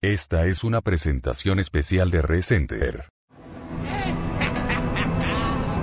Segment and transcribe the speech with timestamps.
[0.00, 3.08] Esta es una presentación especial de Recenter.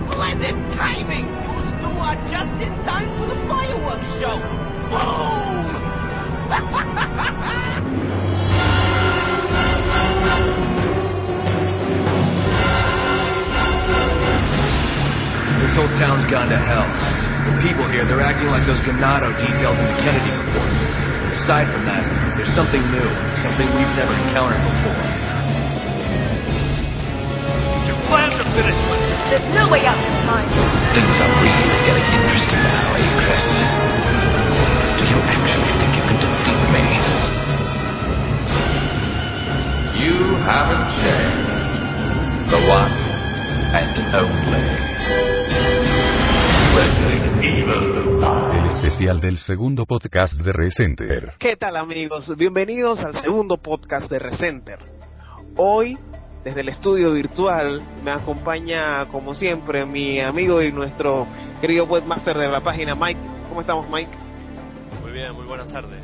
[0.07, 1.27] Splendid timing!
[1.27, 4.39] You two are just in time for the fireworks show!
[4.88, 5.67] Boom!
[15.59, 16.88] This whole town's gone to hell.
[17.52, 20.84] The people here, they're acting like those Ganado detailed in the Kennedy report.
[21.46, 22.02] Aside from that,
[22.34, 23.05] there's something new,
[23.46, 24.98] something we've never encountered before.
[27.86, 28.82] Your plans are finished.
[29.29, 30.50] There's no way out this time.
[30.97, 33.45] Things are really getting interesting now, eh, Chris?
[34.97, 36.81] Do you actually think you can defeat me?
[40.02, 40.17] You
[40.50, 41.45] haven't changed.
[42.50, 42.89] The one
[43.69, 44.66] and only.
[46.73, 51.36] Resident Evil El especial del segundo podcast de Recenter.
[51.39, 52.30] ¿Qué tal amigos?
[52.36, 54.80] Bienvenidos al segundo podcast de Recenter.
[55.56, 55.98] Hoy,
[56.44, 61.25] desde el estudio virtual, me acompaña como siempre mi amigo y nuestro
[61.61, 63.22] querido webmaster de la página, Mike.
[63.47, 64.11] ¿Cómo estamos, Mike?
[65.02, 66.03] Muy bien, muy buenas tardes.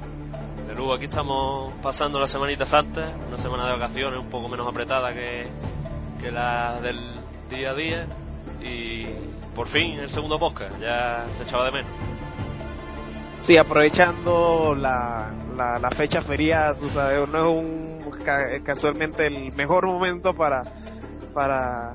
[0.67, 4.65] De nuevo aquí estamos pasando la semanita santa, una semana de vacaciones un poco menos
[4.65, 5.49] apretada que,
[6.17, 6.97] que la del
[7.49, 8.07] día a día
[8.63, 9.05] y
[9.55, 11.91] por fin el segundo podcast, ya se echaba de menos.
[13.43, 19.51] Sí, aprovechando la, la, la fecha feriada, tú sabes, no es un ca- casualmente el
[19.53, 20.63] mejor momento para
[21.33, 21.93] para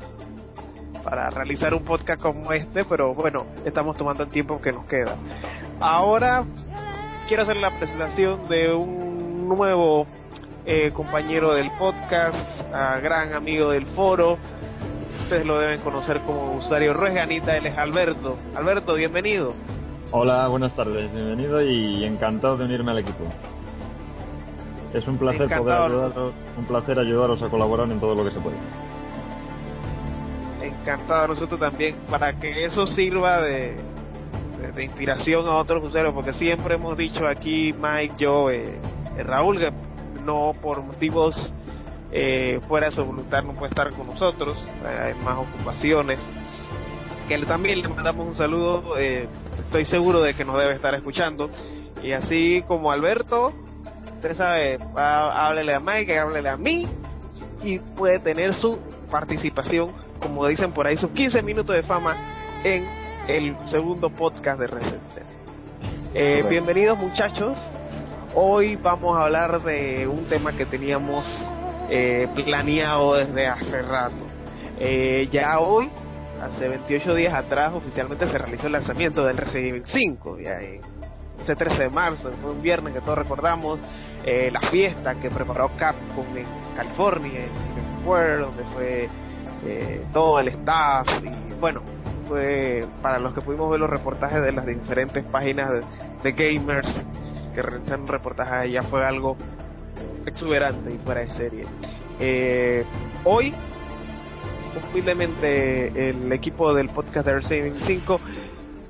[1.05, 5.17] para realizar un podcast como este, pero bueno, estamos tomando el tiempo que nos queda.
[5.79, 6.45] Ahora
[7.29, 10.07] quiero hacer la presentación de un nuevo
[10.65, 12.37] eh, compañero del podcast,
[12.75, 14.37] ah, gran amigo del foro.
[15.27, 18.37] Ustedes lo deben conocer como usuario Ruesganita, él es Alberto.
[18.55, 19.55] Alberto, bienvenido.
[20.13, 23.25] Hola, buenas tardes, bienvenido y encantado de unirme al equipo.
[24.95, 28.41] Es un placer poder ayudaros, un placer ayudaros a colaborar en todo lo que se
[28.41, 28.57] puede.
[30.63, 33.75] encantado a nosotros también para que eso sirva de,
[34.61, 38.79] de, de inspiración a otros usuarios porque siempre hemos dicho aquí Mike yo eh,
[39.19, 39.73] eh, Raúl que
[40.25, 41.53] no por motivos
[42.13, 46.19] eh, fuera de su voluntad no puede estar con nosotros eh, hay más ocupaciones
[47.29, 49.29] que también le mandamos un saludo eh,
[49.59, 51.51] estoy seguro de que nos debe estar escuchando
[52.03, 53.53] y así como Alberto
[54.17, 56.87] usted sabe há- háblele a Mike háblele a mí
[57.63, 58.79] y puede tener su
[59.11, 62.15] participación, como dicen por ahí, sus 15 minutos de fama
[62.63, 62.87] en
[63.29, 65.23] el segundo podcast de Recenter.
[66.15, 67.57] Eh, bienvenidos muchachos.
[68.35, 71.25] Hoy vamos a hablar de un tema que teníamos
[71.91, 74.17] eh, planeado desde hace rato.
[74.79, 75.91] Eh, ya hoy,
[76.43, 80.39] hace 28 días atrás, oficialmente se realizó el lanzamiento del Resident Evil 5.
[80.41, 80.59] Ya,
[81.41, 83.79] ese 13 de marzo, fue un viernes que todos recordamos,
[84.25, 89.09] eh, la fiesta que preparó Capcom en California, en Times Square, donde fue
[89.65, 91.83] eh, todo el staff y bueno,
[92.29, 95.71] fue para los que pudimos ver los reportajes de las diferentes páginas
[96.23, 97.05] de, gamers
[97.55, 99.37] que realizaron reportajes allá fue algo
[100.27, 101.65] exuberante y fuera de serie.
[102.21, 102.85] Eh,
[103.25, 103.55] hoy,
[104.91, 108.21] humildemente, el equipo del podcast de Evil 5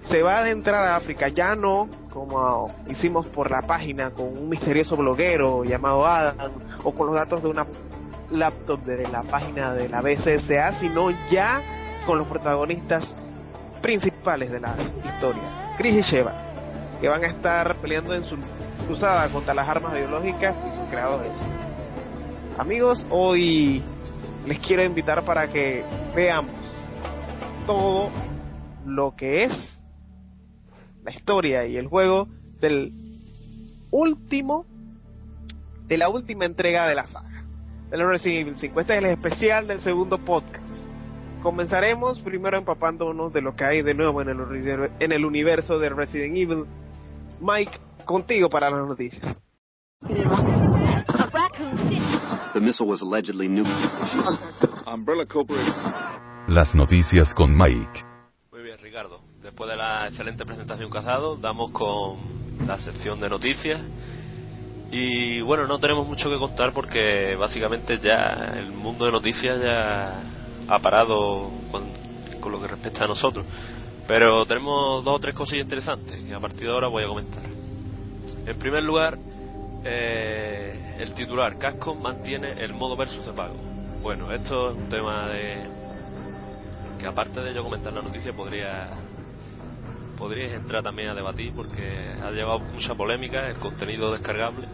[0.08, 4.48] se va a adentrar a África, ya no como hicimos por la página con un
[4.48, 6.50] misterioso bloguero llamado Adam
[6.82, 7.66] o con los datos de una
[8.30, 11.60] laptop de la página de la BCSA, sino ya
[12.06, 13.14] con los protagonistas
[13.82, 16.32] principales de la historia, Chris y Sheva,
[17.00, 18.36] que van a estar peleando en su
[18.86, 21.32] cruzada contra las armas biológicas y sus creadores.
[22.58, 23.82] Amigos, hoy
[24.46, 26.52] les quiero invitar para que veamos
[27.66, 28.10] todo
[28.86, 29.52] lo que es
[31.04, 32.28] la historia y el juego
[32.60, 32.92] del
[33.90, 34.64] último
[35.86, 37.44] de la última entrega de la saga
[37.90, 38.80] del Resident Evil 5.
[38.80, 40.86] Este es el especial del segundo podcast.
[41.42, 45.90] Comenzaremos primero empapándonos de lo que hay de nuevo en el, en el universo de
[45.90, 46.64] Resident Evil.
[47.40, 49.36] Mike, contigo para las noticias.
[51.36, 52.00] Raccoon City.
[52.54, 54.38] The missile was allegedly nuclear.
[54.86, 55.74] Umbrella Corporation.
[56.48, 58.04] Las noticias con Mike.
[58.52, 59.20] Muy bien, Ricardo.
[59.42, 62.16] Después de la excelente presentación que has dado, damos con
[62.66, 63.82] la sección de noticias.
[64.90, 70.22] Y bueno, no tenemos mucho que contar porque básicamente ya el mundo de noticias ya
[70.68, 71.84] ha parado con,
[72.40, 73.44] con lo que respecta a nosotros.
[74.06, 77.42] Pero tenemos dos o tres cosillas interesantes que a partir de ahora voy a comentar.
[78.46, 79.18] En primer lugar,
[79.84, 83.56] eh, el titular Capcom mantiene el modo versus de pago.
[84.00, 85.64] Bueno, esto es un tema de
[86.98, 88.88] que aparte de yo comentar la noticia podría
[90.16, 94.66] podríais entrar también a debatir porque ha llevado mucha polémica el contenido descargable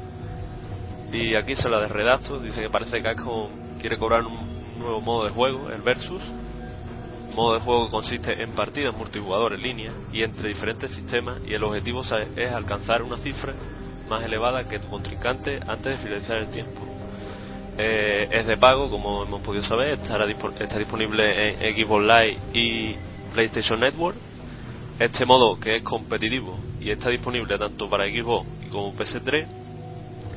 [1.13, 5.01] Y aquí se la de redacto, dice que parece que Capcom quiere cobrar un nuevo
[5.01, 6.23] modo de juego, el Versus.
[7.35, 11.65] Modo de juego consiste en partidas multijugador en línea y entre diferentes sistemas y el
[11.65, 12.03] objetivo
[12.37, 13.55] es alcanzar una cifra
[14.07, 16.83] más elevada que tu contrincante antes de finalizar el tiempo.
[17.79, 20.27] Eh, es de pago, como hemos podido saber, estará
[20.61, 22.97] está disponible en Xbox Live y
[23.33, 24.17] PlayStation Network.
[24.99, 29.47] Este modo, que es competitivo y está disponible tanto para Xbox como PS3,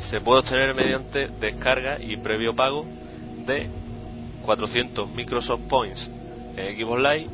[0.10, 2.86] se puede obtener mediante descarga y previo pago
[3.46, 3.70] de
[4.46, 6.10] 400 Microsoft Points
[6.58, 7.30] en Xbox Live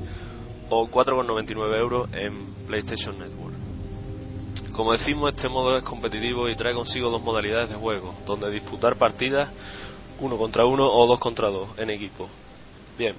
[0.69, 3.55] o 4,99 euros en PlayStation Network.
[4.73, 8.95] Como decimos, este modo es competitivo y trae consigo dos modalidades de juego, donde disputar
[8.95, 9.49] partidas
[10.19, 12.29] uno contra uno o dos contra dos en equipo.
[12.97, 13.15] Bien,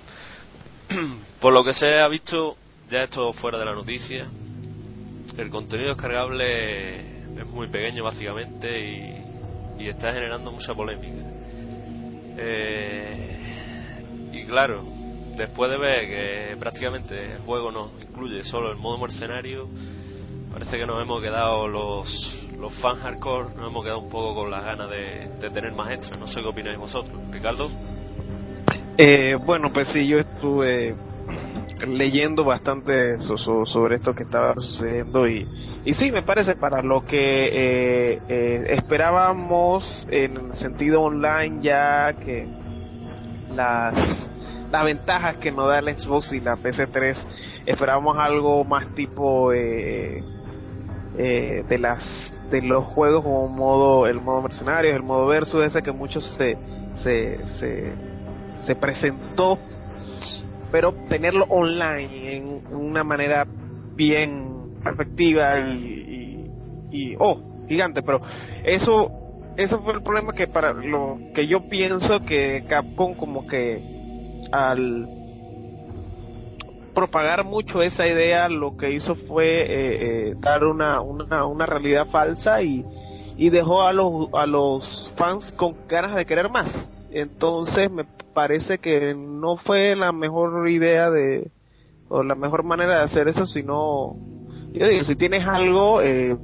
[1.40, 2.56] por lo que se ha visto,
[2.90, 4.26] ya esto fuera de la noticia,
[5.36, 7.00] el contenido descargable
[7.38, 9.22] es muy pequeño básicamente y,
[9.86, 11.24] está generando mucha polémica.
[12.38, 14.84] Eh, y claro,
[15.36, 19.68] después de ver que prácticamente el juego nos incluye solo el modo mercenario,
[20.52, 24.50] parece que nos hemos quedado los, los fans hardcore, nos hemos quedado un poco con
[24.50, 26.18] las ganas de, tener más extras.
[26.18, 27.18] No sé qué opináis vosotros.
[27.30, 27.70] Ricardo.
[28.98, 30.94] Eh, bueno, pues sí, yo estuve
[31.86, 35.48] leyendo bastante sobre esto que estaba sucediendo y,
[35.84, 42.46] y sí, me parece para lo que eh, eh, esperábamos en sentido online ya que
[43.50, 44.30] las
[44.72, 47.16] las ventajas que nos da el Xbox y la PC3
[47.66, 50.24] esperábamos algo más tipo eh,
[51.18, 52.02] eh, de las
[52.50, 56.56] de los juegos como modo el modo mercenarios el modo versus ese que muchos se
[56.96, 57.92] se, se,
[58.66, 59.58] se presentó.
[60.70, 63.46] Pero tenerlo online en una manera
[63.94, 66.50] bien efectiva y,
[66.90, 68.20] y, oh gigante pero
[68.64, 69.10] eso
[69.56, 74.01] eso fue el problema que para lo que yo pienso que Capcom como que
[74.52, 75.08] al
[76.94, 82.06] propagar mucho esa idea lo que hizo fue eh, eh, dar una, una, una realidad
[82.10, 82.84] falsa y,
[83.36, 86.68] y dejó a los, a los fans con ganas de querer más.
[87.10, 88.04] Entonces me
[88.34, 91.50] parece que no fue la mejor idea de,
[92.08, 94.16] o la mejor manera de hacer eso, sino,
[94.72, 96.36] yo digo, si tienes algo, eh,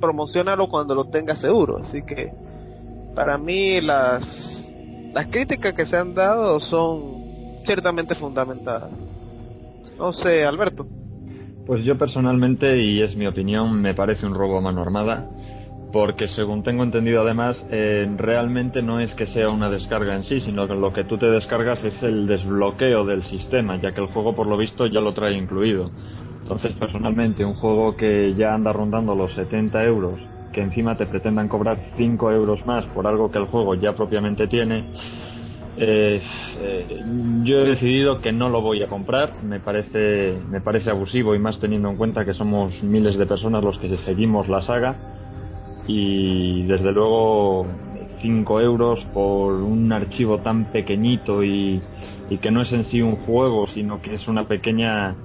[0.00, 1.78] promocionalo cuando lo tengas seguro.
[1.78, 2.32] Así que,
[3.14, 4.66] para mí, las,
[5.12, 7.17] las críticas que se han dado son
[7.68, 8.90] ciertamente fundamentadas.
[9.98, 10.86] No sé, Alberto.
[11.66, 15.28] Pues yo personalmente, y es mi opinión, me parece un robo a mano armada,
[15.92, 20.40] porque según tengo entendido además, eh, realmente no es que sea una descarga en sí,
[20.40, 24.06] sino que lo que tú te descargas es el desbloqueo del sistema, ya que el
[24.06, 25.90] juego por lo visto ya lo trae incluido.
[26.40, 30.18] Entonces, personalmente, un juego que ya anda rondando los 70 euros,
[30.54, 34.46] que encima te pretendan cobrar 5 euros más por algo que el juego ya propiamente
[34.46, 34.90] tiene,
[35.80, 36.20] eh,
[36.60, 37.04] eh,
[37.44, 41.38] yo he decidido que no lo voy a comprar, me parece, me parece abusivo y
[41.38, 44.96] más teniendo en cuenta que somos miles de personas los que seguimos la saga.
[45.86, 47.66] Y desde luego
[48.20, 51.80] 5 euros por un archivo tan pequeñito y,
[52.42, 55.16] que no es en sí un juego sino que es una pequeña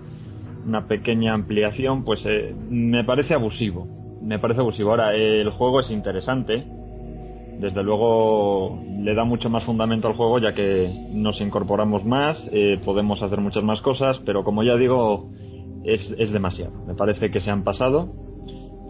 [0.66, 3.88] una pequeña ampliación pues eh, me parece abusivo.
[4.22, 4.92] Me parece abusivo.
[4.92, 6.64] Ahora el juego es interesante
[7.60, 12.80] desde luego le da mucho más fundamento al juego ya que nos incorporamos más, eh,
[12.84, 15.30] podemos hacer muchas más cosas, pero como ya digo,
[15.84, 16.74] es, es, demasiado.
[16.88, 18.12] Me parece que se han pasado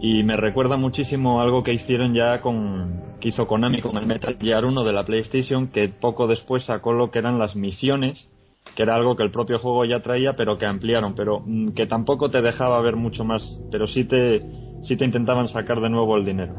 [0.00, 4.36] y me recuerda muchísimo algo que hicieron ya con, que hizo Konami con el Metal
[4.40, 8.28] Gear 1 de la PlayStation, que poco después sacó lo que eran las misiones,
[8.76, 11.86] que era algo que el propio juego ya traía, pero que ampliaron, pero mm, que
[11.86, 14.40] tampoco te dejaba ver mucho más, pero sí te,
[14.82, 16.54] sí te intentaban sacar de nuevo el dinero.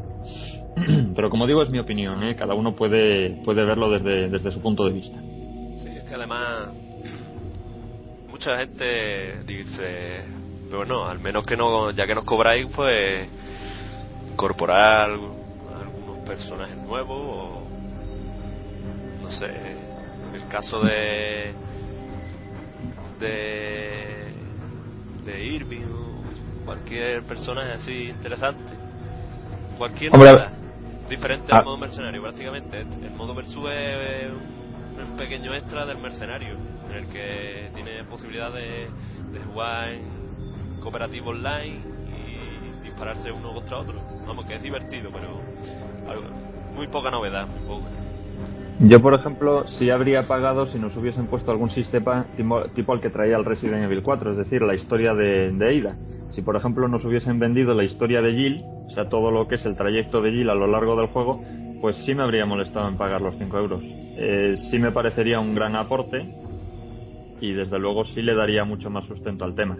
[1.16, 2.36] Pero como digo, es mi opinión, ¿eh?
[2.36, 5.18] cada uno puede, puede verlo desde, desde su punto de vista.
[5.76, 6.68] Sí, es que además
[8.28, 10.24] mucha gente dice,
[10.66, 13.28] pero bueno, al menos que no, ya que nos cobráis, pues
[14.30, 17.62] incorporar algunos personajes nuevos o
[19.22, 19.46] no sé,
[20.34, 21.54] el caso de
[23.18, 24.34] de
[25.24, 28.74] de Irving o cualquier personaje así interesante
[29.78, 30.12] cualquier
[31.08, 31.64] diferente al ah.
[31.64, 32.80] modo mercenario prácticamente.
[32.80, 36.56] El modo versus es un pequeño extra del mercenario,
[36.90, 38.88] en el que tiene posibilidad de,
[39.52, 41.80] jugar en cooperativo online
[42.80, 44.00] y dispararse uno contra otro.
[44.26, 45.40] Vamos, que es divertido, pero
[46.74, 47.46] muy poca novedad,
[48.80, 53.10] Yo, por ejemplo, sí habría pagado si nos hubiesen puesto algún sistema tipo, al que
[53.10, 55.96] traía el Resident Evil 4, es decir, la historia de, de Ida.
[56.36, 59.54] Si, por ejemplo, nos hubiesen vendido la historia de Jill, o sea, todo lo que
[59.54, 61.40] es el trayecto de Jill a lo largo del juego,
[61.80, 63.80] pues sí me habría molestado en pagar los 5 euros.
[63.82, 66.18] Eh, sí me parecería un gran aporte
[67.40, 69.78] y desde luego sí le daría mucho más sustento al tema.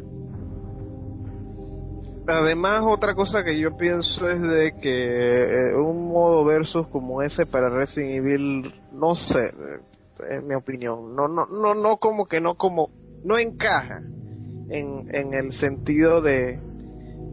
[2.26, 7.44] Además, otra cosa que yo pienso es de que eh, un modo versus como ese
[7.44, 12.40] para Resident Evil, no sé, eh, en mi opinión, no, no, no, no como que
[12.40, 12.88] no como,
[13.24, 14.00] no encaja
[14.68, 16.58] en, en el sentido de,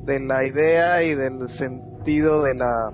[0.06, 2.92] de la idea y del sentido de la,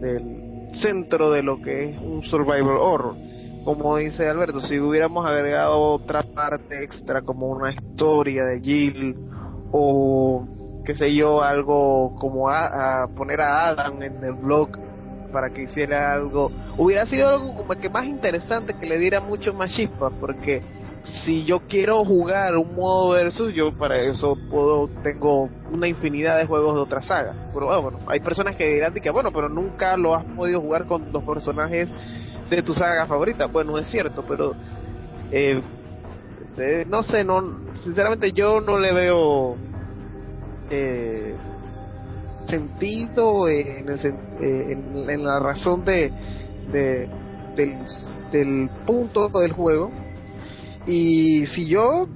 [0.00, 3.16] del centro de lo que es un survival horror.
[3.64, 9.16] Como dice Alberto, si hubiéramos agregado otra parte extra como una historia de Jill
[9.72, 10.46] o
[10.84, 14.70] qué sé yo, algo como a, poner a Adam en el blog
[15.30, 19.52] para que hiciera algo, hubiera sido algo como que más interesante, que le diera mucho
[19.52, 20.62] más chispa, porque
[21.04, 26.46] si yo quiero jugar un modo versus, yo para eso puedo, tengo una infinidad de
[26.46, 27.50] juegos de otra saga.
[27.52, 30.86] Pero ah, bueno, hay personas que dirán que bueno, pero nunca lo has podido jugar
[30.86, 31.88] con los personajes
[32.50, 33.46] de tu saga favorita.
[33.46, 34.54] Bueno, es cierto, pero
[35.30, 35.60] eh,
[36.58, 37.42] eh, no sé, no,
[37.82, 39.56] sinceramente yo no le veo
[40.70, 41.34] eh,
[42.46, 43.98] sentido en, el,
[44.40, 44.78] eh,
[45.08, 46.12] en, la razón de,
[46.72, 47.08] de
[47.56, 47.78] del,
[48.32, 49.90] del, punto del juego
[50.86, 52.08] y si yo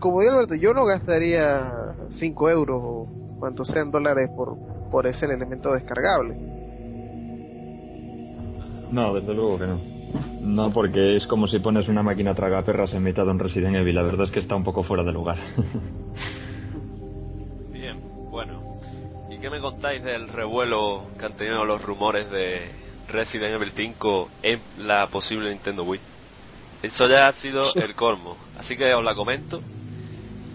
[0.00, 4.56] como yo Alberto yo no gastaría 5 euros o cuantos sean dólares por
[4.90, 6.36] por ese elemento descargable.
[8.92, 9.80] No desde luego que no.
[10.40, 13.96] No porque es como si pones una máquina tragaperras en mitad de un Resident Evil.
[13.96, 15.38] La verdad es que está un poco fuera de lugar.
[19.44, 22.62] ¿Qué me contáis del revuelo que han tenido los rumores de
[23.12, 26.00] Resident Evil 5 en la posible Nintendo Wii?
[26.84, 28.36] Eso ya ha sido el colmo.
[28.58, 29.62] Así que os la comento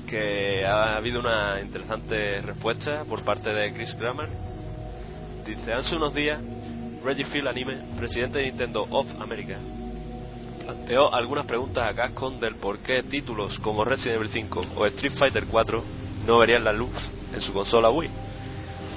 [0.08, 4.30] que ha habido una interesante respuesta por parte de Chris Kramer.
[5.44, 6.40] Dice, hace unos días,
[7.04, 9.58] Reggie Phil Anime, presidente de Nintendo of America,
[10.64, 15.14] planteó algunas preguntas a Capcom del por qué títulos como Resident Evil 5 o Street
[15.14, 15.84] Fighter 4
[16.28, 18.10] no verían la luz en su consola Wii.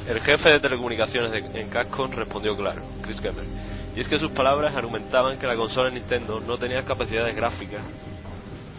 [0.06, 3.46] El jefe de telecomunicaciones en Capcom respondió claro, Chris Kemmer,
[3.94, 7.82] y es que sus palabras argumentaban que la consola Nintendo no tenía capacidades gráficas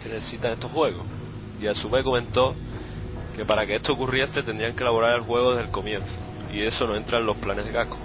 [0.02, 1.04] que necesitan estos juegos,
[1.60, 2.54] y a su vez comentó
[3.36, 6.18] que para que esto ocurriese tendrían que elaborar el juego desde el comienzo,
[6.52, 8.00] y eso no entra en los planes de Capcom.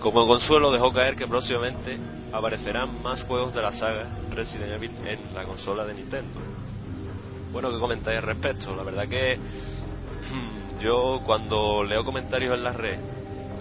[0.00, 1.98] Como consuelo dejó caer que próximamente
[2.32, 6.40] aparecerán más juegos de la saga Resident Evil en la consola de Nintendo.
[7.52, 8.74] Bueno, ¿qué comentáis al respecto?
[8.74, 9.38] La verdad que
[10.80, 12.98] yo cuando leo comentarios en la red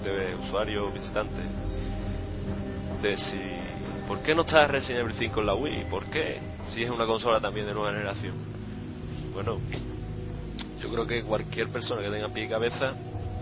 [0.04, 1.46] de usuarios visitantes
[3.04, 3.40] de si
[4.08, 5.86] ¿por qué no está Resident Evil 5 en la Wii?
[5.90, 6.40] ¿Por qué?
[6.70, 8.34] Si es una consola también de nueva generación.
[9.34, 9.60] Bueno,
[10.82, 12.96] yo creo que cualquier persona que tenga pie y cabeza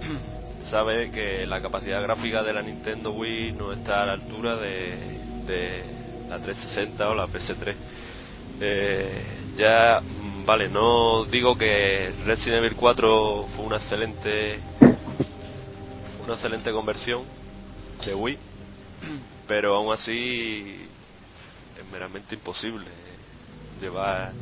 [0.69, 5.85] sabe que la capacidad gráfica de la Nintendo Wii no está a la altura de,
[6.27, 7.75] la 360 o la PS3.
[8.59, 9.23] Eh,
[9.55, 9.99] ya
[10.45, 14.59] Vale, no digo que Resident Evil 4 fue una excelente
[16.23, 17.21] una excelente conversión
[18.05, 18.37] de Wii,
[19.47, 20.87] pero aún así
[21.79, 22.87] es meramente imposible
[23.79, 24.33] llevar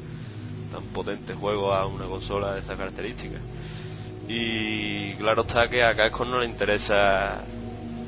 [0.71, 3.39] tan potente juego a una consola de esa característica.
[4.27, 7.43] Y claro está que a Capcom no le interesa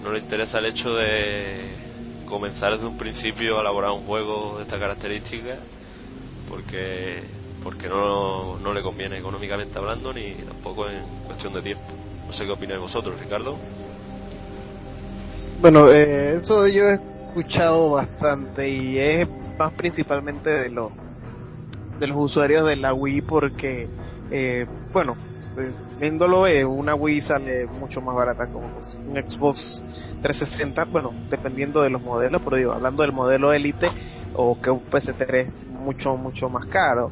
[0.03, 1.75] no le interesa el hecho de
[2.25, 5.57] comenzar desde un principio a elaborar un juego de esta característica
[6.47, 7.23] porque
[7.63, 11.83] porque no, no le conviene económicamente hablando ni tampoco en cuestión de tiempo.
[12.25, 13.57] No sé qué opináis vosotros, Ricardo.
[15.61, 19.27] Bueno, eh, eso yo he escuchado bastante y es
[19.59, 20.91] más principalmente de los
[21.99, 23.87] de los usuarios de la Wii porque,
[24.31, 25.15] eh, bueno,
[25.57, 29.83] eh, viéndolo, eh, una Wii sale mucho más barata como un Xbox
[30.23, 33.87] 360, bueno, dependiendo de los modelos, pero digo, hablando del modelo Elite
[34.33, 37.11] o que un PS3 mucho, mucho más caro.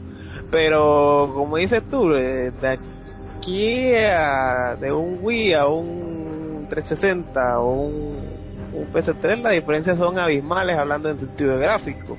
[0.49, 7.73] Pero como dices tú, eh, de aquí a, de un Wii a un 360 o
[7.73, 8.38] un,
[8.73, 12.17] un PS3 las diferencias son abismales hablando en sentido gráfico.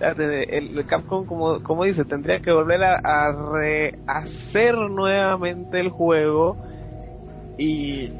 [0.00, 6.56] El, Capcom, como, como dice, tendría que volver a, rehacer nuevamente el juego
[7.58, 8.10] y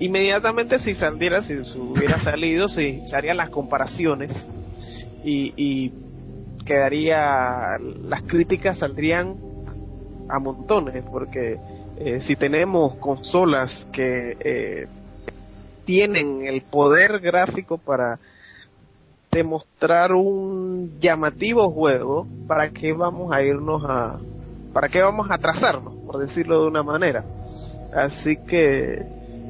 [0.00, 4.32] inmediatamente si saliera, si hubiera salido, si se harían las comparaciones
[5.22, 5.92] y, y
[6.64, 9.36] quedaría, las críticas saldrían
[10.28, 11.58] a montones, porque
[11.96, 14.88] eh, si tenemos consolas que eh,
[15.84, 18.18] tienen el poder gráfico para
[19.30, 24.20] demostrar un llamativo juego, ¿para qué vamos a irnos a,
[24.72, 27.24] para qué vamos a trazarnos, por decirlo de una manera?
[27.92, 29.02] Así que,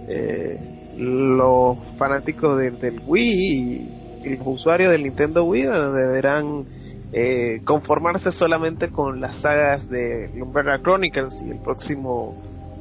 [0.09, 3.91] eh, los fanáticos del, Wii
[4.25, 6.65] y, los usuarios del Nintendo Wii deberán
[7.13, 12.35] eh, conformarse solamente con las sagas de Umbrella Chronicles y el próximo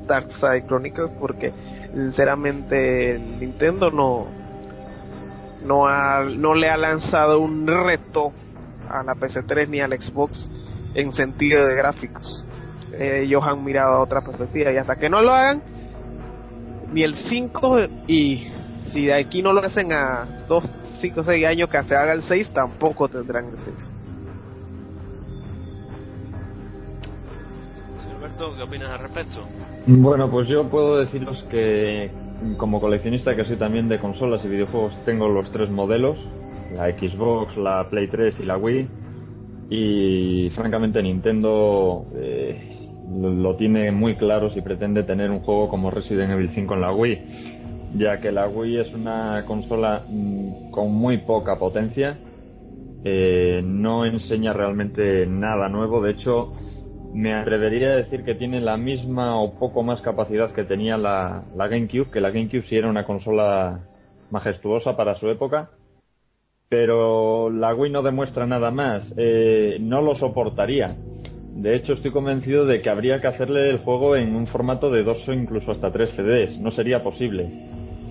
[0.07, 1.51] Dark Side Chronicles porque
[1.93, 4.27] sinceramente Nintendo no
[5.63, 8.33] no ha, no le ha lanzado un reto
[8.89, 10.51] a la PC3 ni al Xbox
[10.93, 12.45] en sentido de gráficos.
[12.99, 15.63] ellos han mirado a otra perspectiva y hasta que no lo hagan,
[16.91, 18.51] ni el 5 y
[18.91, 20.63] si de aquí no lo hacen a 2,
[20.99, 23.92] 5, 6 años que se haga el 6, tampoco tendrán el 6.
[28.37, 29.41] ¿Qué opinas al respecto?
[29.85, 32.11] Bueno, pues yo puedo deciros que
[32.57, 36.17] como coleccionista que soy también de consolas y videojuegos, tengo los tres modelos,
[36.75, 38.87] la Xbox, la Play 3 y la Wii.
[39.69, 42.89] Y francamente Nintendo eh,
[43.21, 46.93] lo tiene muy claro si pretende tener un juego como Resident Evil 5 en la
[46.93, 47.19] Wii,
[47.97, 52.17] ya que la Wii es una consola mm, con muy poca potencia,
[53.05, 56.53] eh, no enseña realmente nada nuevo, de hecho
[57.13, 61.43] me atrevería a decir que tiene la misma o poco más capacidad que tenía la,
[61.55, 63.81] GameCube, que la GameCube sí era una consola
[64.31, 65.69] majestuosa para su época,
[66.69, 70.95] pero la Wii no demuestra nada más, eh, no lo soportaría.
[71.55, 75.03] De hecho, estoy convencido de que habría que hacerle el juego en un formato de
[75.03, 76.59] dos o incluso hasta tres CDs.
[76.59, 77.47] No sería posible.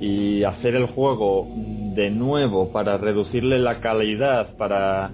[0.00, 5.10] Y hacer el juego de nuevo para reducirle la calidad, para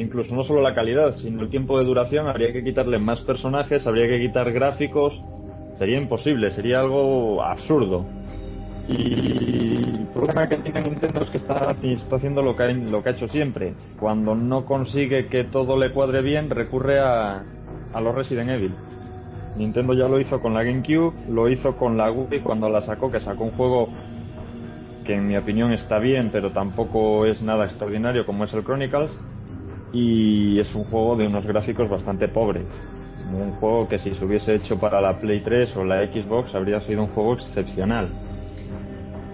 [0.00, 3.86] incluso no solo la calidad, sino el tiempo de duración, habría que quitarle más personajes,
[3.86, 5.12] habría que quitar gráficos,
[5.78, 8.06] sería imposible, sería algo absurdo.
[8.88, 13.02] Y el problema que tiene Nintendo es que está, está haciendo lo que, ha, lo
[13.02, 13.74] que ha hecho siempre.
[13.98, 17.44] Cuando no consigue que todo le cuadre bien, recurre a,
[17.92, 18.74] a los Resident Evil.
[19.56, 23.10] Nintendo ya lo hizo con la GameCube, lo hizo con la Wii cuando la sacó,
[23.10, 23.88] que sacó un juego
[25.04, 29.10] que en mi opinión está bien, pero tampoco es nada extraordinario como es el Chronicles
[29.92, 32.66] y es un juego de unos gráficos bastante pobres.
[33.32, 36.80] Un juego que si se hubiese hecho para la Play 3 o la Xbox habría
[36.82, 38.08] sido un juego excepcional.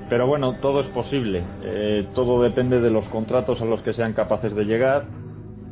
[0.09, 1.43] Pero bueno, todo es posible.
[1.63, 5.07] Eh, todo depende de los contratos a los que sean capaces de llegar.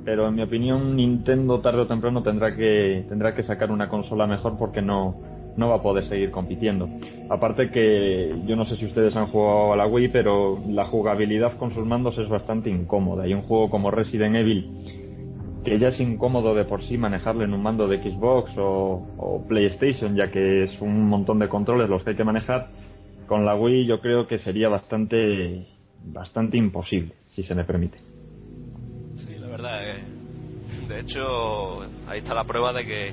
[0.04, 4.26] Pero en mi opinión, Nintendo tarde o temprano tendrá que, tendrá que sacar una consola
[4.26, 5.16] mejor porque no,
[5.56, 6.88] no va a poder seguir compitiendo.
[7.30, 11.56] Aparte que yo no sé si ustedes han jugado a la Wii, pero la jugabilidad
[11.56, 13.26] con sus mandos es bastante incómoda.
[13.26, 15.04] Y un juego como Resident Evil,
[15.64, 20.14] que ya es incómodo de por sí manejarlo en un mando de Xbox o, PlayStation,
[20.16, 22.68] ya que es un montón de controles los que hay que manejar,
[23.26, 25.66] con la Wii yo creo que sería bastante,
[26.04, 27.98] bastante imposible, si se me permite.
[29.16, 30.02] Sí, la verdad, eh.
[30.88, 33.10] de hecho, ahí está la prueba de que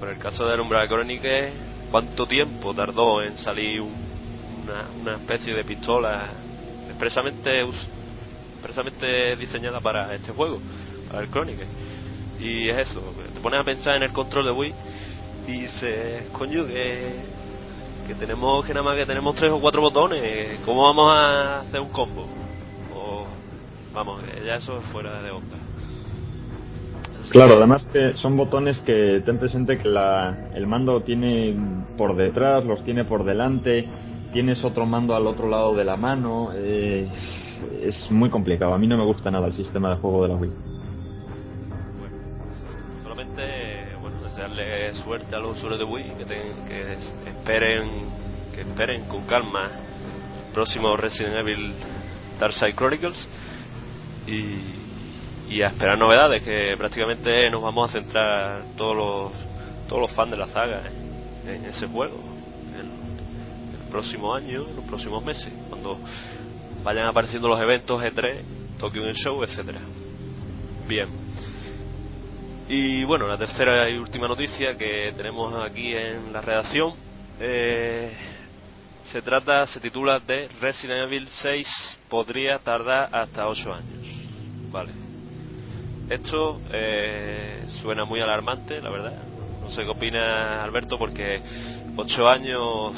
[0.00, 1.52] con el caso de Umbral Chronicle,
[1.90, 6.26] ¿cuánto tiempo tardó en salir una, una, especie de pistola
[6.88, 10.58] expresamente, expresamente diseñada para este juego,
[11.06, 11.66] para el Chronicle?
[12.40, 13.02] Y es eso,
[13.34, 14.74] te pones a pensar en el control de Wii
[15.48, 17.12] y dices, coño, que,
[18.06, 21.78] que tenemos que nada más que tenemos tres o cuatro botones, ¿cómo vamos a hacer
[21.78, 22.26] un combo?
[22.94, 23.26] O,
[23.92, 25.59] vamos, ya eso es fuera de onda.
[27.30, 31.54] Claro, además que son botones que ten presente que la, el mando tiene
[31.96, 33.88] por detrás, los tiene por delante,
[34.32, 37.08] tienes otro mando al otro lado de la mano, eh,
[37.82, 38.74] es muy complicado.
[38.74, 40.50] A mí no me gusta nada el sistema de juego de la Wii.
[42.00, 42.16] Bueno,
[43.04, 43.42] solamente
[44.00, 46.24] bueno, desearle suerte a los usuarios de Wii, que,
[46.66, 47.88] que esperen,
[48.52, 49.68] que esperen con calma
[50.46, 51.74] el próximo Resident Evil
[52.40, 53.28] Dark Side Chronicles
[54.26, 54.80] y
[55.50, 59.32] y a esperar novedades que prácticamente nos vamos a centrar todos los
[59.88, 60.84] todos los fans de la saga
[61.44, 62.20] en, ese juego
[62.78, 62.86] el,
[63.82, 65.98] el próximo año los próximos meses cuando
[66.84, 68.42] vayan apareciendo los eventos E3
[68.78, 69.80] Tokyo Game Show etcétera.
[70.86, 71.08] Bien.
[72.68, 76.92] Y bueno la tercera y última noticia que tenemos aquí en la redacción
[77.40, 78.12] eh,
[79.04, 84.06] se trata se titula de Resident Evil 6 podría tardar hasta 8 años.
[84.70, 84.99] Vale
[86.10, 89.12] esto eh, suena muy alarmante, la verdad.
[89.62, 91.40] No sé qué opina Alberto, porque
[91.96, 92.96] ocho años,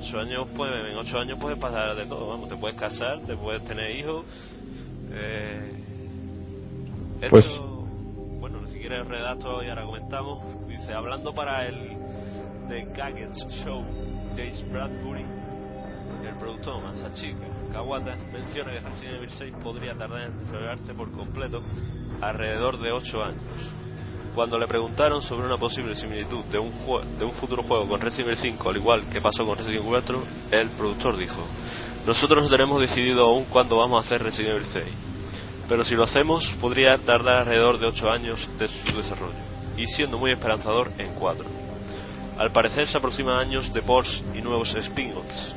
[0.00, 2.28] ocho años, pues, en ocho años puedes pasar de todo.
[2.28, 4.24] Vamos, te puedes casar, te puedes tener hijos.
[5.10, 5.72] Eh,
[7.22, 7.44] esto, pues...
[8.40, 10.68] bueno, si quieres redacto y ahora comentamos.
[10.68, 11.96] Dice, hablando para el
[12.68, 13.84] The Gaggets Show,
[14.36, 15.24] Jace Bradbury,
[16.26, 21.62] el productor Masachika Kawata, menciona que Resident Evil 6 podría tardar en desarrollarse por completo
[22.20, 23.42] alrededor de 8 años.
[24.34, 26.72] cuando le preguntaron sobre una posible similitud de un,
[27.18, 29.90] de un futuro juego con Resident Evil 5, al igual que pasó con Resident Evil
[29.90, 31.42] 4, el productor dijo,
[32.06, 34.84] nosotros no tenemos decidido aún cuándo vamos a hacer Resident Evil 6,
[35.68, 39.34] pero si lo hacemos podría tardar alrededor de 8 años de su desarrollo,
[39.76, 41.44] y siendo muy esperanzador en 4.
[42.38, 45.54] Al parecer se aproximan años de ports y nuevos spin-offs.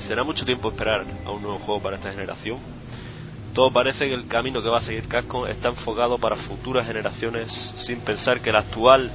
[0.00, 2.58] ¿Será mucho tiempo esperar a un nuevo juego para esta generación?
[3.54, 7.52] Todo parece que el camino que va a seguir Capcom está enfocado para futuras generaciones
[7.76, 9.10] sin pensar que el actual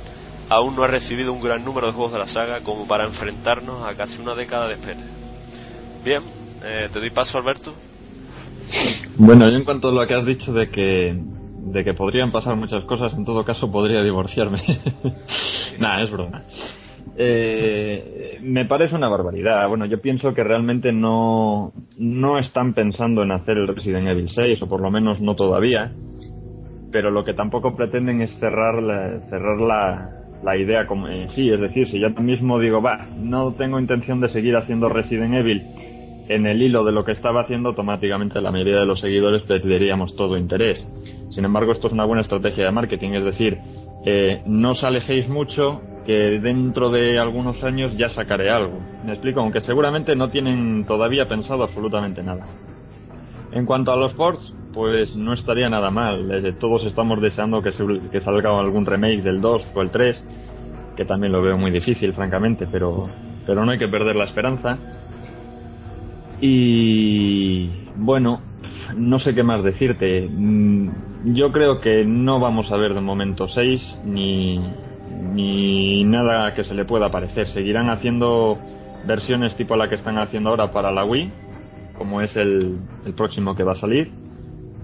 [0.49, 3.83] aún no ha recibido un gran número de juegos de la saga como para enfrentarnos
[3.85, 5.01] a casi una década de espera.
[6.03, 6.21] Bien,
[6.63, 7.73] eh, te doy paso Alberto.
[9.17, 11.17] Bueno, yo en cuanto a lo que has dicho de que
[11.65, 14.61] de que podrían pasar muchas cosas, en todo caso podría divorciarme.
[15.79, 16.43] Nada, es broma.
[17.17, 19.67] Eh, me parece una barbaridad.
[19.67, 24.61] Bueno, yo pienso que realmente no, no están pensando en hacer el Resident Evil 6,
[24.61, 25.91] o por lo menos no todavía.
[26.91, 30.09] Pero lo que tampoco pretenden es cerrar la, cerrar la,
[30.43, 31.49] la idea como en sí.
[31.49, 35.63] Es decir, si yo mismo digo, va, no tengo intención de seguir haciendo Resident Evil
[36.27, 40.15] en el hilo de lo que estaba haciendo, automáticamente la mayoría de los seguidores perderíamos
[40.15, 40.85] todo interés.
[41.29, 43.57] Sin embargo, esto es una buena estrategia de marketing, es decir,
[44.05, 48.79] eh, no os alejéis mucho, que dentro de algunos años ya sacaré algo.
[49.03, 52.45] Me explico, aunque seguramente no tienen todavía pensado absolutamente nada.
[53.51, 56.55] En cuanto a los ports, pues no estaría nada mal.
[56.59, 57.71] Todos estamos deseando que,
[58.11, 60.23] que salga algún remake del 2 o el 3,
[60.95, 63.09] que también lo veo muy difícil, francamente, pero,
[63.45, 64.77] pero no hay que perder la esperanza.
[66.41, 68.41] Y bueno,
[68.95, 70.27] no sé qué más decirte.
[70.29, 74.59] Mm, yo creo que no vamos a ver de momento 6 ni,
[75.33, 77.51] ni nada que se le pueda parecer.
[77.53, 78.57] Seguirán haciendo
[79.05, 81.31] versiones tipo la que están haciendo ahora para la Wii,
[81.97, 84.11] como es el, el próximo que va a salir,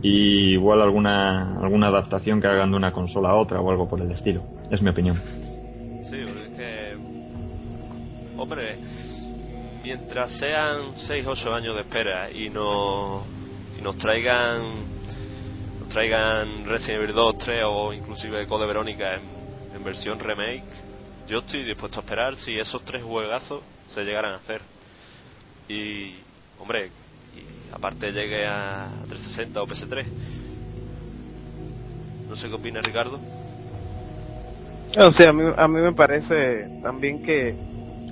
[0.02, 4.02] y igual alguna alguna adaptación que hagan de una consola a otra o algo por
[4.02, 4.44] el estilo.
[4.70, 5.22] Es mi opinión.
[6.04, 6.98] Sí, es que
[8.38, 8.78] hombre,
[9.84, 13.24] mientras sean 6 8 años de espera y no
[13.78, 14.62] y nos traigan
[15.80, 19.41] nos traigan Resident Evil 2, 3 o inclusive Code Verónica en
[19.84, 20.64] versión remake,
[21.28, 24.62] yo estoy dispuesto a esperar si esos tres juegazos se llegaran a hacer.
[25.68, 26.16] Y,
[26.60, 26.88] hombre,
[27.36, 30.06] y aparte llegue a 360 o PS3.
[32.30, 33.20] No sé qué opina Ricardo.
[34.98, 37.56] O sea, a mí, a mí me parece también que,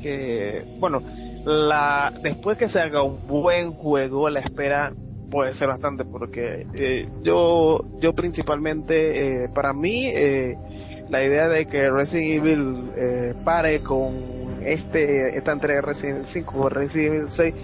[0.01, 1.01] que, bueno,
[1.45, 4.93] la después que se haga un buen juego, la espera
[5.29, 10.57] puede ser bastante porque eh, yo yo principalmente eh, para mí eh,
[11.09, 16.27] la idea de que Resident Evil eh, pare con este esta entrega de Resident Evil
[16.31, 17.55] 5 o Resident Evil 6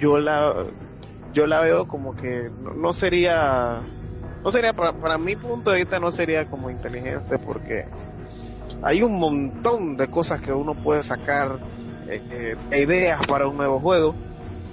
[0.00, 0.54] yo la
[1.32, 3.80] yo la veo como que no, sería
[4.42, 7.86] no sería para, para mi punto de vista no sería como inteligente porque
[8.82, 11.58] hay un montón de cosas que uno puede sacar
[12.08, 14.14] eh, eh ideas para un nuevo juego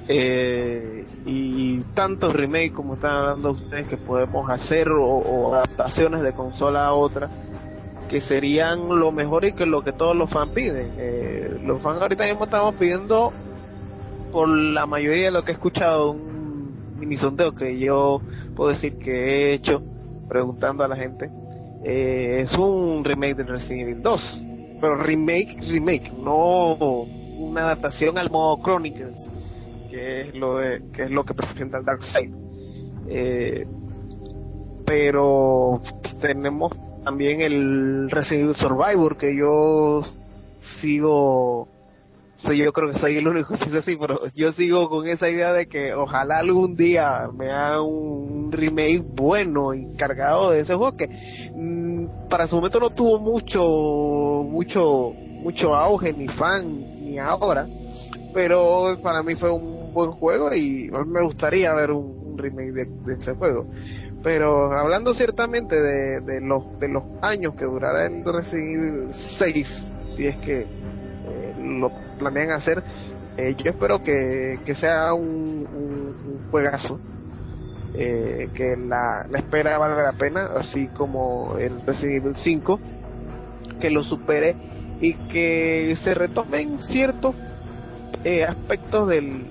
[0.08, 6.86] eh, y tantos remakes como están hablando ustedes que podemos hacer o adaptaciones de consola
[6.86, 7.30] a otra
[8.10, 10.94] que serían lo mejor y que lo que todos los fans piden.
[10.98, 13.32] Eh, los fans ahorita mismo estamos pidiendo,
[14.32, 18.20] por la mayoría de lo que he escuchado, un mini sondeo que yo
[18.56, 19.82] puedo decir que he hecho
[20.28, 21.30] preguntando a la gente,
[21.84, 24.42] eh, es un remake de Resident Evil 2.
[24.82, 29.30] Pero remake, remake, no una adaptación al modo Chronicles,
[29.90, 32.34] que es lo de, que es lo que presenta el Dark Side.
[33.08, 33.68] Eh,
[34.86, 35.82] pero
[36.20, 40.02] tenemos también el Resident Survivor que yo
[40.82, 41.68] sigo
[42.38, 45.30] soy yo creo que soy el único que piensa así pero yo sigo con esa
[45.30, 50.76] idea de que ojalá algún día me haga un remake bueno y cargado de ese
[50.76, 51.08] juego que
[51.54, 57.68] mm, para su momento no tuvo mucho mucho mucho auge ni fan ni ahora
[58.34, 63.34] pero para mí fue un buen juego y me gustaría ver un, remake de ese
[63.34, 63.66] juego
[64.24, 69.94] pero hablando ciertamente de, de, los, de los años que durará el Resident Evil 6,
[70.16, 72.84] si es que eh, lo planean hacer,
[73.38, 77.00] eh, yo espero que, que sea un, un, juegazo,
[77.94, 82.80] eh, que la, la, espera valga la pena, así como el Resident Evil 5,
[83.80, 84.56] que lo supere
[85.00, 87.36] y que se retomen ciertos
[88.46, 89.50] aspectos del,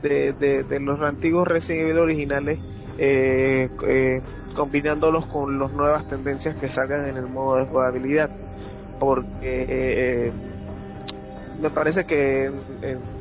[0.00, 2.60] de, de, los antiguos Resident originales
[2.98, 4.22] eh, eh,
[4.54, 8.30] combinándolos con las nuevas tendencias que salgan en el modo de jugabilidad
[8.98, 10.32] porque eh,
[11.60, 13.16] me parece que en,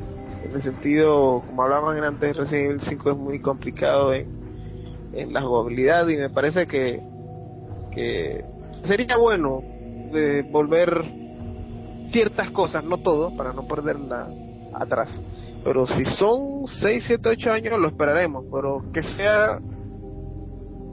[0.53, 4.27] el sentido como hablaban antes Resident Evil 5 es muy complicado en,
[5.13, 7.01] en la jugabilidad y me parece que,
[7.91, 8.45] que
[8.83, 9.61] sería bueno
[10.11, 11.03] de volver
[12.11, 14.29] ciertas cosas, no todo, para no perderla
[14.73, 15.09] atrás.
[15.65, 18.45] Pero si son 6, 7, 8 años, lo esperaremos.
[18.54, 19.60] Pero que sea.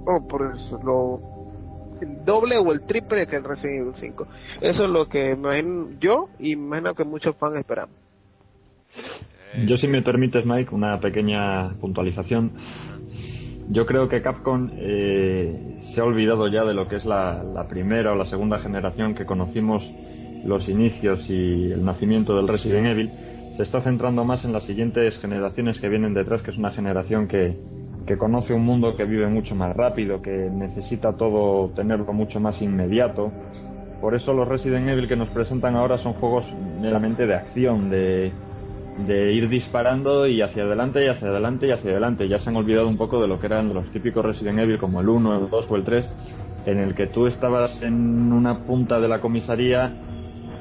[0.06, 1.20] Oh, por eso, lo.
[2.00, 4.26] El doble o el triple que el Resident Evil 5.
[4.62, 7.94] Eso es lo que me imagino yo y me imagino que muchos fans esperamos.
[9.66, 12.52] Yo, si me permites, Mike, una pequeña puntualización.
[13.68, 17.68] Yo creo que Capcom eh, se ha olvidado ya de lo que es la, la
[17.68, 19.84] primera o la segunda generación que conocimos
[20.44, 23.12] los inicios y el nacimiento del Resident Evil
[23.56, 27.28] se está centrando más en las siguientes generaciones que vienen detrás, que es una generación
[27.28, 27.56] que,
[28.06, 32.60] que conoce un mundo que vive mucho más rápido, que necesita todo tenerlo mucho más
[32.62, 33.30] inmediato.
[34.00, 36.44] Por eso los Resident Evil que nos presentan ahora son juegos
[36.80, 38.32] meramente de acción, de,
[39.06, 42.28] de ir disparando y hacia adelante y hacia adelante y hacia adelante.
[42.28, 45.00] Ya se han olvidado un poco de lo que eran los típicos Resident Evil como
[45.00, 46.06] el 1, el 2 o el 3,
[46.66, 49.92] en el que tú estabas en una punta de la comisaría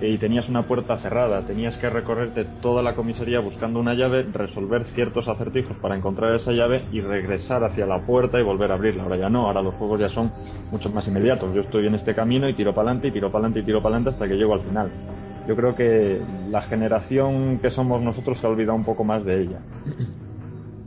[0.02, 4.86] y tenías una puerta cerrada, tenías que recorrerte toda la comisaría buscando una llave, resolver
[4.96, 9.04] ciertos acertijos para encontrar esa llave y regresar hacia la puerta y volver a abrirla.
[9.04, 10.32] Ahora ya no, ahora los juegos ya son
[10.72, 11.54] mucho más inmediatos.
[11.54, 13.84] Yo estoy en este camino y tiro para adelante y tiro para adelante y tiro
[13.84, 14.92] para adelante hasta que llego al final.
[15.48, 19.42] Yo creo que la generación que somos nosotros se ha olvidado un poco más de
[19.42, 19.60] ella.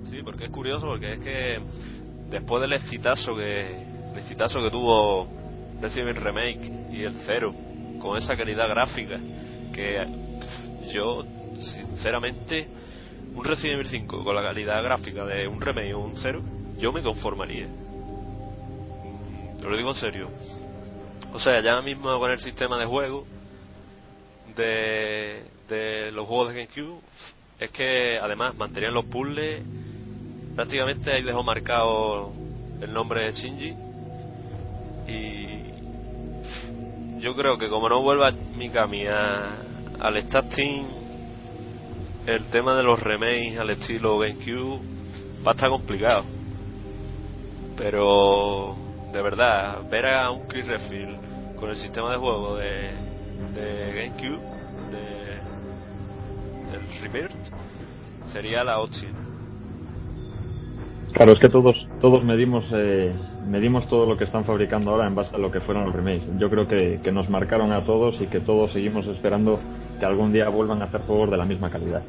[0.07, 1.59] Sí, porque es curioso, porque es que
[2.31, 5.29] después del excitazo que, que tuvo
[5.81, 7.53] Resident Remake y el Cero,
[8.05, 9.19] con esa calidad gráfica
[9.73, 10.07] que
[10.93, 11.25] yo
[11.59, 12.69] sinceramente
[13.35, 16.43] un Resident Evil 5 con la calidad gráfica de un remake o un cero
[16.77, 17.67] yo me conformaría.
[19.59, 20.29] Te lo digo en serio.
[21.33, 23.25] O sea ya mismo con el sistema de juego
[24.55, 27.01] de, de los juegos de GameCube
[27.59, 29.62] es que además mantenían los puzzles
[30.55, 32.33] prácticamente ahí dejó marcado
[32.83, 33.75] el nombre de Shinji
[35.09, 35.54] y
[37.25, 39.57] yo creo que como no vuelva Mikami a,
[39.99, 40.85] al starting
[42.27, 44.79] el tema de los remakes al estilo GameCube
[45.47, 46.25] va a estar complicado.
[47.79, 48.77] Pero
[49.11, 52.93] de verdad ver a un Chris Redfield con el sistema de juego de,
[53.55, 54.43] GameCube
[54.91, 55.41] de,
[56.73, 57.53] del Rebirth
[58.33, 59.15] sería la opción
[61.13, 63.15] Claro, es que todos todos medimos eh,
[63.47, 66.29] medimos todo lo que están fabricando ahora en base a lo que fueron los remakes.
[66.39, 69.61] Yo creo que, que nos marcaron a todos y que todos seguimos esperando
[69.99, 72.03] que algún día vuelvan a hacer juegos de la misma calidad.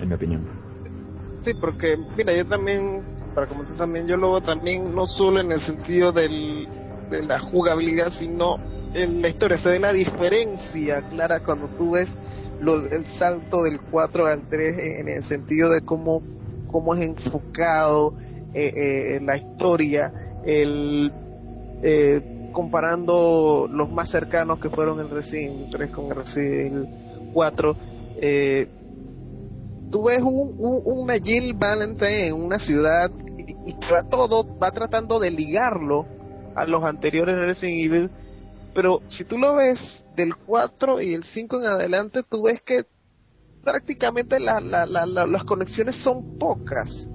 [0.00, 0.42] En mi opinión.
[1.42, 3.02] Sí, porque, mira, yo también,
[3.34, 6.68] para comentar también, yo lo también no solo en el sentido del,
[7.10, 8.58] de la jugabilidad, sino
[8.94, 9.58] en la historia.
[9.58, 12.08] Se ve la diferencia clara cuando tú ves
[12.60, 16.22] lo, el salto del 4 al 3 en el sentido de cómo,
[16.68, 18.14] cómo es enfocado
[18.58, 20.12] eh, eh, la historia,
[20.44, 21.12] el
[21.82, 26.88] eh, comparando los más cercanos que fueron el Resident Evil 3 con el Resident Evil
[27.32, 27.76] 4,
[28.20, 28.68] eh,
[29.92, 35.20] tú ves un, un, una Jill Valentine en una ciudad y, va todo, va tratando
[35.20, 36.06] de ligarlo
[36.56, 38.10] a los anteriores Resident Evil,
[38.74, 42.86] pero si tú lo ves del 4 y el 5 en adelante, tú ves que
[43.62, 47.08] prácticamente la, la, la, las conexiones son pocas.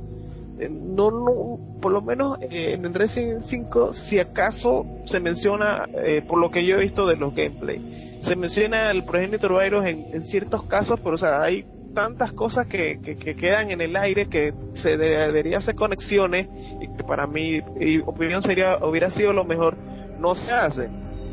[0.59, 6.21] Eh, no, no, por lo menos eh, en Resident 5, si acaso se menciona, eh,
[6.27, 10.21] por lo que yo he visto de los gameplay, se menciona el progenitor virus en,
[10.23, 14.27] ciertos casos, pero o sea, hay tantas cosas que, que, que, quedan en el aire
[14.27, 16.47] que se de, debería hacer conexiones
[16.81, 17.59] y que para mi
[18.05, 19.75] opinión sería hubiera sido lo mejor
[20.19, 20.89] no se hace.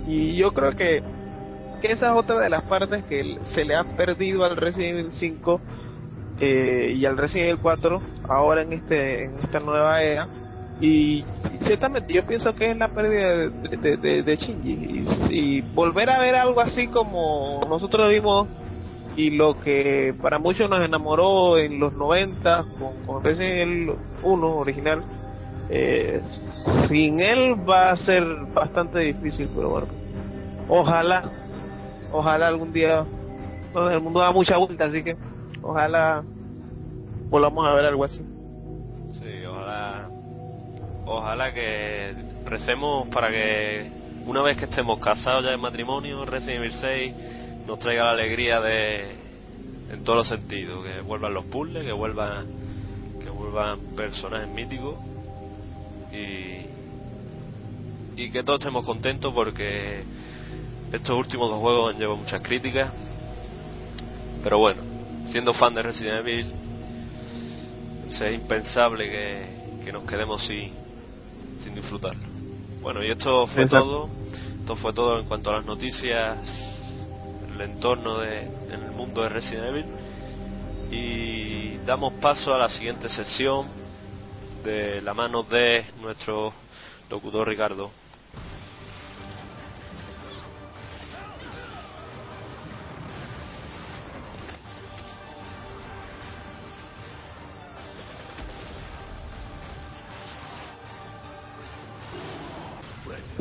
[0.07, 1.03] Y yo creo que,
[1.81, 5.13] que esa es otra de las partes que se le ha perdido al Resident Evil
[5.13, 5.61] 5
[6.41, 10.27] eh, y al Resident Evil 4 ahora en este en esta nueva era
[10.81, 11.25] y
[11.61, 16.19] ciertamente yo pienso que es la pérdida de, de, de, de y, y volver a
[16.19, 18.49] ver algo así como nosotros vimos
[19.17, 24.57] y lo que para muchos nos enamoró en los 90 con, con Resident Evil 1
[24.57, 25.05] original
[25.69, 26.23] eh,
[26.89, 28.25] sin él va a ser
[28.55, 29.89] bastante difícil pero bueno
[30.69, 31.31] ojalá
[32.11, 33.05] ojalá algún día
[33.75, 35.17] el mundo da mucha vuelta así que
[35.63, 36.23] ojalá
[37.29, 38.23] volvamos a ver algo así.
[39.11, 40.09] Sí ojalá
[41.07, 43.91] ojalá que recemos para que
[44.27, 47.15] una vez que estemos casados ya en matrimonio Resident Evil 6
[47.67, 49.17] nos traiga la alegría de
[49.93, 52.47] en todos los sentidos que vuelvan los puzzles que vuelvan
[53.23, 54.97] que vuelvan personajes míticos
[56.13, 56.67] y
[58.17, 60.05] y que todos estemos contentos porque
[60.93, 62.93] estos últimos dos juegos han llevado muchas críticas
[64.43, 64.90] pero bueno
[65.31, 66.53] siendo fan de Resident Evil
[68.09, 70.73] es impensable que, que nos quedemos sin
[71.63, 72.23] sin disfrutarlo
[72.81, 73.85] Bueno, y esto fue Exacto.
[73.87, 74.11] todo.
[74.59, 76.39] Esto fue todo en cuanto a las noticias,
[77.53, 79.87] el entorno de, en el mundo de Resident Evil.
[80.91, 83.69] Y damos paso a la siguiente sesión
[84.65, 86.53] de la mano de nuestro
[87.11, 87.91] locutor Ricardo.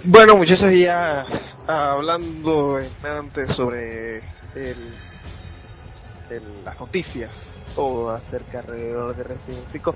[0.06, 1.26] Bueno, muchachos, ya
[1.68, 4.20] hablando antes sobre
[4.56, 4.94] el,
[6.64, 7.32] las noticias,
[7.76, 9.96] todo acerca alrededor de Resident Evil 5,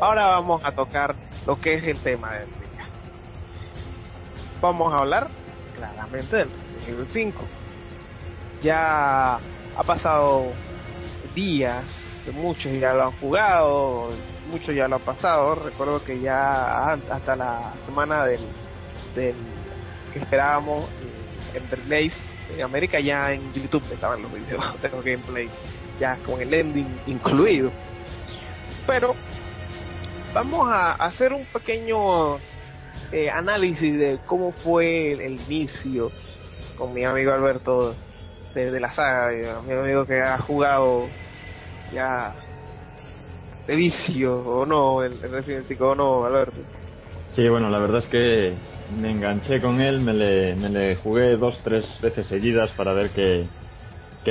[0.00, 1.14] ahora vamos a tocar
[1.46, 2.88] lo que es el tema del día.
[4.60, 5.28] Vamos a hablar
[5.76, 7.44] claramente del Resident Evil 5.
[8.62, 10.46] Ya ha pasado
[11.34, 11.84] días,
[12.32, 14.08] muchos ya lo han jugado,
[14.50, 15.54] muchos ya lo han pasado.
[15.54, 18.40] Recuerdo que ya hasta la semana del
[19.18, 19.34] del
[20.12, 22.14] que esperábamos eh, en Relays
[22.54, 25.50] en América ya en YouTube estaban los videos de los gameplay
[26.00, 27.70] ya con el ending incluido.
[28.86, 29.14] Pero
[30.32, 32.36] vamos a hacer un pequeño
[33.12, 36.10] eh, análisis de cómo fue el, el inicio
[36.76, 37.94] con mi amigo Alberto
[38.54, 41.08] de, de la saga mi amigo que ha jugado
[41.92, 42.34] ya
[43.66, 46.56] de vicio o no el, el Resident Evil 5 o no Alberto
[47.34, 48.56] Sí, bueno, la verdad es que
[48.96, 53.10] me enganché con él, me le, me le jugué dos, tres veces seguidas para ver
[53.10, 53.46] qué,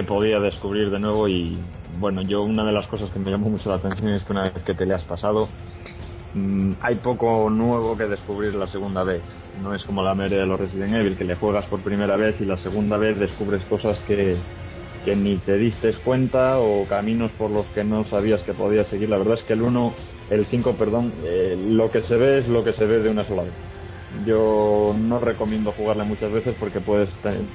[0.07, 1.57] podía descubrir de nuevo y
[1.99, 4.43] bueno, yo una de las cosas que me llamó mucho la atención es que una
[4.43, 5.49] vez que te le has pasado,
[6.35, 9.23] mm, hay poco nuevo que descubrir la segunda vez.
[9.63, 12.39] No es como la mayoría de los Resident Evil, que le juegas por primera vez
[12.39, 14.35] y la segunda vez descubres cosas que,
[15.03, 19.09] que ni te diste cuenta o caminos por los que no sabías que podías seguir.
[19.09, 19.93] La verdad es que el 1,
[20.29, 23.23] el 5, perdón, eh, lo que se ve es lo que se ve de una
[23.23, 23.76] sola vez.
[24.25, 27.09] Yo no recomiendo jugarle muchas veces porque puedes,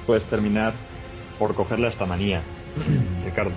[0.06, 0.74] puedes terminar
[1.38, 2.44] por cogerle esta manía,
[3.22, 3.56] Ricardo.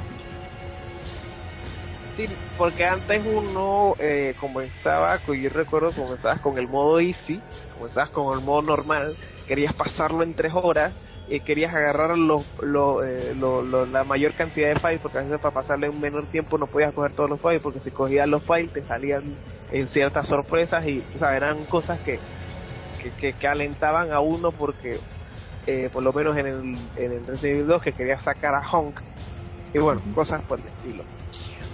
[2.15, 2.25] Sí,
[2.57, 7.41] porque antes uno eh, comenzaba, con- yo recuerdo comenzabas con el modo easy,
[7.73, 10.95] comenzabas con el modo normal, querías pasarlo en tres horas,
[11.27, 15.23] y querías agarrar lo, lo, eh, lo- lo- la mayor cantidad de files, porque a
[15.23, 18.27] veces para pasarle un menor tiempo no podías coger todos los files, porque si cogías
[18.27, 19.39] los files te salían
[19.69, 22.21] en ciertas sorpresas y o sea, eran cosas que,
[23.05, 24.99] que, que, que alentaban a uno porque
[25.67, 28.67] eh, por lo menos en el, en el Resident Evil 2 que quería sacar a
[28.67, 28.99] Honk
[29.73, 31.03] y bueno, cosas por el estilo.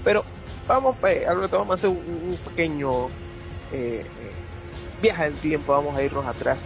[0.03, 0.23] Pero
[0.67, 3.07] vamos, eh, Alberto, vamos a hacer un, un pequeño
[3.71, 4.05] eh, eh,
[5.01, 6.59] viaje del tiempo, vamos a irnos atrás.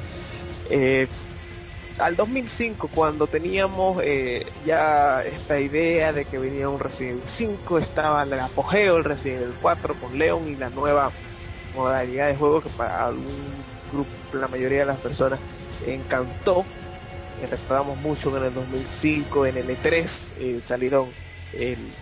[0.69, 1.07] Eh,
[1.97, 7.77] al 2005, cuando teníamos eh, ya esta idea de que venía un Resident Evil 5,
[7.79, 11.11] estaba en el apogeo el Resident Evil 4 con Leon y la nueva
[11.75, 15.43] modalidad de juego que para algún grupo, la mayoría de las personas
[15.79, 16.71] encantó.
[17.35, 21.15] Eh, recordamos mucho en el 2005, en el E3, eh, salieron
[21.51, 21.99] el,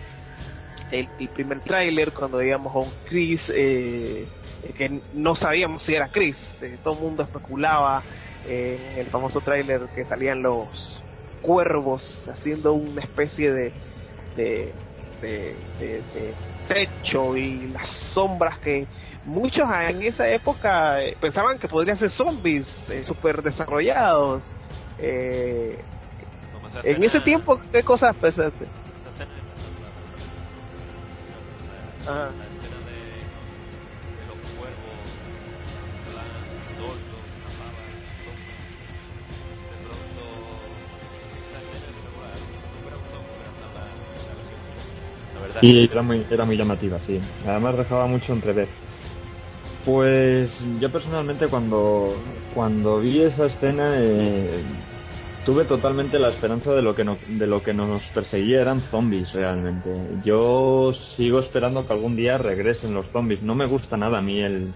[1.32, 4.32] primer tráiler cuando veíamos a un Chris eh,
[4.62, 8.06] eh, que no sabíamos si era Chris, eh, todo el mundo especulaba
[8.42, 11.06] eh, en el famoso tráiler que salían los
[11.40, 13.76] cuervos haciendo una especie de,
[14.34, 18.86] de- de techo y las sombras que
[19.24, 24.42] muchos en esa época eh, pensaban que podrían ser zombies eh, super desarrollados
[24.98, 25.82] eh,
[26.82, 28.66] en ese tiempo qué cosas pensaste.
[32.06, 32.30] Ajá.
[45.62, 47.18] Y era muy, era muy llamativa, sí.
[47.46, 48.68] Además dejaba mucho entrever.
[49.84, 52.14] Pues yo personalmente cuando,
[52.54, 54.62] cuando vi esa escena eh,
[55.44, 59.30] tuve totalmente la esperanza de lo que no- de lo que nos perseguía eran zombies
[59.32, 59.90] realmente.
[60.24, 63.42] Yo sigo esperando que algún día regresen los zombies.
[63.42, 64.72] No me gusta nada a mí el,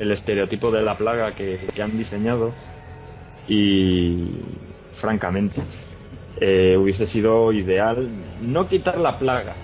[0.00, 2.52] el estereotipo de la plaga que, que han diseñado
[3.48, 4.40] y
[5.00, 5.62] francamente
[6.40, 8.08] eh, hubiese sido ideal
[8.40, 9.56] no quitar la plaga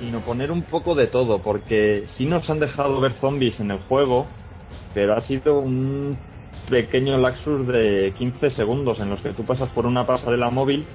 [0.00, 3.78] sino poner un poco de todo porque sí nos han dejado ver zombies en el
[3.84, 4.26] juego
[4.92, 6.18] pero ha sido un
[6.68, 10.86] pequeño laxus de 15 segundos en los que tú pasas por una pasarela móvil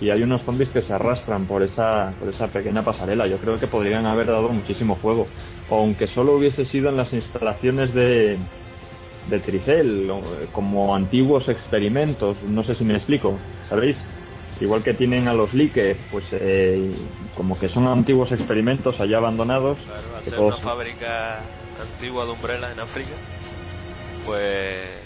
[0.00, 3.58] y hay unos zombies que se arrastran por esa por esa pequeña pasarela yo creo
[3.58, 5.26] que podrían haber dado muchísimo juego
[5.70, 8.38] aunque solo hubiese sido en las instalaciones de
[9.28, 10.10] de Tricel,
[10.52, 13.38] como antiguos experimentos, no sé si me explico,
[13.68, 13.96] ¿sabéis?
[14.60, 16.92] Igual que tienen a los Licker, pues eh,
[17.34, 19.78] como que son antiguos experimentos allá abandonados.
[19.78, 21.40] Claro, hacer todos- una fábrica
[21.80, 23.12] antigua de Umbrella en África,
[24.26, 25.00] pues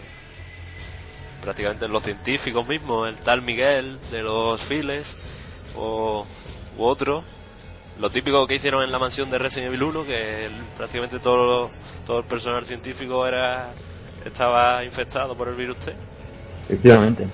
[1.40, 5.16] prácticamente los científicos mismos, el tal Miguel de los Files
[5.76, 6.26] o
[6.76, 7.22] u otro,
[8.00, 11.70] lo típico que hicieron en la mansión de Resident Evil 1, que prácticamente todo,
[12.06, 13.72] todo el personal científico era
[14.24, 15.94] estaba infectado por el virus T.
[16.64, 17.28] Efectivamente.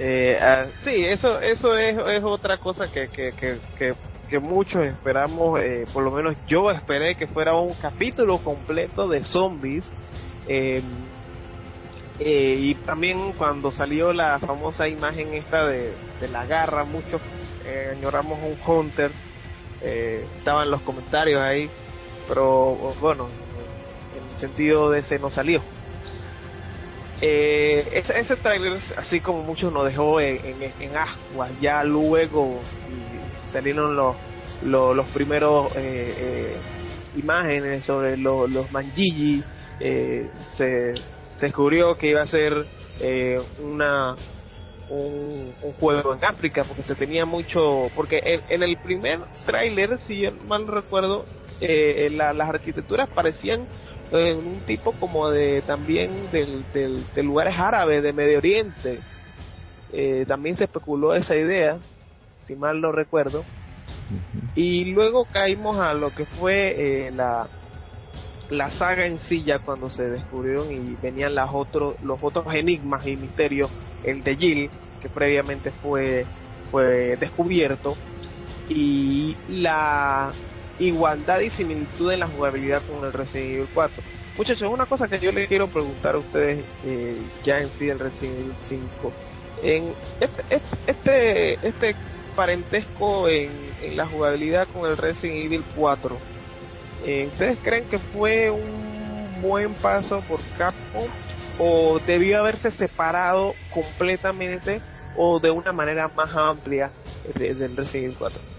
[0.00, 3.94] Eh, ah, sí, eso eso es, es otra cosa que, que, que, que,
[4.28, 9.24] que muchos esperamos, eh, por lo menos yo esperé que fuera un capítulo completo de
[9.24, 9.90] zombies.
[10.46, 10.82] Eh,
[12.20, 17.20] eh, y también cuando salió la famosa imagen esta de, de la garra, muchos
[17.64, 19.12] eh, añoramos un Hunter,
[19.80, 21.68] eh, estaban los comentarios ahí,
[22.26, 23.28] pero bueno,
[24.16, 25.62] en el sentido de ese no salió.
[27.20, 30.38] Eh, ese, ese trailer, así como muchos nos dejó en,
[30.78, 32.60] en, ascuas, ya luego
[33.52, 34.14] salieron los,
[34.62, 36.56] los, los primeros eh, eh,
[37.16, 39.42] imágenes sobre los, los Manjiji,
[39.80, 40.94] eh, se,
[41.40, 42.66] descubrió que iba a ser
[43.00, 44.14] eh, una
[44.88, 49.98] un, un, juego en África porque se tenía mucho porque en, en el primer tráiler
[49.98, 51.26] si mal recuerdo
[51.60, 53.66] eh, la, las arquitecturas parecían
[54.10, 59.00] eh, un tipo como de también del, del, de lugares árabes de Medio Oriente.
[59.92, 61.78] Eh, también se especuló esa idea
[62.46, 63.44] si mal no recuerdo.
[64.54, 67.48] Y luego caímos a lo que fue eh, la
[68.50, 73.06] la saga en sí ya cuando se descubrieron y venían las otros los otros enigmas
[73.06, 73.70] y misterios
[74.02, 74.70] el de Jill
[75.02, 76.24] que previamente fue
[76.70, 77.96] fue descubierto.
[78.70, 80.32] Y la
[80.78, 84.02] igualdad y similitud en la jugabilidad con el Resident Evil 4
[84.36, 87.98] muchachos una cosa que yo les quiero preguntar a ustedes eh, ya en sí el
[87.98, 89.12] Resident Evil 5
[89.62, 91.96] en este este este
[92.36, 96.16] parentesco en, la jugabilidad con el Resident Evil 4
[97.04, 101.08] eh, ¿Ustedes creen que fue un buen paso por Capcom
[101.58, 104.80] o debió haberse separado completamente
[105.16, 106.92] o de una manera más amplia
[107.34, 108.57] del Resident Evil 4?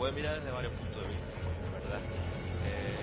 [0.00, 1.36] Puede mirar desde varios puntos de vista,
[1.76, 2.00] ¿verdad?
[2.64, 2.96] Eh,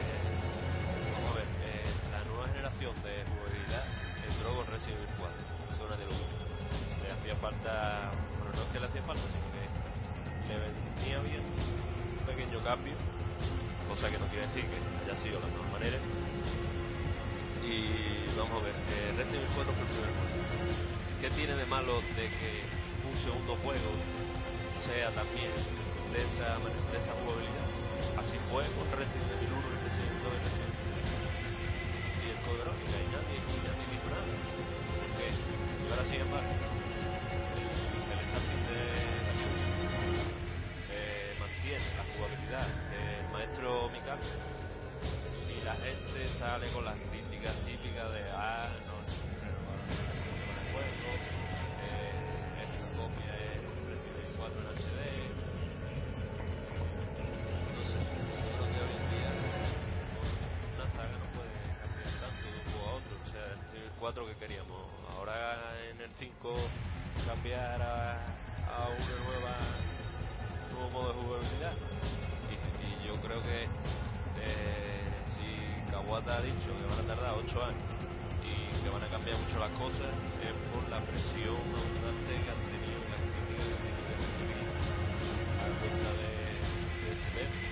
[1.14, 3.86] vamos a ver, eh, la nueva generación de jugabilidad
[4.26, 6.18] entró con Resident Evil 4, zona de luz.
[7.06, 8.10] Le hacía falta,
[8.42, 9.62] bueno, no es que le hacía falta, sino que
[10.50, 12.98] le venía bien un pequeño cambio,
[13.86, 16.02] cosa que no quiere decir que haya sido la mejor manera.
[17.62, 20.34] Y vamos a ver, eh, Resident Evil 4 fue el primer juego.
[21.22, 22.66] ¿Qué tiene de malo de que
[23.06, 23.94] un segundo juego
[24.82, 25.54] sea también
[26.14, 27.68] de esa, de esa jugabilidad.
[28.18, 31.18] Así fue con Resident Evil 1 y Resident Evil 2 y Resident Evil 3.
[32.18, 34.32] Y el y nadie, nadie dijo nada.
[35.02, 35.26] Porque,
[35.92, 36.54] ahora sin embargo,
[37.58, 38.24] el, el
[38.68, 38.84] de
[40.92, 44.32] eh, mantiene la jugabilidad del maestro Mikami
[45.52, 49.02] y la gente sale con las críticas típicas de ah, no,
[49.42, 51.12] pero bueno, el juego,
[51.84, 54.77] eh, esta copia es Resident Evil 4 en HD, el
[66.20, 66.56] 5
[67.28, 69.54] cambiar a, a una nueva
[70.74, 71.74] nuevo modo de jugabilidad.
[72.50, 72.56] Y,
[72.86, 75.02] y yo creo que eh,
[75.36, 77.84] si Kawata ha dicho que van a tardar 8 años
[78.42, 80.10] y que van a cambiar mucho las cosas,
[80.42, 84.66] es por la presión abundante que han tenido las críticas que han tenido que recibir
[85.62, 86.34] a cuenta de,
[87.06, 87.67] de este.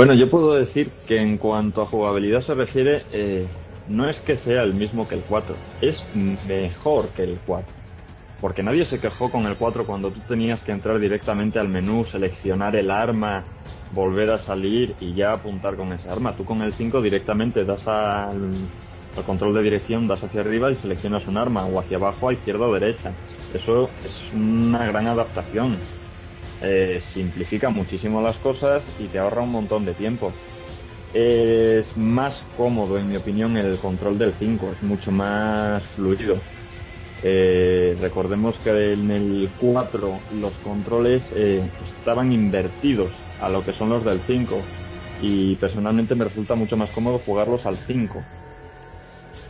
[0.00, 3.46] Bueno, yo puedo decir que en cuanto a jugabilidad se refiere, eh,
[3.86, 5.98] no es que sea el mismo que el 4, es
[6.48, 7.70] mejor que el 4.
[8.40, 12.04] Porque nadie se quejó con el 4 cuando tú tenías que entrar directamente al menú,
[12.04, 13.44] seleccionar el arma,
[13.92, 16.34] volver a salir y ya apuntar con esa arma.
[16.34, 18.52] Tú con el 5 directamente das al,
[19.18, 22.32] al control de dirección, das hacia arriba y seleccionas un arma, o hacia abajo, a
[22.32, 23.12] izquierda o derecha.
[23.52, 25.76] Eso es una gran adaptación.
[26.62, 30.32] Eh, simplifica muchísimo las cosas y te ahorra un montón de tiempo.
[31.14, 36.36] Es más cómodo, en mi opinión, el control del 5, es mucho más fluido.
[37.22, 41.62] Eh, recordemos que en el 4 los controles eh,
[41.98, 44.58] estaban invertidos a lo que son los del 5
[45.20, 48.22] y personalmente me resulta mucho más cómodo jugarlos al 5.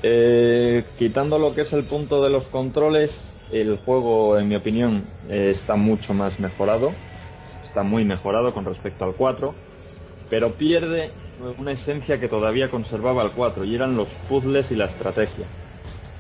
[0.03, 3.11] Eh, quitando lo que es el punto de los controles,
[3.53, 6.93] el juego, en mi opinión, está mucho más mejorado.
[7.67, 9.55] Está muy mejorado con respecto al 4.
[10.29, 11.11] Pero pierde
[11.59, 15.47] una esencia que todavía conservaba el 4 y eran los puzzles y la estrategia.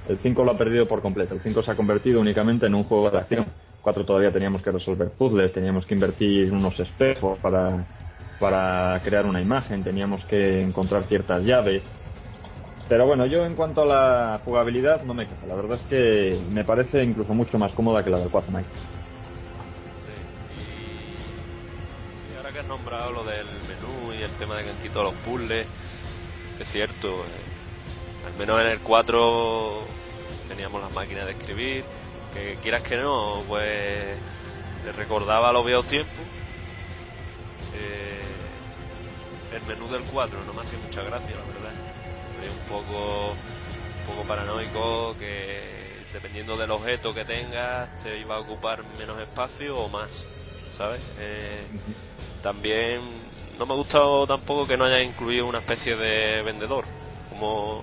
[0.09, 1.35] El 5 lo ha perdido por completo.
[1.35, 3.43] El 5 se ha convertido únicamente en un juego de acción.
[3.43, 7.87] El 4 todavía teníamos que resolver puzzles, teníamos que invertir unos espejos para,
[8.41, 11.83] para crear una imagen, teníamos que encontrar ciertas llaves.
[12.91, 15.47] Pero bueno, yo en cuanto a la jugabilidad no me quejo.
[15.47, 18.68] La verdad es que me parece incluso mucho más cómoda que la del 4 Mike.
[22.26, 25.05] Sí, ahora que has nombrado lo del menú y el tema de que han quitado
[25.05, 25.68] los puzzles,
[26.59, 29.78] es cierto, eh, al menos en el 4
[30.49, 31.84] teníamos las máquinas de escribir,
[32.34, 34.18] que quieras que no, pues
[34.84, 36.18] le recordaba los viejos tiempos.
[37.72, 38.18] Eh,
[39.55, 41.80] el menú del 4 no me hace mucha gracia, la verdad.
[42.49, 48.82] Un poco, un poco paranoico que dependiendo del objeto que tengas te iba a ocupar
[48.99, 50.11] menos espacio o más,
[50.76, 51.03] ¿sabes?
[51.18, 51.66] Eh,
[52.43, 53.01] también
[53.59, 56.84] no me ha gustado tampoco que no haya incluido una especie de vendedor,
[57.28, 57.82] como,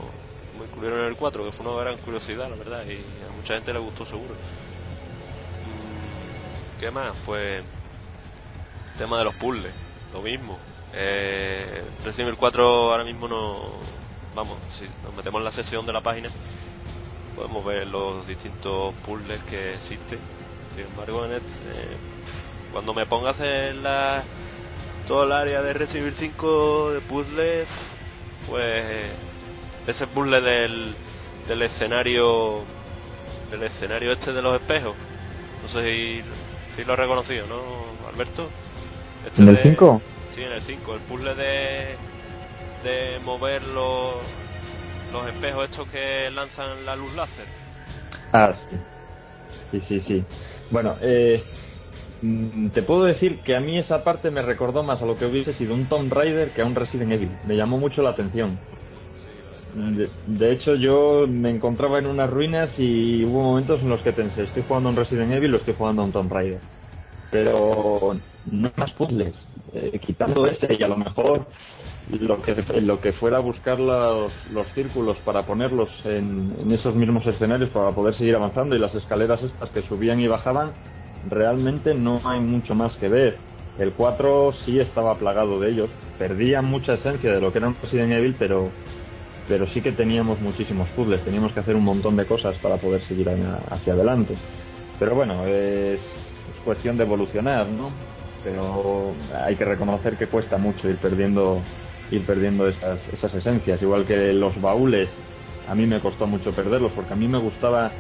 [0.51, 3.53] como incluyeron en el 4, que fue una gran curiosidad, la verdad, y a mucha
[3.53, 4.33] gente le gustó seguro.
[5.65, 7.15] Mm, ¿Qué más?
[7.25, 7.63] Pues
[8.97, 9.73] tema de los puzzles,
[10.11, 10.57] lo mismo.
[10.93, 13.96] Eh, Resident Evil 4 ahora mismo no.
[14.35, 16.29] Vamos, si nos metemos en la sesión de la página,
[17.35, 20.19] podemos ver los distintos puzzles que existen.
[20.75, 21.97] Sin embargo, en este, eh,
[22.71, 24.23] cuando me pongas en la,
[25.07, 27.67] todo el área de Evil 5 de puzzles,
[28.47, 29.07] pues
[29.87, 30.93] ese puzzle del,
[31.47, 32.63] del escenario
[33.51, 34.93] del escenario este de los espejos,
[35.63, 36.21] no sé si,
[36.75, 37.61] si lo has reconocido, ¿no,
[38.11, 38.49] Alberto?
[39.25, 40.01] Este ¿En el de- 5?
[40.35, 40.93] Sí, en el 5.
[40.95, 41.95] El puzzle de,
[42.87, 44.15] de mover los,
[45.11, 47.45] los espejos estos que lanzan la luz láser.
[48.31, 49.79] Ah, sí.
[49.87, 50.23] Sí, sí.
[50.71, 51.43] Bueno, eh,
[52.21, 55.25] mm, te puedo decir que a mí esa parte me recordó más a lo que
[55.25, 57.31] hubiese sido un Tomb Raider que a un Resident Evil.
[57.45, 58.57] Me llamó mucho la atención.
[59.73, 64.13] De, de hecho, yo me encontraba en unas ruinas y hubo momentos en los que
[64.13, 66.59] pensé, estoy jugando a un Resident Evil o estoy jugando a un Tomb Raider.
[67.29, 68.15] Pero
[68.49, 69.35] no más puzzles.
[69.73, 71.47] Eh, quitando ese y a lo mejor
[72.09, 77.69] lo que, lo que fuera buscar los, los círculos para ponerlos en, esos mismos escenarios
[77.71, 80.71] para poder seguir avanzando y las escaleras estas que subían y bajaban,
[81.29, 83.37] realmente no hay mucho más que ver.
[83.77, 87.75] El 4 sí estaba plagado de ellos, perdían mucha esencia de lo que era un
[87.81, 88.71] Resident Evil, pero,
[89.47, 93.01] pero sí que teníamos muchísimos puzzles, teníamos que hacer un montón de cosas para poder
[93.03, 93.29] seguir
[93.69, 94.35] hacia adelante.
[94.97, 97.91] Pero bueno, es, es cuestión de evolucionar, ¿no?
[98.43, 99.13] Pero
[99.45, 101.61] hay que reconocer que cuesta mucho ir perdiendo
[102.11, 105.09] ir perdiendo esas, esas esencias, igual que los baúles,
[105.67, 107.91] a mí me costó mucho perderlos porque a mí me gustaba,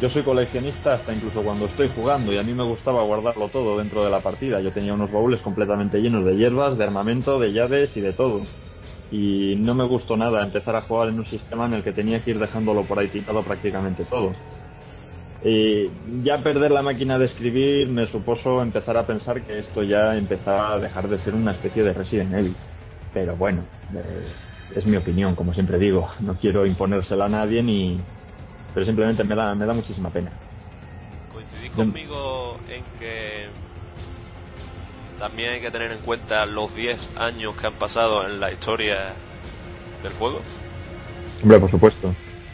[0.00, 3.78] yo soy coleccionista hasta incluso cuando estoy jugando y a mí me gustaba guardarlo todo
[3.78, 7.52] dentro de la partida, yo tenía unos baúles completamente llenos de hierbas, de armamento, de
[7.52, 8.42] llaves y de todo.
[9.10, 12.20] Y no me gustó nada empezar a jugar en un sistema en el que tenía
[12.20, 14.32] que ir dejándolo por ahí tirado prácticamente todo.
[15.44, 15.88] Y
[16.24, 20.74] ya perder la máquina de escribir me supuso empezar a pensar que esto ya empezaba
[20.74, 22.56] a dejar de ser una especie de Resident Evil.
[23.16, 23.64] Pero bueno,
[23.94, 24.28] eh,
[24.74, 26.06] es mi opinión, como siempre digo.
[26.20, 27.98] No quiero imponérsela a nadie ni.
[28.74, 30.30] Pero simplemente me da, me da muchísima pena.
[31.32, 33.46] ¿Coincidís conmigo en que
[35.18, 39.14] también hay que tener en cuenta los 10 años que han pasado en la historia
[40.02, 40.42] del juego?
[41.42, 42.08] Hombre, por supuesto.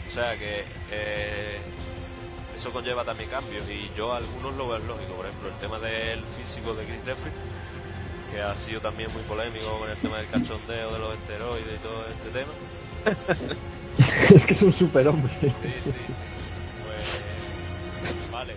[0.07, 1.57] O sea que eh,
[2.55, 5.15] eso conlleva también cambios y yo algunos lo veo lógico.
[5.15, 7.35] Por ejemplo, el tema del físico de Chris Redfield,
[8.33, 11.83] que ha sido también muy polémico con el tema del cachondeo de los esteroides y
[11.83, 12.53] todo este tema.
[14.35, 15.31] es que es un superhombre.
[15.39, 15.91] Sí, sí, sí.
[18.01, 18.55] Pues, vale.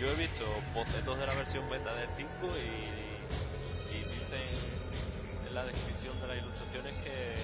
[0.00, 0.44] Yo he visto
[0.74, 4.58] bocetos de la versión beta del 5 y, y dicen
[5.48, 7.34] en la descripción de las ilustraciones que,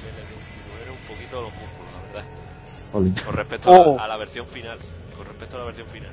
[0.00, 2.24] que le disminuyeron un poquito los músculos, la verdad.
[3.24, 3.98] Con respecto Oh.
[3.98, 4.78] a, a la versión final.
[5.16, 6.12] Con respecto a la versión final.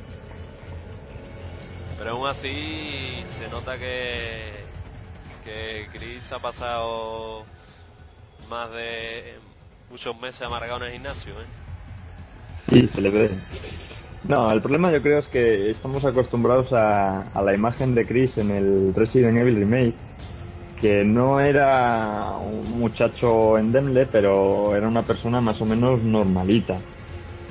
[2.02, 4.54] Pero aún así se nota que,
[5.44, 7.44] que Chris ha pasado
[8.50, 9.36] más de
[9.88, 11.46] muchos meses amargado en el gimnasio, ¿eh?
[12.72, 13.30] Sí, se le ve.
[14.28, 18.36] No, el problema yo creo es que estamos acostumbrados a, a la imagen de Chris
[18.40, 19.94] en el Resident Evil Remake,
[20.82, 26.80] que no era un muchacho endemle, pero era una persona más o menos normalita.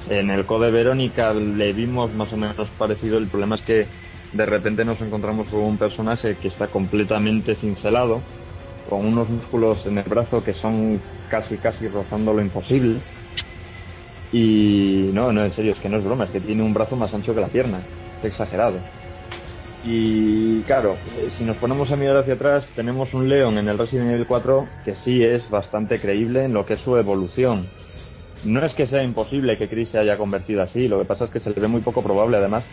[0.09, 3.17] En el Code Verónica le vimos más o menos parecido.
[3.17, 8.21] El problema es que de repente nos encontramos con un personaje que está completamente cincelado,
[8.89, 13.01] con unos músculos en el brazo que son casi casi rozando lo imposible.
[14.33, 16.95] Y no, no, en serio, es que no es broma, es que tiene un brazo
[16.95, 17.81] más ancho que la pierna.
[18.21, 18.79] Es exagerado.
[19.85, 23.79] Y claro, eh, si nos ponemos a mirar hacia atrás, tenemos un León en el
[23.79, 27.67] Resident Evil 4 que sí es bastante creíble en lo que es su evolución.
[28.45, 31.31] No es que sea imposible que Chris se haya convertido así, lo que pasa es
[31.31, 32.65] que se le ve muy poco probable además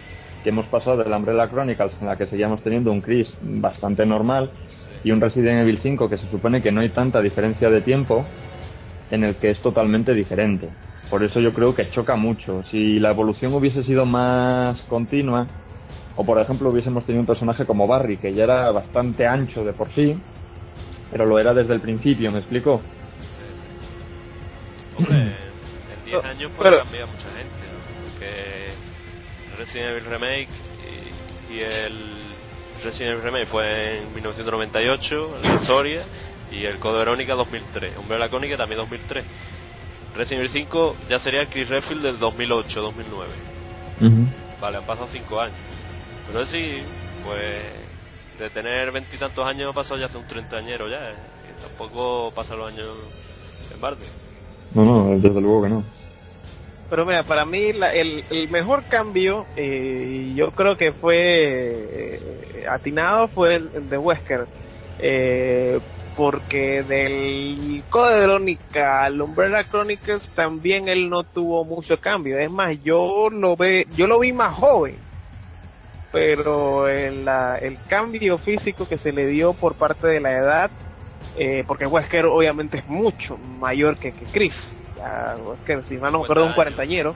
[0.43, 4.05] que hemos pasado de la Umbrella Chronicles en la que seguíamos teniendo un Chris bastante
[4.05, 4.51] normal
[5.03, 8.25] y un Resident Evil 5 que se supone que no hay tanta diferencia de tiempo
[9.11, 10.69] en el que es totalmente diferente.
[11.09, 12.63] Por eso yo creo que choca mucho.
[12.65, 15.47] Si la evolución hubiese sido más continua,
[16.15, 19.71] o por ejemplo hubiésemos tenido un personaje como Barry, que ya era bastante ancho de
[19.73, 20.19] por sí,
[21.11, 22.81] pero lo era desde el principio, ¿me explico?
[24.97, 27.57] Hombre, en 10 años puede Pero- cambiar mucha gente,
[29.58, 30.49] Resident Evil Remake
[31.49, 32.18] y, y el
[32.84, 36.03] Resident Evil Remake fue en 1998, en la historia,
[36.51, 37.97] y el Code Verónica 2003.
[37.97, 39.26] Umbrella Cónica también 2003.
[40.16, 42.93] Resident Evil 5 ya sería el Chris Redfield del 2008-2009.
[44.62, 45.58] Vale, han pasado 5 años.
[46.28, 46.82] Pero sí,
[47.26, 47.62] pues
[48.39, 51.10] de tener veintitantos años ha pasado ya hace un treintañero ya.
[51.10, 51.16] eh,
[51.49, 52.95] y tampoco pasan los años
[53.74, 54.05] en balde.
[54.74, 55.84] No, no, desde luego que no.
[56.89, 62.65] Pero mira, para mí la- el, el mejor cambio, eh, yo creo que fue eh,
[62.69, 64.47] atinado, fue el, de Wesker.
[64.99, 65.79] Eh,
[66.15, 72.39] porque del Code Verónica al Umbrella Chronicles también él no tuvo mucho cambio.
[72.39, 74.95] Es más, yo lo ve, yo lo vi más joven.
[76.11, 80.71] Pero el, la- el cambio físico que se le dio por parte de la edad,
[81.38, 84.55] eh, porque Wesker obviamente es mucho mayor que, que Chris.
[84.98, 87.16] Ya, Wesker, si mal no me acuerdo, es un 50 años.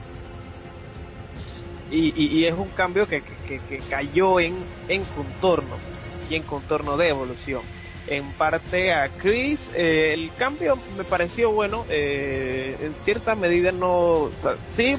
[1.90, 5.78] Y, y, y es un cambio que, que, que cayó en, en contorno
[6.28, 7.62] y en contorno de evolución.
[8.06, 14.22] En parte a Chris, eh, el cambio me pareció bueno, eh, en cierta medida no,
[14.22, 14.96] o sea, sí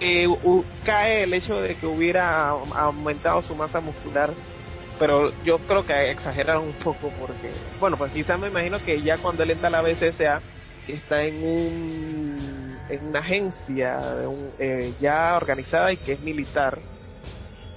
[0.00, 4.32] eh, u- cae el hecho de que hubiera aumentado su masa muscular,
[4.98, 7.50] pero yo creo que exageraron un poco porque,
[7.80, 10.57] bueno, pues quizás me imagino que ya cuando él entra a la BCSA, que
[10.94, 16.82] está en un en una agencia de un- eh, ya organizada y que es militar,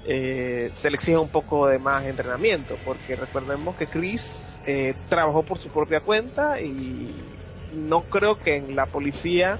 [0.03, 4.21] eh, se le exige un poco de más entrenamiento, porque recordemos que Chris
[4.65, 7.39] eh, trabajó por su propia cuenta y
[7.69, 9.59] no creo que en la policía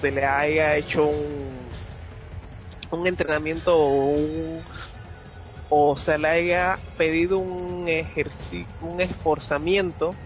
[0.00, 1.70] se le haya hecho un,
[2.90, 4.64] un entrenamiento o un
[5.70, 10.16] o se le haya pedido un ejercicio, un esforzamiento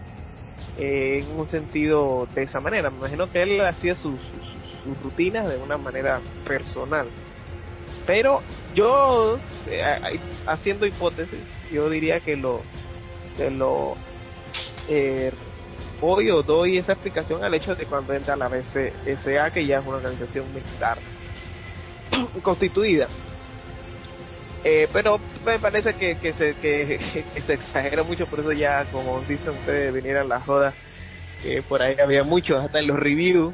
[0.77, 2.89] en un sentido de esa manera.
[2.89, 4.19] Me imagino que él hacía sus,
[5.01, 7.07] rutinas de una manera personal.
[8.05, 8.41] Pero
[8.75, 11.39] yo, eh, haciendo hipótesis,
[11.71, 12.61] yo diría que lo,
[13.37, 13.95] que lo
[14.89, 15.31] eh,
[16.01, 19.97] o doy esa explicación al hecho de cuando entra la BCSA, que ya es una
[19.97, 20.97] organización militar
[22.43, 23.07] constituida.
[24.63, 26.99] Eh, pero me parece que, que, se, que,
[27.45, 30.73] se exagera mucho, por eso ya, como dicen ustedes, vinieran las jodas,
[31.41, 33.53] que por ahí había muchos, hasta en los reviews,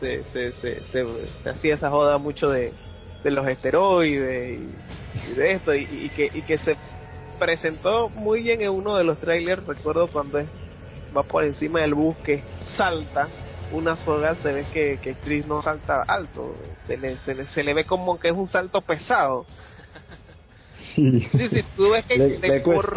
[0.00, 2.72] se, se, se, se, hacía esa joda mucho de,
[3.24, 4.58] los esteroides
[5.28, 6.76] y, de esto, y, que, y que se
[7.38, 10.40] presentó muy bien en uno de los trailers, recuerdo cuando
[11.16, 12.42] va por encima del bus que
[12.76, 13.28] salta
[13.72, 16.54] una soga, se ve que, que Chris no salta alto,
[16.86, 19.46] se le, se le, se le ve como que es un salto pesado.
[20.94, 22.94] Sí, sí, tú ves que Le- de le por,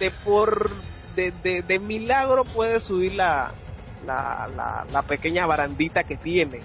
[0.00, 0.84] de por
[1.14, 3.54] de, de, de milagro puede subir la,
[4.00, 6.62] la, la, la pequeña barandita que tiene.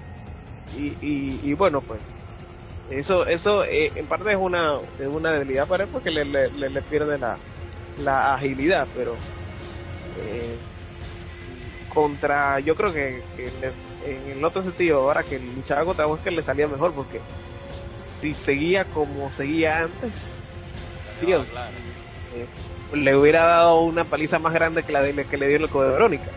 [0.73, 2.01] Y, y, y bueno pues
[2.89, 6.49] eso eso eh, en parte es una es una debilidad para él porque le, le,
[6.51, 7.39] le, le pierde la,
[7.97, 9.17] la agilidad pero
[10.15, 10.59] eh,
[11.87, 16.33] contra yo creo que, que le- en el otro sentido ahora que luchaba contra Wesker
[16.33, 17.21] le salía mejor porque
[18.21, 20.13] si seguía como seguía antes
[21.25, 21.47] Dios
[22.35, 22.45] eh,
[22.95, 25.87] le hubiera dado una paliza más grande que la de, que le dio el Code
[25.87, 26.31] de Verónica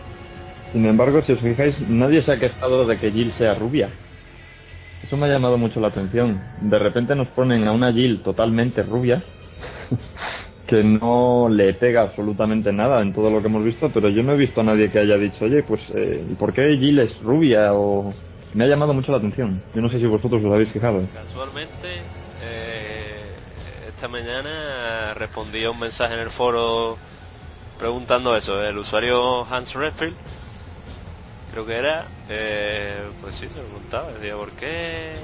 [0.71, 3.89] Sin embargo, si os fijáis, nadie se ha quejado de que Jill sea rubia.
[5.03, 6.41] Eso me ha llamado mucho la atención.
[6.61, 9.21] De repente nos ponen a una Jill totalmente rubia,
[10.67, 14.33] que no le pega absolutamente nada en todo lo que hemos visto, pero yo no
[14.33, 17.21] he visto a nadie que haya dicho, oye, pues, eh, ¿y ¿por qué Jill es
[17.21, 17.73] rubia?
[17.73, 18.13] O
[18.55, 19.61] me ha llamado mucho la atención.
[19.73, 21.05] Yo no sé si vosotros os habéis fijado.
[21.13, 22.01] Casualmente,
[22.41, 23.25] eh,
[23.89, 26.97] esta mañana respondí a un mensaje en el foro
[27.77, 28.55] preguntando eso.
[28.63, 30.15] El usuario Hans Redfield,
[31.51, 35.15] creo que era, eh, pues sí, se lo preguntaba, decía, ¿por qué,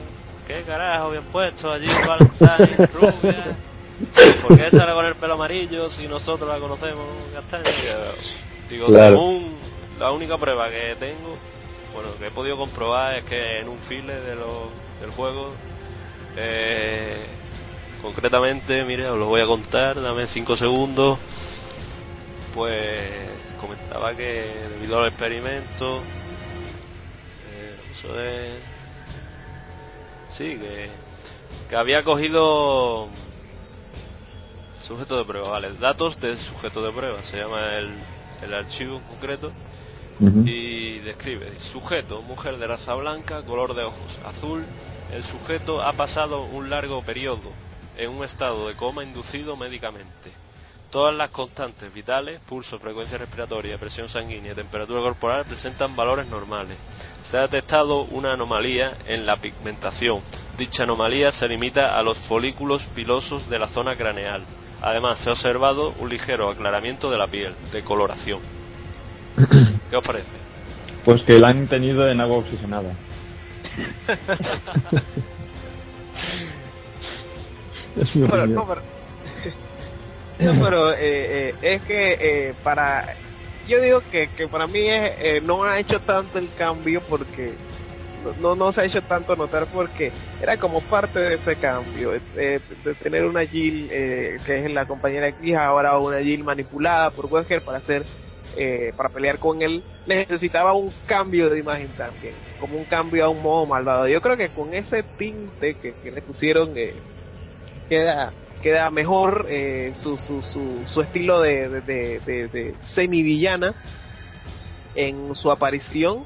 [0.45, 3.57] qué carajo habían puesto allí Valentine rubia?
[4.45, 7.69] ¿Por qué sale con el pelo amarillo si nosotros la conocemos castaña?
[7.69, 9.09] Y, Digo, Claro.
[9.17, 9.55] según
[9.99, 11.37] la única prueba que tengo,
[11.93, 15.55] bueno, que he podido comprobar es que en un file de lo- del juego,
[16.35, 17.27] eh,
[18.01, 21.19] concretamente, mire, os lo voy a contar, dame 5 segundos,
[22.53, 24.23] pues comentaba que
[24.69, 26.01] debido al experimento,
[27.45, 28.59] eh, uso de...
[30.37, 30.89] Sí, que,
[31.69, 33.09] que había cogido
[34.87, 38.03] sujeto de prueba, vale, datos del sujeto de prueba, se llama el,
[38.41, 39.51] el archivo en concreto,
[40.21, 44.63] Y describe sujeto, mujer de raza blanca, color de ojos azul.
[45.11, 47.51] El sujeto ha pasado un largo periodo
[47.97, 50.31] en un estado de coma inducido médicamente.
[50.91, 56.77] Todas las constantes vitales, pulso, frecuencia respiratoria, presión sanguínea temperatura corporal presentan valores normales.
[57.23, 60.21] Se ha detectado una anomalía en la pigmentación.
[60.55, 64.43] Dicha anomalía se limita a los folículos pilosos de la zona craneal.
[64.81, 68.60] Además, se ha observado un ligero aclaramiento de la piel, de coloración.
[69.89, 70.29] ¿Qué os parece?
[71.05, 72.93] Pues que la han tenido en agua oxigenada.
[78.13, 78.81] Pero, no, pero,
[80.53, 83.05] no, pero, eh, eh, es que eh, para
[83.67, 87.53] yo digo que, que para mí es, eh, no ha hecho tanto el cambio porque
[88.23, 90.11] no, no, no se ha hecho tanto notar porque
[90.41, 94.85] era como parte de ese cambio eh, de tener una Jill eh, que es la
[94.85, 98.03] compañera de Chris ahora una Jill manipulada por Wesker para hacer
[98.57, 103.29] eh, para pelear con él necesitaba un cambio de imagen también como un cambio a
[103.29, 104.07] un modo malvado.
[104.07, 106.93] Yo creo que con ese tinte que, le pusieron eh,
[107.89, 108.31] queda
[108.61, 113.73] queda mejor eh, su, su, su, su estilo de, de, de, de, de semivillana
[114.93, 116.23] en su aparición.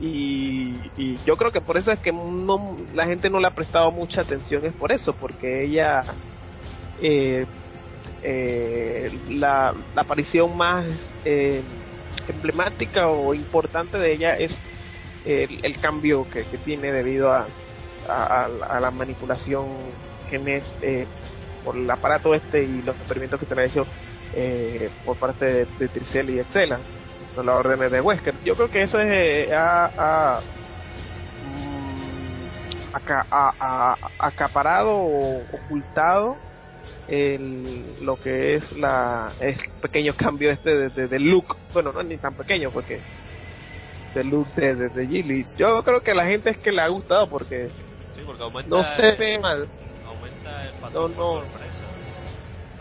[0.00, 3.54] Y, y yo creo que por eso es que no la gente no le ha
[3.54, 6.02] prestado mucha atención es por eso porque ella
[7.00, 7.46] eh,
[8.22, 10.86] eh, la, aparición más
[11.24, 11.62] eh,
[12.28, 14.52] emblemática o importante de ella es
[15.24, 17.46] el, el cambio que, tiene debido a,
[18.08, 19.92] a, a la- a la manipulación
[20.28, 21.06] genet eh,
[21.62, 23.82] por el aparato este y los experimentos que se le ha hecho
[24.32, 26.80] eh, por parte de, de y Excela
[27.34, 28.34] con las órdenes de Wesker.
[28.44, 29.48] Yo creo que eso es eh,
[31.42, 32.48] mm,
[33.30, 36.36] ha- acaparado o ocultado
[37.08, 42.00] el, lo que es la el pequeño cambio este de, de- del look bueno no
[42.00, 43.00] es ni tan pequeño porque
[44.14, 46.82] del look de, de, de Jill y yo creo que la gente es que le
[46.82, 47.70] ha gustado porque
[48.14, 49.68] Sí, porque aumenta, no se ve mal
[50.06, 51.40] aumenta el factor No, no.
[51.40, 51.84] sorpresa.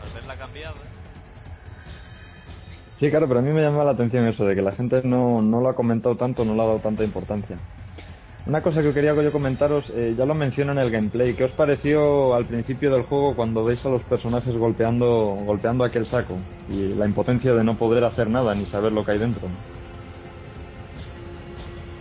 [0.02, 0.76] Al verla cambiada.
[3.00, 5.42] Sí, claro, pero a mí me llama la atención eso de que la gente no,
[5.42, 7.60] no lo ha comentado tanto, no le ha dado tanta importancia.
[8.48, 11.52] Una cosa que quería yo comentaros, eh, ya lo menciono en el gameplay, ¿qué os
[11.54, 16.38] pareció al principio del juego cuando veis a los personajes golpeando, golpeando aquel saco?
[16.70, 19.48] Y la impotencia de no poder hacer nada ni saber lo que hay dentro.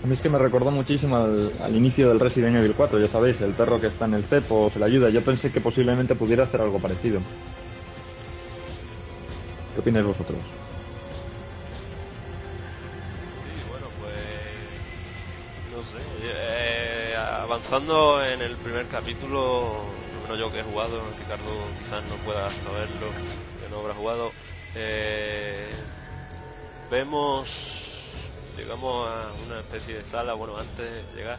[0.02, 3.08] A mí es que me recordó muchísimo al, al inicio del Resident Evil 4, ya
[3.08, 5.08] sabéis, el perro que está en el cepo se le ayuda.
[5.08, 7.20] Yo pensé que posiblemente pudiera hacer algo parecido.
[9.72, 10.63] ¿Qué opináis vosotros?
[17.44, 19.82] Avanzando en el primer capítulo,
[20.16, 21.44] al menos yo que he jugado, Ricardo
[21.78, 23.08] quizás no pueda saberlo,
[23.60, 24.32] que no habrá jugado.
[24.74, 25.68] eh,
[26.90, 27.90] vemos.
[28.56, 31.38] Llegamos a una especie de sala, bueno, antes de llegar,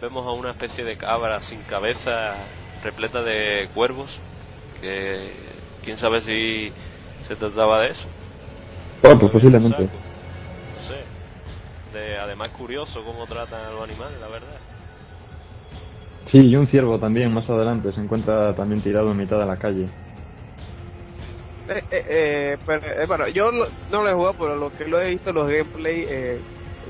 [0.00, 2.34] vemos a una especie de cabra sin cabeza
[2.82, 4.18] repleta de cuervos,
[4.80, 5.32] que
[5.84, 6.72] quién sabe si
[7.26, 8.08] se trataba de eso.
[9.00, 9.84] Bueno, pues posiblemente.
[9.84, 11.04] No sé.
[11.96, 14.58] De, además curioso cómo tratan a los animales, la verdad.
[16.26, 19.58] Sí, y un ciervo también más adelante se encuentra también tirado en mitad de la
[19.58, 19.90] calle.
[21.68, 24.84] Eh, eh, eh, pero, eh, bueno, yo lo- no lo he jugado, pero lo que
[24.84, 26.06] lo he visto, los gameplay,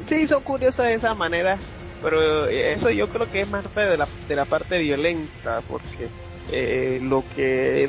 [0.07, 1.59] sí son curiosos de esa manera,
[2.01, 6.11] pero eso yo creo que es más de la, de la parte violenta, porque
[7.01, 7.89] lo que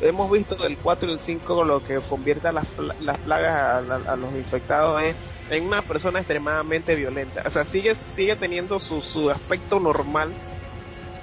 [0.00, 3.80] hemos visto del 4 y el 5, lo que convierte a las, las plagas a,
[3.82, 5.16] la- a los infectados es
[5.48, 7.42] en una persona extremadamente violenta.
[7.46, 10.36] O sea, sigue, sigue teniendo su, su aspecto normal,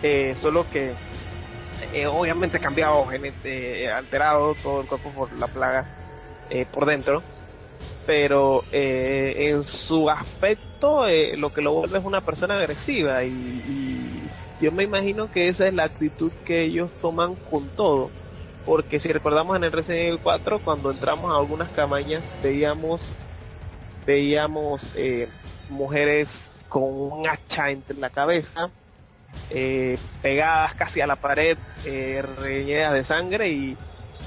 [0.04, 1.00] eh, solo que
[1.92, 5.92] eh, obviamente cambiado, genet- eh, alterado todo el cuerpo por la plaga
[6.50, 7.28] eh, por dentro,
[8.06, 11.06] pero eh, en su aspecto
[11.38, 15.68] lo que lo vuelve es una persona agresiva y, y yo me imagino que esa
[15.68, 18.16] es la actitud que ellos toman con todo,
[18.64, 23.18] porque si recordamos en el Resident Evil 4 cuando entramos a algunas cabañas veíamos
[24.06, 25.34] veíamos eh,
[25.68, 26.30] mujeres
[26.68, 28.74] con un hacha entre la cabeza,
[29.50, 33.78] eh, pegadas casi a la pared, eh, reñidas de sangre y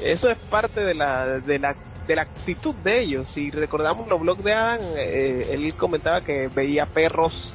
[0.03, 1.77] eso es parte de la, de la
[2.07, 3.29] de la actitud de ellos.
[3.31, 7.53] Si recordamos los blogs de Adam, eh, él comentaba que veía perros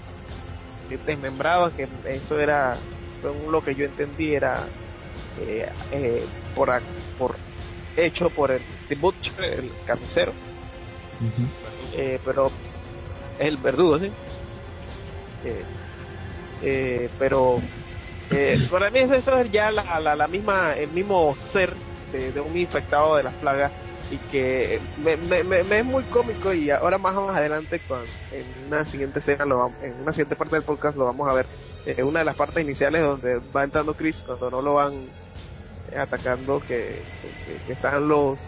[1.06, 2.76] desmembrados, que eso era,
[3.22, 4.66] según lo que yo entendí, era
[5.40, 6.70] eh, eh, por,
[7.18, 7.38] por
[7.96, 10.34] hecho por el The Butcher, el carnicero.
[11.94, 12.48] eh, pero
[13.40, 14.12] es el verdugo, sí.
[16.62, 17.62] Eh, eh, pero
[18.30, 21.76] eh, para mí eso, eso es ya la, misma el mismo ser
[22.12, 23.72] de, un infectado de las plagas
[24.10, 28.68] y que me, me, me, es muy cómico y ahora más más adelante con, en
[28.68, 31.46] una siguiente escena lo vamos, en una siguiente parte del podcast lo vamos a ver
[31.86, 35.06] eh, una de las partes iniciales donde va entrando Chris cuando no lo van
[35.96, 37.02] atacando que,
[37.66, 38.40] que, están los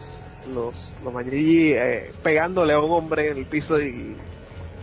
[0.49, 4.17] los los eh, pegándole a un hombre en el piso y,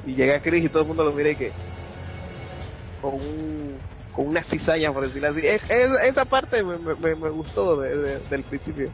[0.06, 1.52] y llega Chris y todo el mundo lo mira y que
[3.00, 3.76] con un
[4.12, 5.40] con una cizaña por decirlo así.
[5.44, 8.90] Es, es, esa parte me, me, me gustó de, de, del principio.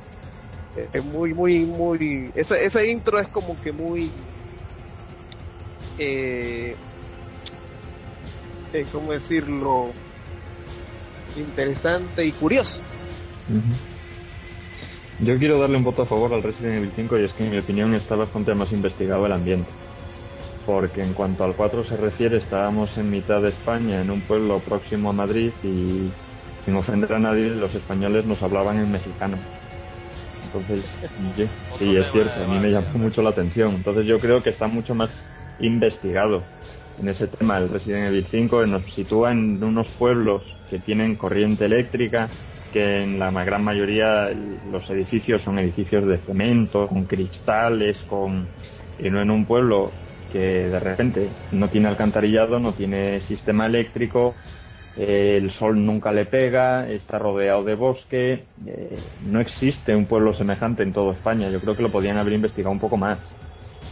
[0.93, 4.11] Es muy muy muy ese, ese intro es como que muy
[5.99, 6.77] eh,
[8.73, 9.91] eh, cómo decirlo
[11.37, 12.83] interesante y curioso.
[15.21, 17.51] Yo quiero darle un voto a favor al Resident Evil 5 y es que en
[17.53, 19.71] mi opinión está bastante más investigado el ambiente
[20.67, 24.59] porque en cuanto al 4 se refiere estábamos en mitad de España en un pueblo
[24.61, 26.11] próximo a Madrid y
[26.64, 29.39] sin ofender a nadie los españoles nos hablaban en mexicano
[30.47, 30.85] entonces,
[31.37, 31.49] sí,
[31.79, 33.75] sí, es cierto, a mí me llamó mucho la atención.
[33.75, 35.11] Entonces yo creo que está mucho más
[35.61, 36.43] investigado
[36.99, 37.59] en ese tema.
[37.59, 42.29] El Resident Evil 5 nos sitúa en unos pueblos que tienen corriente eléctrica,
[42.73, 44.31] que en la gran mayoría
[44.71, 48.47] los edificios son edificios de cemento, con cristales, con
[48.99, 49.93] y no en un pueblo
[50.33, 54.35] que de repente no tiene alcantarillado, no tiene sistema eléctrico,
[54.97, 60.83] el sol nunca le pega, está rodeado de bosque, eh, no existe un pueblo semejante
[60.83, 63.18] en toda España, yo creo que lo podían haber investigado un poco más.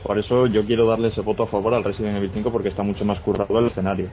[0.02, 2.82] Por eso yo quiero darle ese voto a favor al Resident Evil 5 porque está
[2.82, 4.08] mucho más currado el escenario.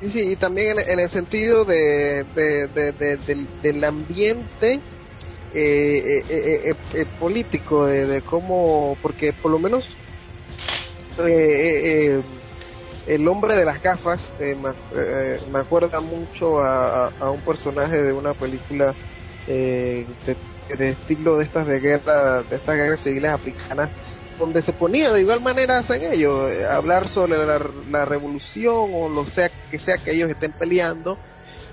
[0.00, 4.80] Sí, sí, y también en, el sentido de, de, de, de del, del, ambiente
[5.54, 9.86] eh, eh, eh, político, de, cómo, porque por lo menos
[13.06, 18.12] el hombre de las gafas eh, me, eh, me, acuerda mucho a, un personaje de
[18.12, 18.94] una película
[19.46, 23.90] eh, de, de, estilo de estas de guerra, de estas guerras civiles africanas,
[24.38, 29.26] donde se ponía de igual manera hacen ellos, hablar sobre la, la, revolución o lo
[29.26, 31.18] sea que sea que ellos estén peleando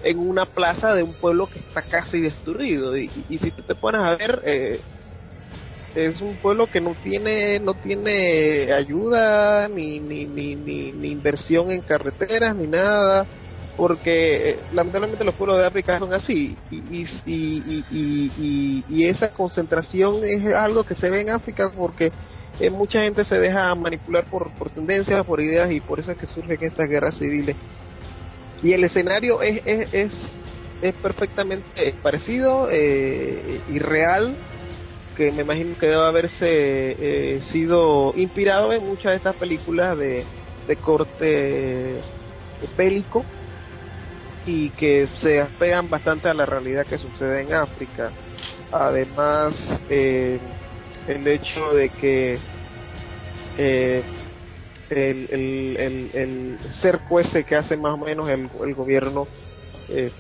[0.04, 2.98] en una plaza de un pueblo que está casi destruido.
[2.98, 4.82] Y, si tú te pones a ver eh,
[5.94, 11.72] es un pueblo que no tiene no tiene ayuda ni ni, ni, ni, ni inversión
[11.72, 13.28] en carreteras ni nada
[13.76, 19.32] porque eh, lamentablemente los pueblos de África son así y, y, y, y, y, esa
[19.32, 22.12] concentración es algo que se ve en África porque
[22.60, 26.18] eh, mucha gente se deja manipular por, por tendencias, por ideas y por eso es
[26.18, 27.56] que surgen estas guerras civiles
[28.62, 30.36] y el escenario es, es, es,
[30.82, 34.38] es perfectamente parecido eh, y real
[35.16, 40.26] que me imagino que debe haberse eh, sido inspirado en muchas de estas películas de,
[40.68, 42.02] de corte
[42.78, 43.26] bélico
[44.46, 48.14] y que se apegan bastante a la realidad que sucede en África.
[48.72, 50.40] Además, eh,
[51.08, 52.40] el hecho de que
[53.58, 54.04] eh,
[54.90, 59.28] el, el, el, el cerco ese que hace más o menos el, el gobierno
[59.90, 60.12] eh,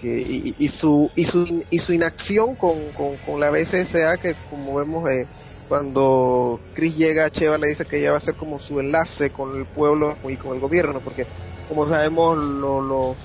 [0.00, 4.34] que, y, y, su y su y su inacción con, con, con la BCSA que
[4.50, 5.26] como vemos eh,
[5.68, 9.30] cuando Chris llega a Cheva le dice que ella va a ser como su enlace
[9.30, 11.26] con el pueblo y con el gobierno porque
[11.68, 13.16] como sabemos lo,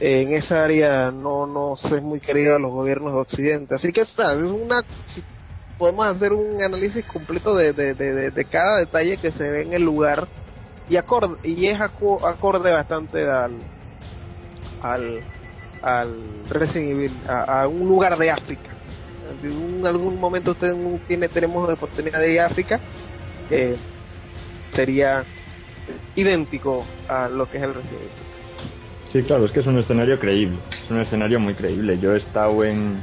[0.00, 3.74] eh, en esa área no no es muy querido a los gobiernos de Occidente.
[3.74, 4.82] Así que está es una
[5.80, 9.72] podemos hacer un análisis completo de, de, de, de, cada detalle que se ve en
[9.72, 10.28] el lugar
[10.90, 13.52] y acorde y es acorde bastante al
[14.82, 15.20] al,
[15.80, 16.20] al
[16.50, 18.70] Resident a, un lugar de África.
[19.40, 20.74] Si en algún momento usted
[21.08, 22.78] tiene, tenemos la oportunidad de ir a África,
[23.50, 23.76] eh,
[24.72, 25.24] sería
[26.14, 28.12] idéntico a lo que es el Resident.
[29.12, 31.98] Sí, claro, es que es un escenario creíble, es un escenario muy creíble.
[31.98, 33.00] Yo he estado en,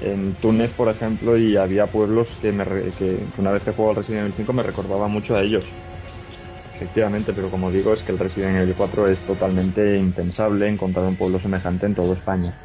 [0.00, 3.90] en Túnez, por ejemplo, y había pueblos que, me, que, que una vez que juego
[3.90, 5.64] al Resident Evil 5 me recordaba mucho a ellos
[6.72, 11.16] efectivamente, pero como digo, es que el Resident Evil 4 es totalmente impensable encontrar un
[11.16, 12.58] pueblo semejante en toda España.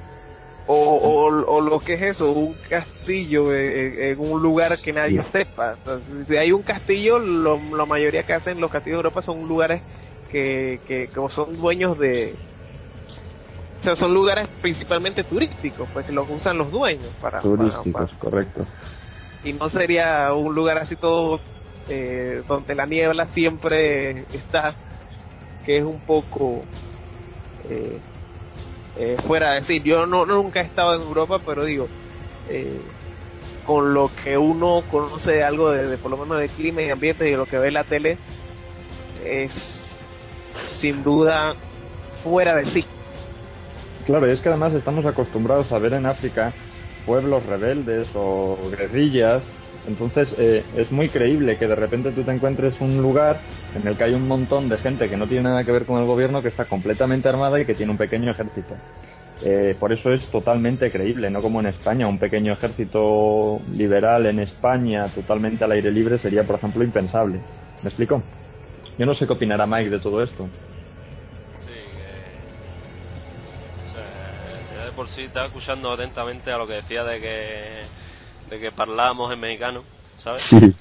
[0.65, 1.25] o, o,
[1.57, 5.73] o lo que es eso, un castillo en, en un lugar que nadie sepa.
[5.73, 9.47] Entonces, si hay un castillo, lo, la mayoría que hacen los castillos de Europa son
[9.47, 9.83] lugares
[10.27, 12.39] que, que como son dueños de...
[13.83, 17.41] O sea, son lugares principalmente turísticos, pues que los usan los dueños para...
[17.41, 18.65] Turísticos, para- correcto.
[19.43, 21.41] y no sería un lugar así todo
[21.89, 24.73] eh, donde la niebla siempre está,
[25.65, 26.63] que es un poco
[27.65, 27.99] eh,
[28.95, 29.81] eh, fuera de sí.
[29.83, 31.89] Yo no nunca he estado en Europa, pero digo,
[32.47, 32.81] eh,
[33.65, 37.27] con lo que uno conoce algo de, de por lo menos de clima y ambiente
[37.27, 38.17] y de lo que ve en la tele,
[39.25, 39.51] es
[40.79, 41.53] sin duda
[42.23, 42.85] fuera de sí.
[44.05, 46.53] Claro, y es que además estamos acostumbrados a ver en África
[47.05, 49.43] pueblos rebeldes o guerrillas.
[49.85, 53.41] Entonces eh, es muy creíble que de repente tú te encuentres un lugar
[53.73, 55.99] en el que hay un montón de gente que no tiene nada que ver con
[55.99, 58.75] el gobierno, que está completamente armada y que tiene un pequeño ejército.
[59.41, 62.07] Eh, por eso es totalmente creíble, no como en España.
[62.07, 67.39] Un pequeño ejército liberal en España, totalmente al aire libre, sería, por ejemplo, impensable.
[67.81, 68.23] ¿Me explico?
[68.97, 70.49] Yo no sé qué opinará Mike de todo esto.
[74.95, 77.83] Por sí estaba escuchando atentamente a lo que decía de que.
[78.49, 79.83] de que parlábamos en mexicano,
[80.17, 80.41] ¿sabes?
[80.49, 80.73] Sí.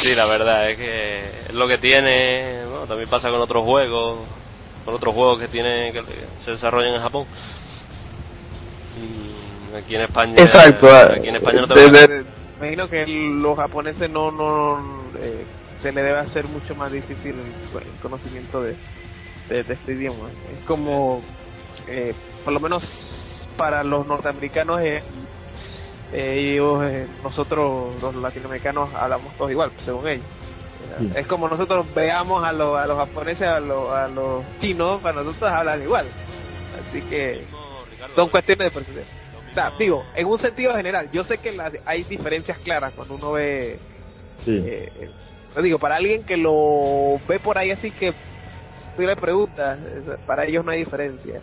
[0.00, 1.18] Sí, la verdad es que
[1.48, 4.20] es lo que tiene, bueno, también pasa con otros juegos,
[4.84, 6.02] con otros juegos que tienen que
[6.44, 7.26] se desarrollan en Japón.
[8.96, 10.88] Mm, Aquí en España, Exacto.
[10.92, 12.24] aquí en España no te De- va- de-
[12.58, 14.78] imagino que los japoneses no, no
[15.18, 15.46] eh,
[15.80, 17.46] se le debe hacer mucho más difícil el,
[17.86, 18.76] el conocimiento de,
[19.48, 20.28] de, de este idioma.
[20.52, 21.22] Es como,
[21.88, 22.14] eh,
[22.44, 25.02] por lo menos para los norteamericanos, eh,
[26.12, 30.24] eh, ellos, eh, nosotros los latinoamericanos hablamos todos igual, según ellos.
[30.98, 31.10] Sí.
[31.14, 35.22] Es como nosotros veamos a, los a los japoneses, a los, a los chinos, para
[35.22, 36.06] nosotros hablan igual.
[36.88, 37.44] Así que
[38.14, 39.04] son cuestiones de percepción.
[39.50, 43.14] O sea, digo, en un sentido general, yo sé que las- hay diferencias claras cuando
[43.16, 43.78] uno ve,
[44.44, 44.62] Sí.
[44.64, 45.10] eh,
[45.62, 48.14] digo, para alguien que lo ve por ahí así que
[49.00, 51.40] tú le preguntas, eh, para ellos no hay diferencia.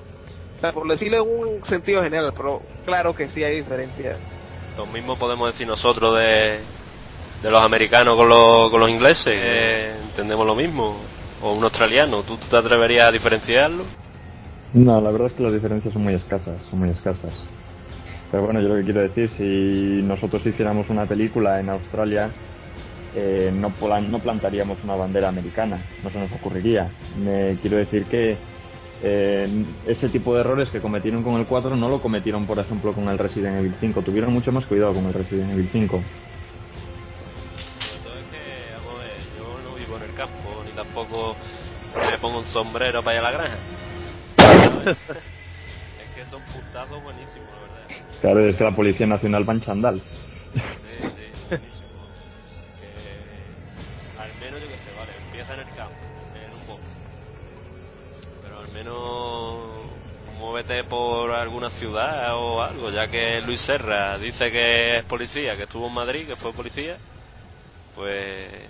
[0.58, 4.18] O sea, por decirlo en un sentido general, pero claro que sí hay diferencia.
[4.78, 6.60] Lo mismo podemos decir nosotros de,
[7.41, 10.97] de los americanos con los, con los ingleses, que entendemos lo mismo.
[11.41, 13.84] O un australiano, ¿tú te atreverías a diferenciarlo?
[14.74, 17.32] No, la verdad es que las diferencias son muy escasas, son muy escasas.
[18.32, 22.32] Pero bueno, yo lo que quiero decir, si nosotros hiciéramos una película en Australia,
[23.20, 26.91] eh, no, plan- no plantaríamos una bandera americana, no se nos ocurriría.
[27.18, 28.38] Me quiero decir que
[29.01, 32.93] eh, ese tipo de errores que cometieron con el 4 no lo cometieron, por ejemplo,
[32.93, 34.01] con el Resident Evil 5.
[34.03, 36.03] Tuvieron mucho más cuidado con el Resident Evil 5.
[37.80, 41.36] Sobre todo es que, vamos a ver, yo no vivo en el campo, ni tampoco
[42.11, 43.57] me pongo un sombrero para ir a la granja.
[45.99, 48.05] Es que son puntazos buenísimos, la verdad.
[48.22, 50.01] Claro, es que la Policía Nacional va en chandal.
[50.53, 50.59] Sí,
[51.15, 51.55] sí,
[60.89, 65.88] por alguna ciudad o algo, ya que Luis Serra dice que es policía, que estuvo
[65.88, 66.97] en Madrid, que fue policía,
[67.95, 68.70] pues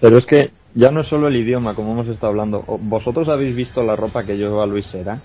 [0.00, 2.64] Pero es que ya no es solo el idioma, como hemos estado hablando.
[2.66, 5.20] ¿Vosotros habéis visto la ropa que lleva Luis Sera?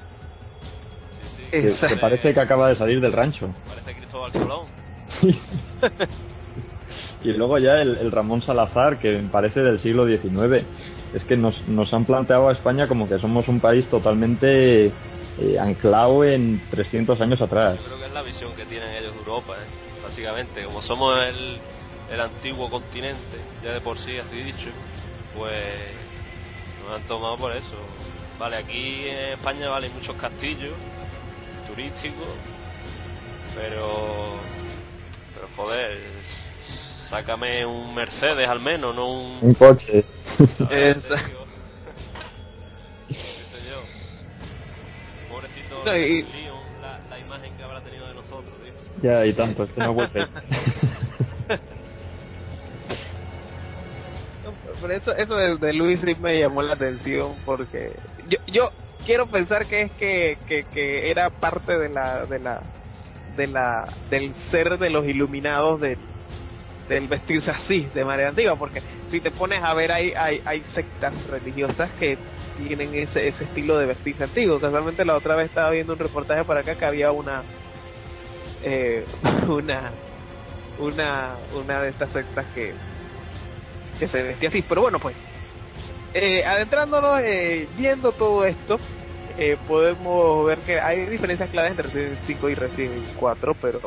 [1.49, 3.49] Que, que parece que acaba de salir del rancho.
[3.67, 4.65] parece Cristóbal Colón.
[7.23, 10.65] Y luego ya el, el Ramón Salazar, que parece del siglo XIX.
[11.13, 14.91] Es que nos, nos han planteado a España como que somos un país totalmente
[15.41, 17.77] eh, anclado en 300 años atrás.
[17.77, 19.67] Yo creo que es la visión que tienen ellos de Europa, ¿eh?
[20.03, 20.65] básicamente.
[20.65, 21.59] Como somos el,
[22.11, 24.69] el antiguo continente, ya de por sí, así dicho,
[25.35, 25.63] pues
[26.83, 27.77] nos han tomado por eso.
[28.37, 30.73] Vale, aquí en España vale muchos castillos
[31.67, 32.27] turísticos,
[33.55, 34.35] pero,
[35.35, 35.97] pero joder,
[37.09, 39.39] sácame un Mercedes al menos, no un...
[39.41, 40.03] Un coche.
[45.85, 48.73] No, y- Leon, la, la imagen que habrá tenido de nosotros, tío.
[49.01, 50.27] ya, y tanto, es que no vuelve.
[54.81, 57.91] Pero eso, eso de, de Luis sí me llamó la atención porque
[58.27, 58.71] yo, yo
[59.05, 62.61] quiero pensar que es que, que, que era parte de la, de la,
[63.35, 65.97] de la, del ser de los iluminados del,
[66.87, 70.63] del vestirse así de manera antigua, porque si te pones a ver hay, hay, hay
[70.63, 72.17] sectas religiosas que
[72.67, 74.59] tienen ese, ese estilo de vestirse antiguo.
[74.59, 77.43] Casualmente la otra vez estaba viendo un reportaje para acá que había una,
[78.63, 79.05] eh,
[79.47, 79.91] una,
[80.79, 82.73] una, una de estas sectas que,
[83.97, 84.61] que se vestía así.
[84.61, 85.15] Pero bueno, pues,
[86.13, 88.79] eh, adentrándonos, eh, viendo todo esto,
[89.37, 93.79] eh, podemos ver que hay diferencias claras entre Resident 5 y Resident 4, pero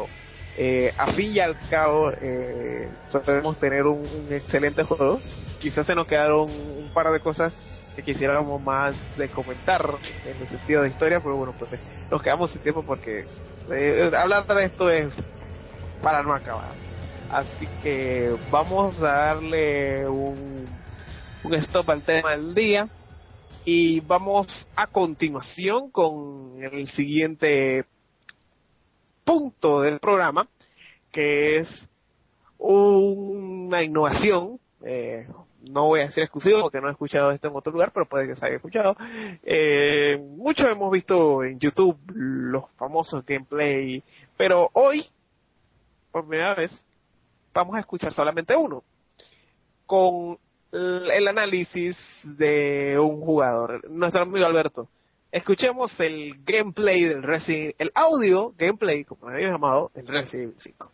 [0.57, 5.21] eh, a fin y al cabo eh, podemos tener un, excelente juego.
[5.61, 7.55] Quizás se nos quedaron un par de cosas
[7.95, 11.71] que quisiéramos más de comentar en el sentido de historia, pero bueno, pues
[12.11, 13.25] nos quedamos sin tiempo porque
[13.71, 15.09] eh, hablar de esto es
[16.03, 16.73] para no acabar.
[17.31, 20.67] Así que vamos a darle un,
[21.45, 22.89] un stop al tema del día
[23.65, 27.85] y vamos a continuación con el siguiente
[29.25, 30.49] punto del programa,
[31.11, 31.89] que es
[32.59, 35.27] una innovación, eh,
[35.69, 38.27] no voy a decir exclusivo porque no he escuchado esto en otro lugar, pero puede
[38.27, 38.97] que se haya escuchado.
[39.43, 44.03] Eh, muchos hemos visto en YouTube los famosos gameplay,
[44.37, 45.07] pero hoy,
[46.11, 46.73] por primera vez,
[47.55, 48.83] vamos a escuchar solamente uno,
[49.87, 50.39] con
[50.73, 54.89] el análisis de un jugador, nuestro amigo Alberto.
[55.31, 60.93] Escuchemos el gameplay del Resident, el audio gameplay, como lo había llamado, del Resident 5.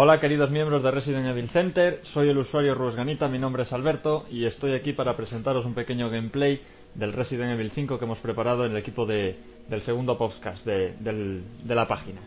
[0.00, 4.26] Hola queridos miembros de Resident Evil Center, soy el usuario Ruesganita, mi nombre es Alberto
[4.30, 6.60] y estoy aquí para presentaros un pequeño gameplay
[6.94, 9.36] del Resident Evil 5 que hemos preparado en el equipo de,
[9.68, 12.20] del segundo podcast de, del, de la página.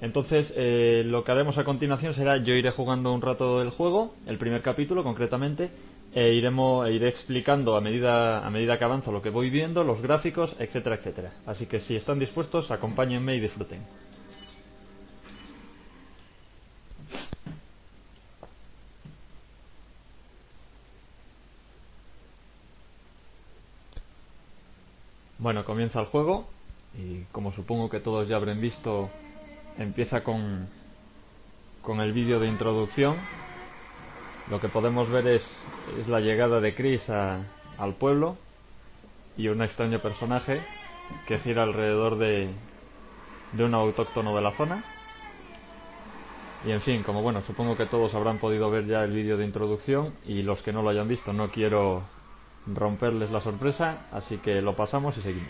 [0.00, 4.16] Entonces, eh, lo que haremos a continuación será yo iré jugando un rato del juego,
[4.26, 5.70] el primer capítulo concretamente,
[6.12, 9.84] e iremos, e iré explicando a medida, a medida que avanzo lo que voy viendo,
[9.84, 11.34] los gráficos, etcétera, etcétera.
[11.46, 13.82] Así que si están dispuestos, acompáñenme y disfruten.
[25.44, 26.46] Bueno, comienza el juego
[26.94, 29.10] y como supongo que todos ya habrán visto,
[29.76, 30.70] empieza con,
[31.82, 33.18] con el vídeo de introducción.
[34.48, 35.46] Lo que podemos ver es,
[36.00, 37.42] es la llegada de Chris a,
[37.76, 38.38] al pueblo
[39.36, 40.62] y un extraño personaje
[41.26, 42.48] que gira alrededor de,
[43.52, 44.82] de un autóctono de la zona.
[46.64, 49.44] Y en fin, como bueno, supongo que todos habrán podido ver ya el vídeo de
[49.44, 52.13] introducción y los que no lo hayan visto no quiero
[52.66, 55.48] romperles la sorpresa, así que lo pasamos y seguimos.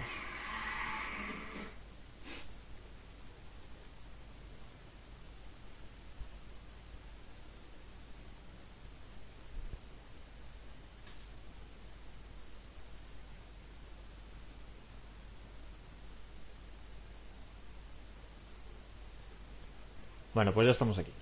[20.35, 21.13] Bueno, pues ya estamos aquí.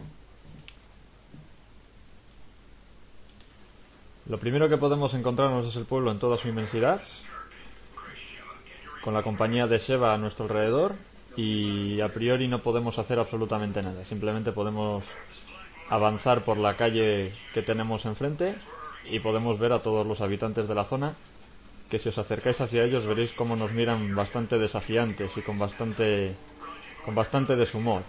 [4.32, 7.02] Lo primero que podemos encontrarnos es el pueblo en toda su inmensidad,
[9.02, 10.94] con la compañía de Sheva a nuestro alrededor
[11.36, 15.04] y a priori no podemos hacer absolutamente nada, simplemente podemos
[15.90, 18.54] avanzar por la calle que tenemos enfrente
[19.10, 21.14] y podemos ver a todos los habitantes de la zona
[21.90, 26.34] que si os acercáis hacia ellos veréis cómo nos miran bastante desafiantes y con bastante
[27.04, 28.00] con bastante deshumor.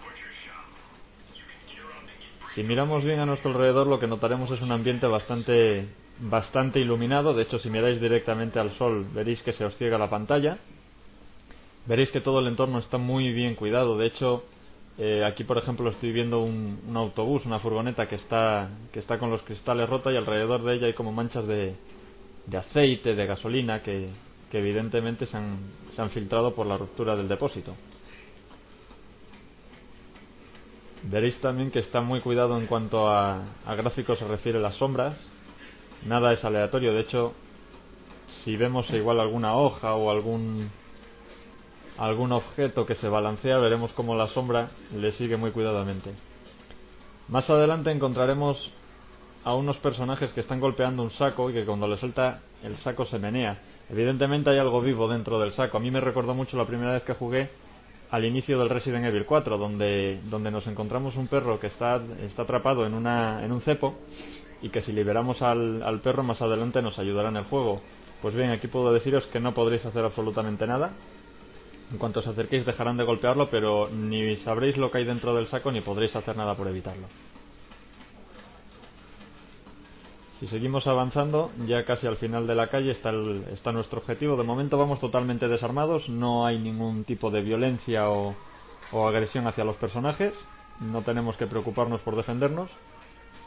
[2.54, 5.86] Si miramos bien a nuestro alrededor lo que notaremos es un ambiente bastante
[6.20, 7.34] bastante iluminado.
[7.34, 10.58] De hecho, si miráis directamente al sol, veréis que se os ciega la pantalla.
[11.86, 13.98] Veréis que todo el entorno está muy bien cuidado.
[13.98, 14.44] De hecho,
[14.96, 19.30] eh, aquí, por ejemplo, estoy viendo un, autobús, una furgoneta que está, que está con
[19.30, 21.74] los cristales rotos y alrededor de ella hay como manchas de,
[22.46, 24.08] de aceite, de gasolina, que,
[24.50, 25.58] que evidentemente se han,
[25.94, 27.74] se han filtrado por la ruptura del depósito.
[31.02, 34.76] Veréis también que está muy cuidado en cuanto a, a gráficos se refiere a las
[34.76, 35.18] sombras
[36.04, 36.92] nada es aleatorio.
[36.92, 37.34] De hecho,
[38.44, 40.70] si vemos igual alguna hoja o algún
[41.96, 46.10] algún objeto que se balancea, veremos cómo la sombra le sigue muy cuidadamente.
[47.28, 48.72] Más adelante encontraremos
[49.44, 53.04] a unos personajes que están golpeando un saco y que cuando le suelta el saco
[53.06, 53.58] se menea.
[53.90, 55.76] Evidentemente hay algo vivo dentro del saco.
[55.76, 57.50] A mí me recordó mucho la primera vez que jugué
[58.10, 62.42] al inicio del Resident Evil 4, donde, donde nos encontramos un perro que está, está
[62.42, 63.94] atrapado en, una, en un cepo
[64.64, 67.82] y que si liberamos al, al perro más adelante nos ayudará en el juego.
[68.22, 70.92] Pues bien, aquí puedo deciros que no podréis hacer absolutamente nada.
[71.92, 75.48] En cuanto os acerquéis dejarán de golpearlo, pero ni sabréis lo que hay dentro del
[75.48, 77.06] saco ni podréis hacer nada por evitarlo.
[80.40, 84.36] Si seguimos avanzando, ya casi al final de la calle está, el- está nuestro objetivo.
[84.36, 88.34] De momento vamos totalmente desarmados, no hay ningún tipo de violencia o,
[88.92, 90.32] o agresión hacia los personajes,
[90.80, 92.70] no tenemos que preocuparnos por defendernos,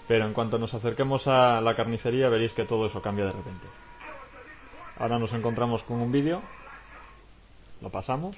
[0.08, 3.68] pero en cuanto nos acerquemos a la carnicería veréis que todo eso cambia de repente.
[4.98, 6.42] Ahora nos encontramos con un vídeo,
[7.82, 8.36] lo pasamos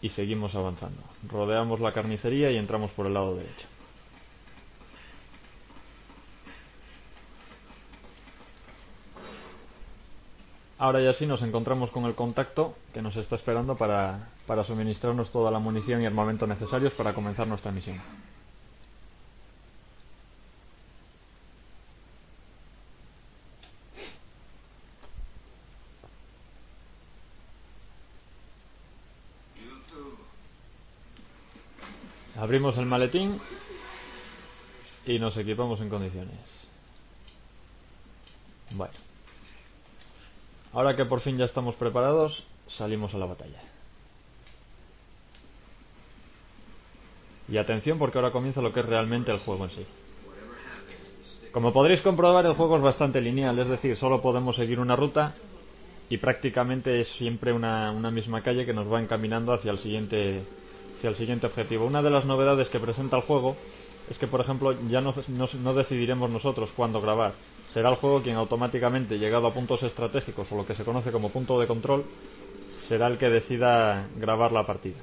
[0.00, 1.02] y seguimos avanzando.
[1.28, 3.66] Rodeamos la carnicería y entramos por el lado derecho.
[10.80, 15.32] Ahora ya sí nos encontramos con el contacto que nos está esperando para, para suministrarnos
[15.32, 18.00] toda la munición y armamento necesarios para comenzar nuestra misión.
[32.48, 33.38] Abrimos el maletín
[35.04, 36.38] y nos equipamos en condiciones.
[38.70, 38.94] Bueno.
[40.72, 42.42] Ahora que por fin ya estamos preparados,
[42.78, 43.60] salimos a la batalla.
[47.50, 49.86] Y atención porque ahora comienza lo que es realmente el juego en sí.
[51.52, 55.34] Como podréis comprobar, el juego es bastante lineal, es decir, solo podemos seguir una ruta
[56.08, 60.46] y prácticamente es siempre una, una misma calle que nos va encaminando hacia el siguiente
[60.98, 61.86] hacia el siguiente objetivo.
[61.86, 63.56] Una de las novedades que presenta el juego
[64.10, 67.32] es que, por ejemplo, ya no, no- decidiremos nosotros cuándo grabar.
[67.72, 71.30] Será el juego quien automáticamente, llegado a puntos estratégicos o lo que se conoce como
[71.30, 72.04] punto de control,
[72.88, 74.96] será el que decida grabar la partida.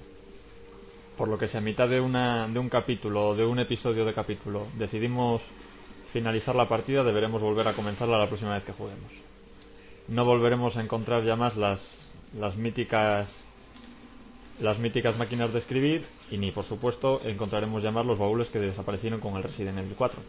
[1.17, 4.03] Por lo que si a mitad de, una, de un capítulo o de un episodio
[4.03, 5.41] de capítulo decidimos
[6.11, 9.11] finalizar la partida, deberemos volver a comenzarla la próxima vez que juguemos.
[10.09, 11.79] No volveremos a encontrar ya más las,
[12.37, 13.29] las míticas
[14.59, 19.19] las míticas máquinas de escribir y ni por supuesto encontraremos más los baúles que desaparecieron
[19.19, 20.19] con el Resident Evil 4.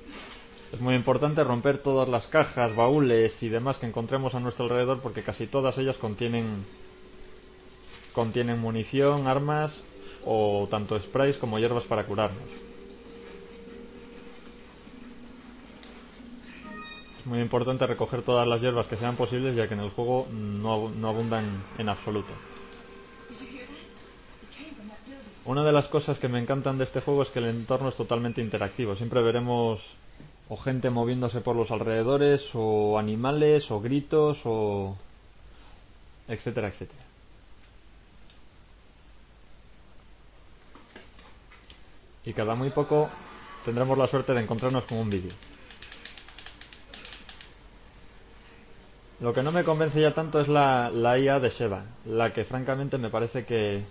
[0.73, 5.01] Es muy importante romper todas las cajas, baúles y demás que encontremos a nuestro alrededor
[5.01, 6.67] porque casi todas ellas contienen
[8.13, 9.73] contienen munición, armas
[10.25, 12.49] o tanto sprays como hierbas para curarnos.
[17.21, 20.27] Es muy importante recoger todas las hierbas que sean posibles ya que en el juego
[20.33, 22.33] no, no abundan en absoluto.
[25.47, 27.97] Una de las cosas que me encantan de este juego es que el entorno es
[27.97, 28.97] totalmente interactivo.
[28.97, 29.81] Siempre veremos
[30.49, 34.97] o gente moviéndose por los alrededores, o animales, o gritos, o
[36.27, 37.03] etcétera, etcétera.
[42.25, 43.09] Y cada muy poco
[43.65, 45.33] tendremos la suerte de encontrarnos con un vídeo.
[49.21, 52.99] Lo que no me convence ya tanto es la, IA de Sheva, la que francamente
[52.99, 53.85] me parece que,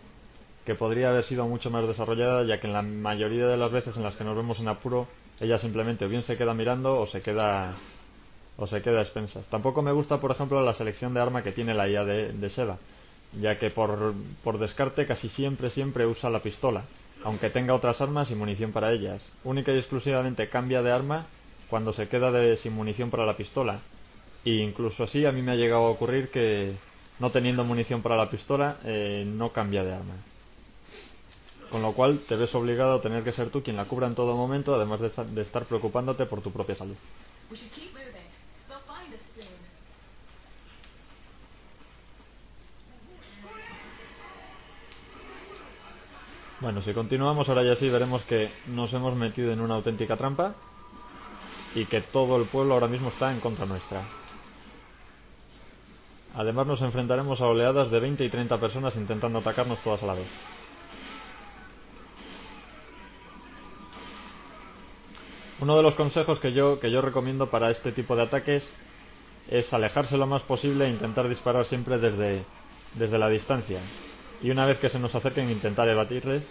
[0.65, 3.95] que podría haber sido mucho más desarrollada, ya que en la mayoría de las veces
[3.95, 5.07] en las que nos vemos en apuro,
[5.39, 7.75] ella simplemente o bien se queda mirando o se queda
[8.57, 9.45] o se queda a expensas.
[9.47, 12.49] Tampoco me gusta, por ejemplo, la selección de arma que tiene la IA de, de
[13.41, 14.13] ya que por,
[14.43, 16.83] por descarte casi siempre, siempre usa la pistola,
[17.23, 19.21] aunque tenga otras armas y munición para ellas.
[19.43, 21.25] Única y exclusivamente cambia de arma
[21.69, 23.81] cuando se queda de, sin munición para la pistola.
[24.45, 26.75] Y incluso así a mí me ha llegado a ocurrir que
[27.19, 30.13] no teniendo munición para la pistola eh, no cambia de arma.
[31.69, 34.15] Con lo cual te ves obligado a tener que ser tú quien la cubra en
[34.15, 36.95] todo momento, además de, estar- de estar preocupándote por tu propia salud.
[46.59, 50.55] Bueno, si continuamos ahora ya sí veremos que nos hemos metido en una auténtica trampa
[51.73, 54.05] y que todo el pueblo ahora mismo está en contra nuestra.
[56.35, 60.15] Además nos enfrentaremos a oleadas de 20 y 30 personas intentando atacarnos todas a la
[60.15, 60.54] vez.
[65.59, 68.63] Uno de los consejos que yo, que yo recomiendo para este tipo de ataques
[69.49, 72.43] es alejarse lo más posible e intentar disparar siempre desde,
[72.95, 73.79] desde la distancia.
[74.41, 76.45] Y una vez que se nos acerquen intentar evadirles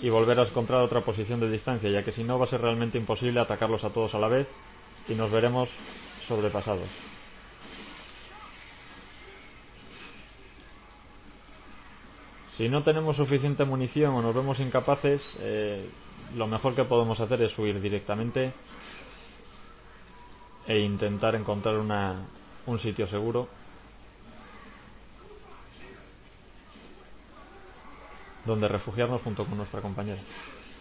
[0.00, 2.60] y volver a encontrar otra posición de distancia, ya que si no va a ser
[2.60, 4.46] realmente imposible atacarlos a todos a la vez
[5.08, 5.68] y nos veremos
[6.28, 6.88] sobrepasados.
[12.56, 15.88] Si no tenemos suficiente munición o nos vemos incapaces, eh,
[16.34, 18.52] lo mejor que podemos hacer es huir directamente
[20.66, 22.26] e intentar encontrar una,
[22.66, 23.48] un sitio seguro
[28.44, 30.20] donde refugiarnos junto con nuestra compañera.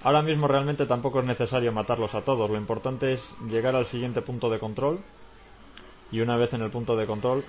[0.04, 4.22] Ahora mismo realmente tampoco es necesario matarlos a todos, lo importante es llegar al siguiente
[4.22, 5.00] punto de control
[6.12, 7.44] y una vez en el punto de control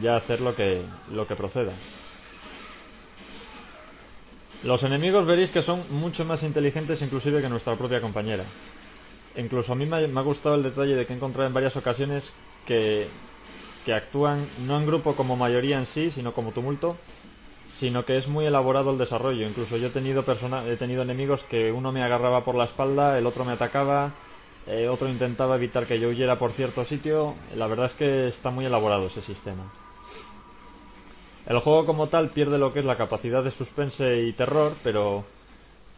[0.00, 0.82] ya hacer lo que,
[1.12, 1.72] lo que proceda.
[4.62, 8.44] Los enemigos veréis que son mucho más inteligentes inclusive que nuestra propia compañera.
[9.36, 12.24] Incluso a mí me ha gustado el detalle de que he encontrado en varias ocasiones
[12.66, 13.08] que,
[13.84, 16.96] que actúan no en grupo como mayoría en sí, sino como tumulto,
[17.78, 19.46] sino que es muy elaborado el desarrollo.
[19.46, 20.24] Incluso yo he tenido,
[20.66, 24.14] he tenido enemigos que uno me agarraba por la espalda, el otro me atacaba,
[24.66, 27.36] eh, otro intentaba evitar que yo huyera por cierto sitio.
[27.54, 29.72] La verdad es que está muy elaborado ese sistema.
[31.48, 35.24] El juego como tal pierde lo que es la capacidad de suspense y terror, pero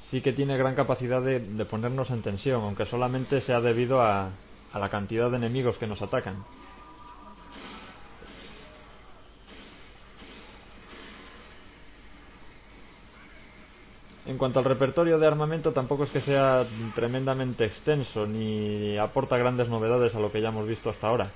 [0.08, 4.30] sí que tiene gran capacidad de, ponernos en tensión, aunque solamente sea debido a,
[4.72, 6.44] a la cantidad de enemigos que nos atacan.
[14.26, 16.64] En cuanto al repertorio de armamento, tampoco es que sea
[16.94, 21.32] tremendamente extenso ni aporta grandes novedades a lo que ya hemos visto hasta ahora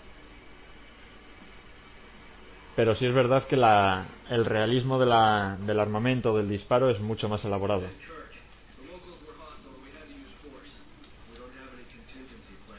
[2.76, 7.00] pero sí es verdad que la, el realismo de la, del armamento, del disparo, es
[7.00, 7.82] mucho más elaborado.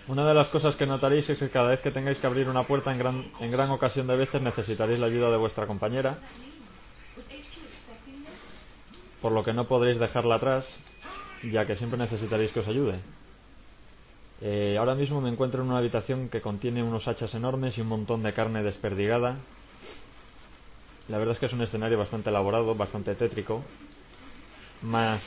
[0.08, 2.68] Una de las cosas que notaréis es que cada vez que tengáis que abrir una
[2.68, 6.20] puerta en gran, en gran ocasión de veces necesitaréis la ayuda de vuestra compañera,
[9.22, 10.66] por lo que no podréis dejarla atrás,
[11.42, 13.00] ya que siempre necesitaréis que os ayude.
[14.42, 17.88] Eh, ahora mismo me encuentro en una habitación que contiene unos hachas enormes y un
[17.88, 19.38] montón de carne desperdigada,
[21.08, 23.64] la verdad es que es un escenario bastante elaborado, bastante tétrico.
[24.82, 25.22] Más,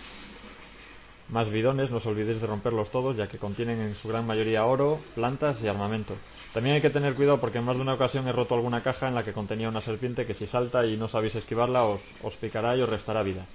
[1.29, 4.65] más bidones, no os olvidéis de romperlos todos, ya que contienen en su gran mayoría
[4.65, 6.15] oro, plantas y armamento.
[6.53, 9.07] También hay que tener cuidado porque en más de una ocasión he roto alguna caja
[9.07, 12.35] en la que contenía una serpiente que si salta y no sabéis esquivarla os, os
[12.37, 13.47] picará y os restará vida.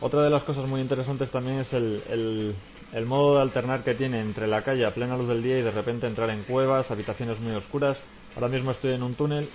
[0.00, 2.54] Otra de las cosas muy interesantes también es el, el,
[2.92, 5.62] el, modo de alternar que tiene entre la calle a plena luz del día y
[5.62, 7.98] de repente entrar en cuevas, habitaciones muy oscuras
[8.34, 9.48] Ahora mismo estoy en un túnel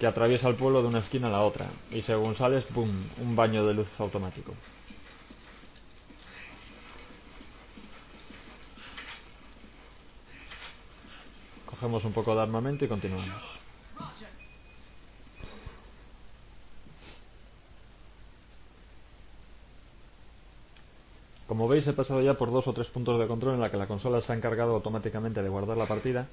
[0.00, 3.36] que atraviesa el pueblo de una esquina a la otra y según sales, ¡pum!, un
[3.36, 4.54] baño de luz automático.
[11.66, 13.42] Cogemos un poco de armamento y continuamos.
[21.46, 23.76] Como veis he pasado ya por dos o tres puntos de control en la que
[23.76, 26.26] la consola se ha encargado automáticamente de guardar la partida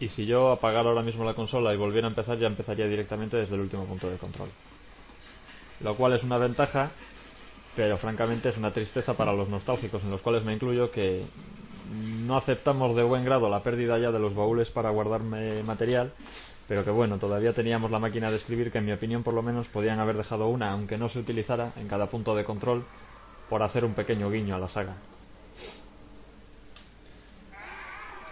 [0.00, 3.36] y si yo apagara ahora mismo la consola y volviera a empezar ya empezaría directamente
[3.36, 4.48] desde el último punto de control
[5.80, 6.90] lo cual es una ventaja
[7.76, 11.24] pero francamente es una tristeza para los nostálgicos en los cuales me incluyo que
[11.92, 16.12] no aceptamos de buen grado la pérdida ya de los baúles para guardar material
[16.70, 19.42] pero que bueno, todavía teníamos la máquina de escribir que en mi opinión por lo
[19.42, 22.84] menos podían haber dejado una, aunque no se utilizara, en cada punto de control
[23.48, 24.94] por hacer un pequeño guiño a la saga.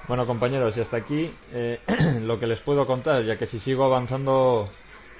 [0.09, 1.81] Bueno compañeros, y hasta aquí eh,
[2.23, 4.71] lo que les puedo contar, ya que si sigo avanzando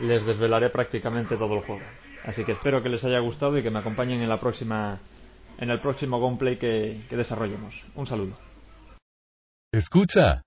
[0.01, 1.82] les desvelaré prácticamente todo el juego.
[2.24, 4.98] Así que espero que les haya gustado y que me acompañen en la próxima
[5.59, 7.74] en el próximo gameplay que, que desarrollemos.
[7.97, 8.39] Un saludo.
[9.73, 10.43] Escucha.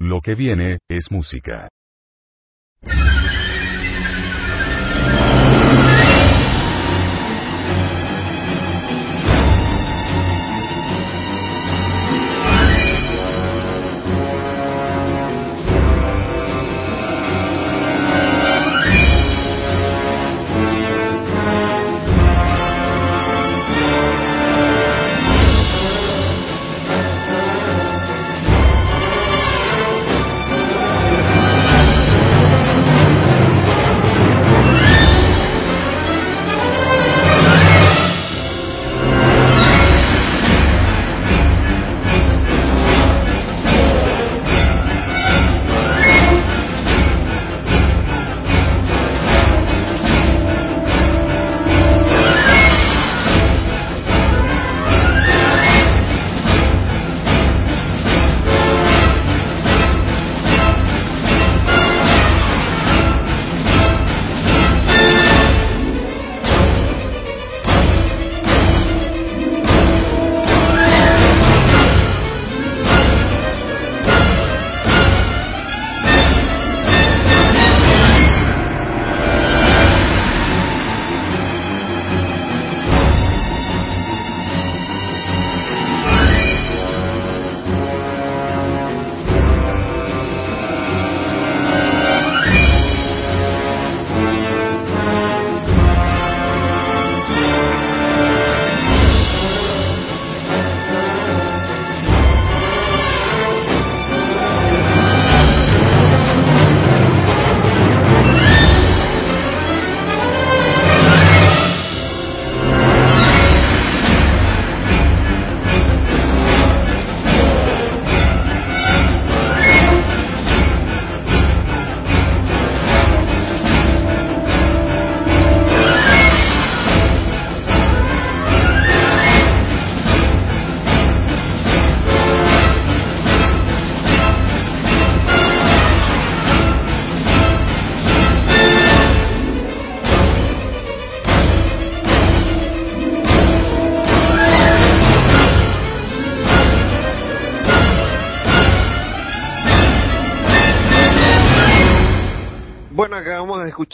[0.00, 1.68] Lo que viene es música.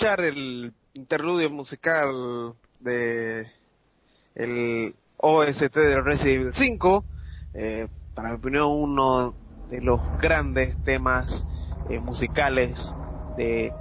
[0.02, 3.46] Escuchar el interludio musical de
[4.34, 7.04] el OST del Resident Evil 5,
[7.54, 9.32] eh, para mi opinión uno
[9.70, 11.46] de los grandes temas
[11.88, 12.80] eh, musicales
[13.36, 13.72] de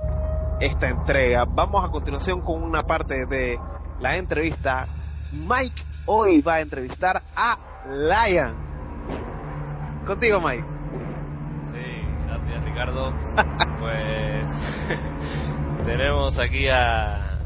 [0.59, 1.45] esta entrega.
[1.45, 3.57] Vamos a continuación con una parte de
[3.99, 4.85] la entrevista.
[5.31, 7.57] Mike hoy va a entrevistar a
[7.89, 8.55] Lion.
[10.05, 10.65] Contigo, Mike.
[11.71, 11.79] Sí,
[12.27, 13.11] gracias Ricardo.
[13.79, 15.47] pues
[15.83, 17.37] tenemos aquí a,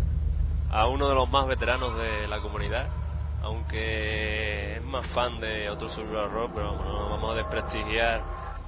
[0.72, 2.88] a uno de los más veteranos de la comunidad,
[3.44, 8.22] aunque es más fan de otro survival horror, pero vamos, no vamos a desprestigiar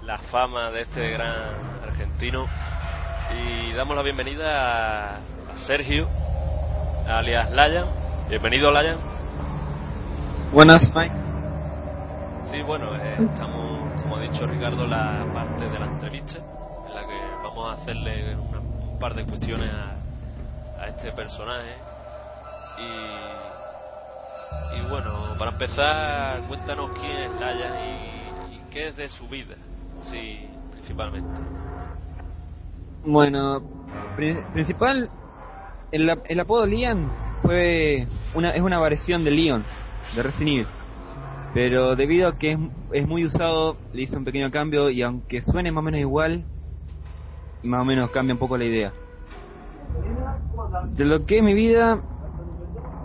[0.03, 1.33] la fama de este gran
[1.83, 2.45] argentino.
[3.35, 6.07] Y damos la bienvenida a, a Sergio,
[7.07, 7.85] alias Layan.
[8.29, 8.97] Bienvenido, Layan.
[10.53, 11.13] Buenas, Mike.
[12.51, 17.05] Sí, bueno, eh, estamos, como ha dicho Ricardo, la parte de la entrevista, en la
[17.05, 18.66] que vamos a hacerle una-
[18.99, 19.95] par de cuestiones a,
[20.79, 21.75] a este personaje.
[22.77, 23.27] Y,
[24.89, 29.55] bueno, para empezar, cuéntanos quién es Layan y, y qué es de su vida,
[30.11, 30.39] sí,
[30.71, 31.27] principalmente.
[33.03, 33.63] Bueno,
[34.15, 35.09] pri- principal,
[35.91, 37.09] el, el apodo Leon
[37.41, 39.63] fue una, es una variación de Leon,
[40.15, 40.67] de Resident Evil.
[41.53, 42.57] Pero debido a que es,
[42.91, 46.45] es muy usado, le hice un pequeño cambio y aunque suene más o menos igual,
[47.63, 48.93] más o menos cambia un poco la idea.
[50.95, 52.01] De lo que es mi vida,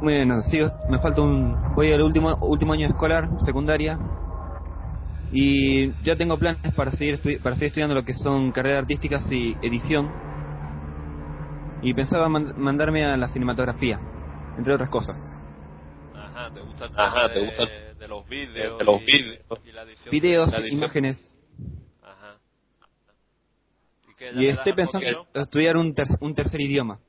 [0.00, 3.98] bueno, sigo, me falta un, voy al último, último año escolar, secundaria,
[5.30, 9.30] y ya tengo planes para seguir, estudi- para seguir estudiando lo que son carreras artísticas
[9.32, 10.10] y edición.
[11.80, 13.98] Y pensaba man- mandarme a la cinematografía,
[14.58, 15.16] entre otras cosas.
[16.14, 17.64] Ajá, ¿te gusta el Ajá, te de, gusta
[17.98, 18.78] de los vídeos?
[18.78, 19.38] de los y- vídeos.
[19.64, 21.31] y la edición- Videos, la edición- imágenes.
[24.34, 27.00] ¿Y, estoy pensando en estudiar un, ter- un tercer idioma.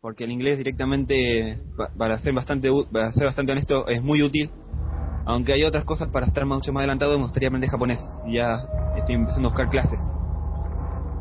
[0.00, 4.50] Porque el inglés directamente, pa- para ser bastante para ser bastante honesto, es muy útil.
[5.24, 8.00] Aunque hay otras cosas para estar mucho más adelantado, me gustaría aprender japonés.
[8.24, 10.00] Ya estoy empezando a buscar clases.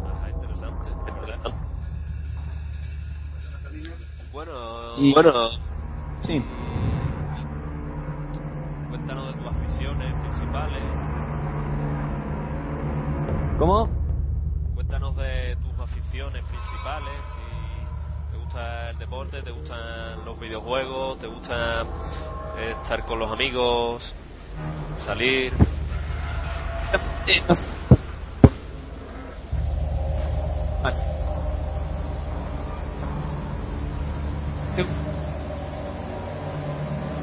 [0.05, 0.91] Ajá, interesante.
[4.31, 5.31] Bueno, Y- bueno,
[6.23, 6.43] Sí.
[8.89, 10.83] cuéntanos de tus aficiones principales.
[13.57, 14.04] ¿Cómo?
[14.95, 17.19] Cuéntanos de tus aficiones principales.
[17.35, 21.81] Si te gusta el deporte, te gustan los videojuegos, te gusta
[22.57, 24.15] eh, estar con los amigos,
[25.05, 25.51] salir.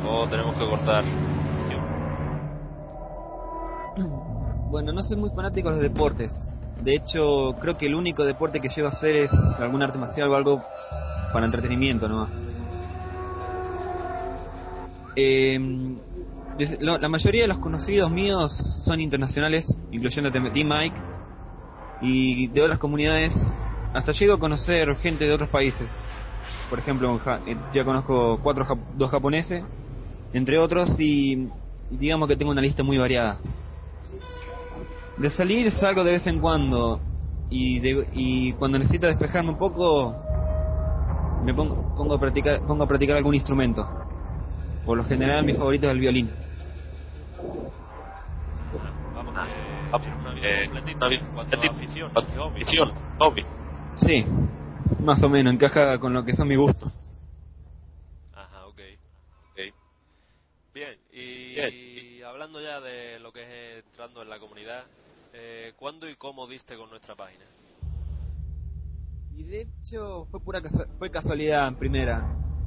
[0.06, 1.04] O tenemos que cortar.
[4.68, 6.52] Bueno, no soy muy fanático de los deportes.
[6.82, 10.30] De hecho, creo que el único deporte que llego a hacer es algún arte marcial
[10.30, 10.62] o algo
[11.32, 12.30] para entretenimiento nomás.
[15.14, 15.58] Eh,
[16.80, 18.52] la mayoría de los conocidos míos
[18.84, 21.00] son internacionales, incluyendo Team Mike,
[22.00, 23.32] y de otras comunidades.
[23.94, 25.88] Hasta llego a conocer gente de otros países.
[26.68, 29.62] Por ejemplo, eh, ya conozco cuatro, dos japoneses,
[30.32, 31.48] entre otros, y
[31.90, 33.38] digamos que tengo una lista muy variada.
[35.16, 37.00] De salir salgo de vez en cuando
[37.50, 40.14] y, de- y cuando necesito despejarme un poco
[41.44, 43.86] me pongo, pongo, a practicar, pongo a practicar algún instrumento.
[44.84, 46.30] Por lo general mi favorito es el violín.
[49.14, 52.36] Vamos, que tiene una vida completita en cuanto a aficiones y
[53.18, 53.46] hobbies.
[53.96, 54.24] Sí,
[55.04, 56.92] más o menos encaja con lo que son mis gustos.
[58.34, 58.80] Ajá, ok.
[59.52, 59.72] okay.
[60.74, 63.42] Bien, y hablando ya de lo que
[63.78, 64.86] es entrando en la comunidad,
[65.34, 67.44] eh, ¿cuándo y cómo diste con nuestra página?
[69.36, 70.60] Y de hecho fue pura
[70.98, 72.22] fue casualidad en primera.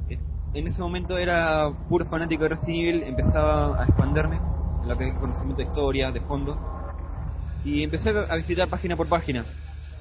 [0.08, 0.18] Eh,
[0.54, 4.36] En ese momento era puro fanático de Resident empezaba a expanderme
[4.82, 6.56] en lo que es conocimiento de historia, de fondo.
[7.64, 9.44] Y empecé a visitar página por página.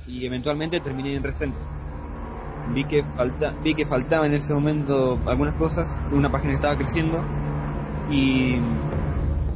[0.07, 1.55] Y eventualmente terminé en Recent.
[2.73, 6.77] Vi que falta, vi que faltaba en ese momento algunas cosas, una página que estaba
[6.77, 7.19] creciendo
[8.11, 8.57] y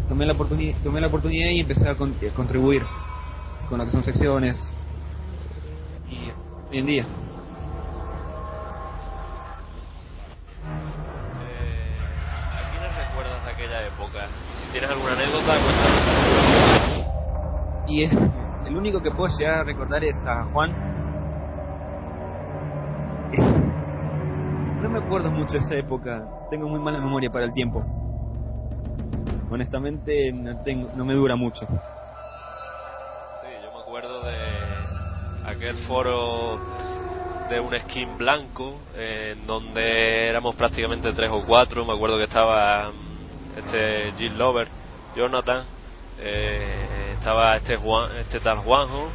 [0.07, 2.83] tomé la oportunidad, tomé la oportunidad y empecé a a contribuir
[3.69, 4.57] con lo que son secciones
[6.09, 6.15] y
[6.71, 7.05] hoy en día.
[11.43, 12.01] Eh,
[12.57, 14.27] ¿A quiénes recuerdas de aquella época?
[14.27, 17.05] Y si tienes alguna anécdota, cuéntanos.
[17.87, 18.11] Y es-
[18.65, 20.73] el único que puedo llegar a recordar es a Juan.
[24.81, 26.25] No me acuerdo mucho de esa época.
[26.49, 27.83] Tengo muy mala memoria para el tiempo.
[29.51, 31.67] Honestamente, no, tengo, no me dura mucho.
[35.59, 36.61] Aquel foro
[37.49, 41.83] de un skin blanco, eh, en donde éramos prácticamente tres o cuatro.
[41.83, 44.69] Me acuerdo que estaba mm, este Jill Lover,
[45.17, 45.65] Jonathan,
[46.19, 49.09] eh, estaba este Juan, este tal Juanjo.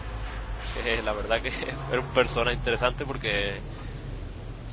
[0.75, 1.49] que la verdad que
[1.91, 3.55] era un persona interesante porque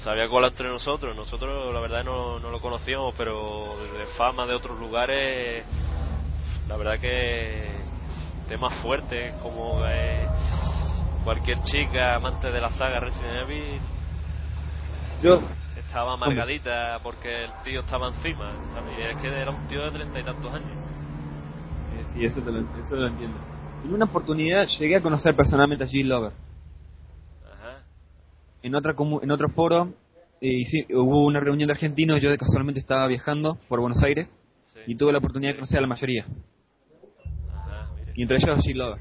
[0.04, 1.16] sabía cola entre nosotros.
[1.16, 5.64] Nosotros, la verdad, no, no lo conocíamos, pero de fama de otros lugares,
[6.68, 7.70] la verdad que
[8.50, 10.28] temas fuertes como eh,
[11.24, 13.80] cualquier chica amante de la saga Resident Evil
[15.24, 15.42] Yo,
[15.78, 18.54] estaba amargadita porque el tío estaba encima.
[18.74, 18.94] ¿sabes?
[18.98, 20.72] Y es que era un tío de treinta y tantos años.
[20.72, 23.38] eh, sí, eso, te lo, eso lo entiendo.
[23.84, 26.32] En una oportunidad llegué a conocer personalmente a Jill Lover.
[27.52, 27.84] Ajá.
[28.64, 29.94] En, otra en otro foro
[30.40, 34.34] eh, hubo una reunión de argentinos, yo casualmente estaba viajando por Buenos Aires
[34.74, 34.80] Sí.
[34.88, 36.26] y tuve la oportunidad de conocer a la mayoría.
[37.54, 37.90] Ajá.
[38.16, 39.00] Y entre ellos a Jill Lover.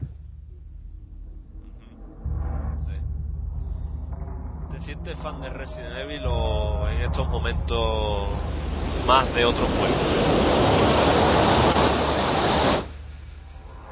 [4.91, 8.29] Sientes fan de Resident Evil o en estos momentos
[9.07, 10.11] más de otros juegos?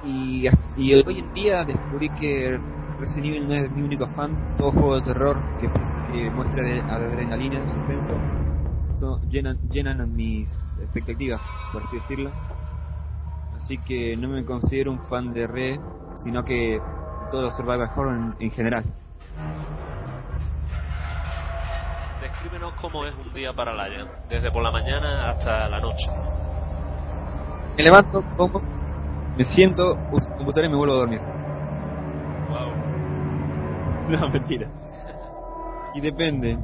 [0.03, 0.49] Y,
[1.07, 2.59] hoy en día descubrí que
[2.99, 4.37] Resident Evil no es mi único fan.
[4.57, 5.69] Todo juego de terror que,
[6.11, 8.19] que muestre de- adrenalina, suspenso,
[8.99, 10.51] son- llenan, llenan mis
[10.81, 11.41] expectativas,
[11.73, 12.33] por así decirlo.
[13.55, 15.81] Así que no me considero un fan de Re,
[16.17, 16.81] sino que
[17.31, 18.85] todos los survival horror en, en general.
[22.41, 26.07] Descríbenos cómo es un día para Lion, desde por la mañana hasta la noche.
[27.77, 28.63] Me levanto, como,
[29.37, 31.21] me siento, uso mi computadora y me vuelvo a dormir.
[32.49, 32.71] Wow.
[34.21, 34.71] No, mentira.
[35.93, 36.57] Y depende.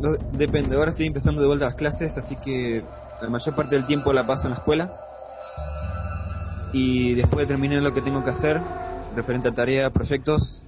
[0.00, 0.76] No, depende.
[0.76, 2.84] Ahora estoy empezando de vuelta las clases, así que
[3.22, 4.92] la mayor parte del tiempo la paso en la escuela.
[6.74, 8.60] Y después de terminar lo que tengo que hacer,
[9.16, 10.62] referente a tarea, proyectos,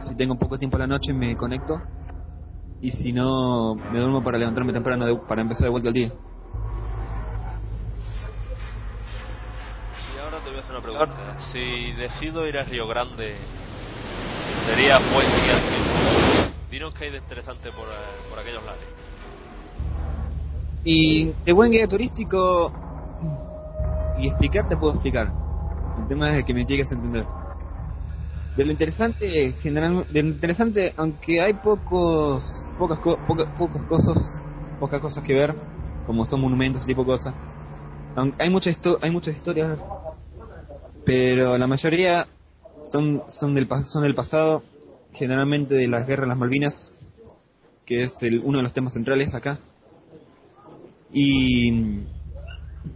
[0.00, 1.82] si tengo poco tiempo a la noche me conecto.
[2.84, 6.08] Y si no, me duermo para levantarme temprano de- para empezar de vuelta el día.
[10.14, 11.38] Y ahora te voy a hacer una pregunta.
[11.50, 13.36] Si decido ir a Río Grande,
[14.66, 16.52] sería buen día al.
[16.70, 18.82] Dinos qué hay de interesante por, eh, por aquellos lares.
[20.84, 22.70] Y de buen guía turístico
[24.18, 25.32] y explicar te puedo explicar.
[26.02, 27.26] El tema es que me llegues a entender.
[28.56, 34.42] De lo interesante, general, de lo interesante, aunque hay pocos, pocas, co- poca- pocas cosas,
[34.78, 35.54] pocas cosas que ver,
[36.06, 37.34] como son monumentos tipo de cosas.
[38.38, 39.76] Hay muchas hay muchas historias,
[41.04, 42.28] pero la mayoría
[42.84, 44.62] son son del son del pasado,
[45.12, 46.92] generalmente de las guerras de las Malvinas,
[47.84, 49.58] que es el, uno de los temas centrales acá.
[51.12, 52.02] Y,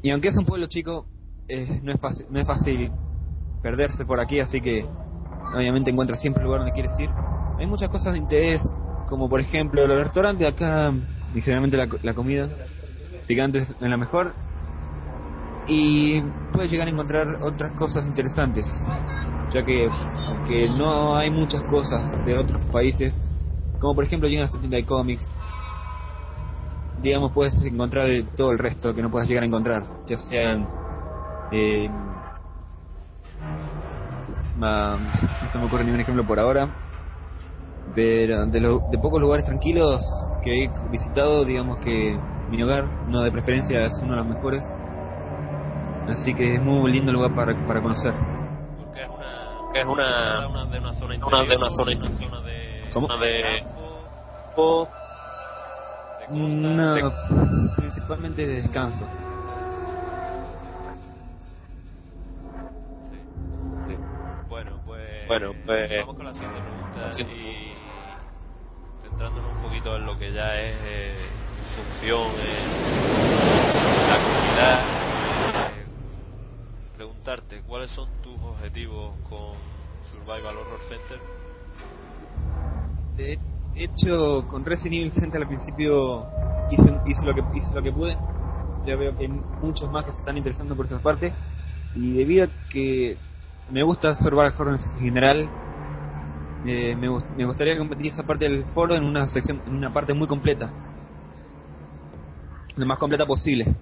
[0.03, 1.07] y aunque es un pueblo chico,
[1.83, 2.93] no, es fácil, no es fácil
[3.61, 4.87] perderse por aquí, así que
[5.55, 7.11] obviamente encuentras siempre el lugar donde quieres ir.
[7.59, 8.63] Hay muchas cosas de interés,
[9.07, 10.93] como por ejemplo los restaurantes acá,
[11.35, 12.49] y generalmente la, la comida,
[13.27, 14.35] picantes en la mejor.
[15.67, 16.21] Y
[16.53, 18.65] puedes llegar a encontrar otras cosas interesantes,
[19.53, 19.89] ya que
[20.27, 23.15] aunque no hay muchas cosas de otros países,
[23.79, 25.27] como por ejemplo llegan a tienda de cómics,
[27.03, 30.67] digamos, puedes encontrar todo el resto que no puedas llegar a encontrar, ya sean.
[31.53, 31.89] Eh,
[34.59, 34.99] no
[35.53, 36.69] se me ocurre ningún ejemplo por ahora,
[37.95, 40.05] pero de, lo- de pocos lugares tranquilos
[40.43, 42.19] que he visitado, digamos que
[42.49, 44.63] mi hogar, no de preferencia, es uno de los mejores,
[46.07, 48.15] así que es muy lindo lugar para, para conocer.
[48.77, 51.93] Porque es una, que es una, una de una zona interior, Una de una zona
[51.97, 53.07] una zona de, ¿Cómo?
[53.09, 54.09] zona de campo,
[56.19, 59.09] de costa, No, de- principalmente de descanso.
[65.29, 67.35] Bueno, pues, Bueno, pues- vamos con la siguiente pregunta La siguiente.
[67.35, 67.75] y
[69.03, 71.15] centrándonos un poquito en lo que ya es eh,
[71.77, 74.81] función en la comunidad.
[75.75, 75.87] eh,
[76.97, 79.55] preguntarte cuáles son tus objetivos con
[80.11, 81.21] Survival Horror Center.
[83.17, 83.39] De
[83.75, 86.27] hecho, con Resident Evil Center al principio
[86.71, 88.17] hice, hice lo que hice lo que pude.
[88.87, 89.29] Ya veo que hay
[89.61, 91.35] muchos más que se están interesando por esa parte.
[91.95, 93.17] Y debido a que
[93.71, 95.51] me gusta Survival Horror en general,
[96.65, 100.27] eh, me, me gustaría convertir esa parte del foro en una sección, una parte muy
[100.27, 100.73] completa.
[102.77, 103.75] Lo más completa posible.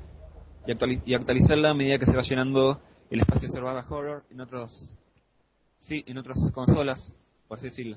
[0.66, 2.80] Y, actuali- y actualizarla a medida que se va llenando
[3.10, 4.90] el espacio de Horror en otros
[5.78, 7.12] sí, en otras consolas,
[7.46, 7.96] por así decirlo.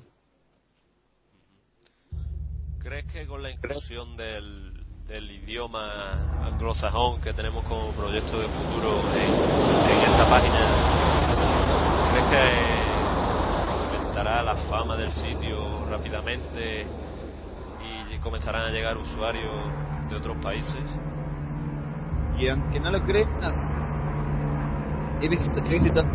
[2.80, 4.72] ¿Crees que con la inclusión del,
[5.08, 11.09] del idioma anglosajón que tenemos como proyecto de futuro en, en esta página,
[12.30, 12.36] que
[13.68, 16.86] aumentará la fama del sitio rápidamente
[18.20, 19.50] comenzarán a llegar usuarios
[20.08, 20.82] de otros países.
[22.38, 23.28] Y aunque no lo creas,
[25.20, 26.06] he visitado,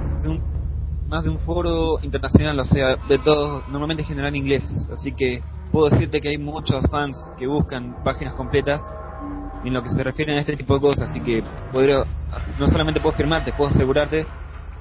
[1.08, 4.90] más de un foro internacional, o sea, de todo, normalmente en general en inglés.
[4.92, 8.82] Así que puedo decirte que hay muchos fans que buscan páginas completas
[9.64, 11.10] en lo que se refieren a este tipo de cosas.
[11.10, 11.44] Así que
[12.60, 14.26] no solamente puedo firmarte, puedo asegurarte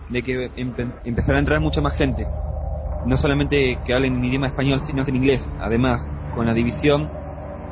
[0.09, 2.27] de que empe- empezará a entrar mucha más gente.
[3.05, 5.47] No solamente que hablen en idioma español, sino que en inglés.
[5.61, 7.11] Además, con la división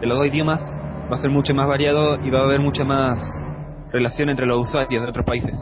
[0.00, 0.62] de los dos idiomas,
[1.10, 3.18] va a ser mucho más variado y va a haber mucha más
[3.92, 5.58] relación entre los usuarios de otros países.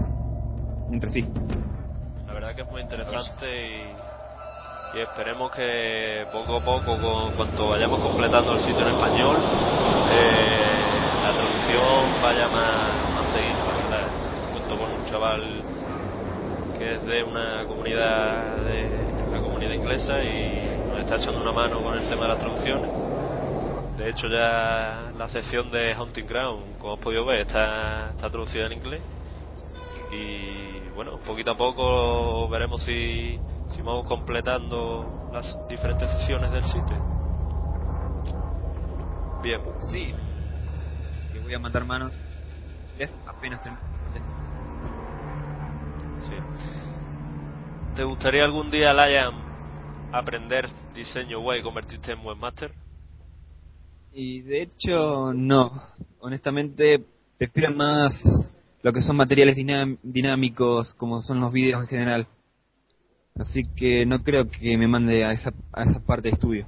[0.91, 1.27] Entre sí.
[2.27, 3.47] La verdad que es muy interesante
[4.97, 9.37] y, esperemos que poco a poco, con cuanto vayamos completando el sitio en español,
[10.11, 10.81] eh,
[11.23, 13.61] la traducción vaya más, más seguida.
[14.53, 15.63] Cuento con un chaval
[16.81, 18.89] que es de una comunidad de
[19.31, 22.89] la comunidad inglesa y nos está echando una mano con el tema de las traducciones.
[23.99, 28.65] De hecho ya la sección de Hunting Ground, como has podido ver, está, está traducida
[28.65, 29.03] en inglés
[30.11, 33.39] y bueno, poquito a poco veremos si,
[33.69, 36.97] si vamos completando las diferentes sesiones del sitio.
[39.43, 40.15] Bien, Sí.
[41.31, 42.11] Que voy a mandar mano.
[42.99, 44.00] Es apenas termine.
[46.21, 46.35] Sí.
[47.97, 49.35] ¿Te gustaría algún día, Lion,
[50.13, 52.73] aprender diseño web y convertirte en webmaster?
[54.13, 55.73] Y de hecho, no.
[56.21, 57.05] Honestamente,
[57.39, 58.23] prefiero más
[58.83, 59.57] lo que son materiales
[60.03, 62.27] dinámicos, como son los vídeos en general.
[63.37, 66.67] Así que no creo que me mande a esa, a esa parte de estudio.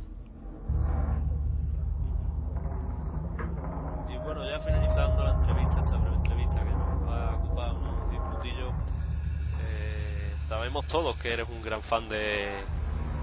[10.72, 12.64] Sabemos todos que eres un gran fan de,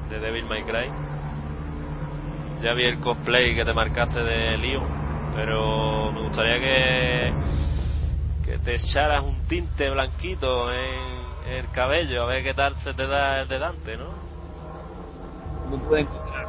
[0.09, 0.87] de Devil May Cry.
[2.61, 4.87] Ya vi el cosplay que te marcaste de Leon,
[5.33, 7.33] pero me gustaría que,
[8.45, 13.07] que te echaras un tinte blanquito en el cabello, a ver qué tal se te
[13.07, 14.09] da el de Dante, ¿no?
[15.71, 16.47] No puedo encontrar.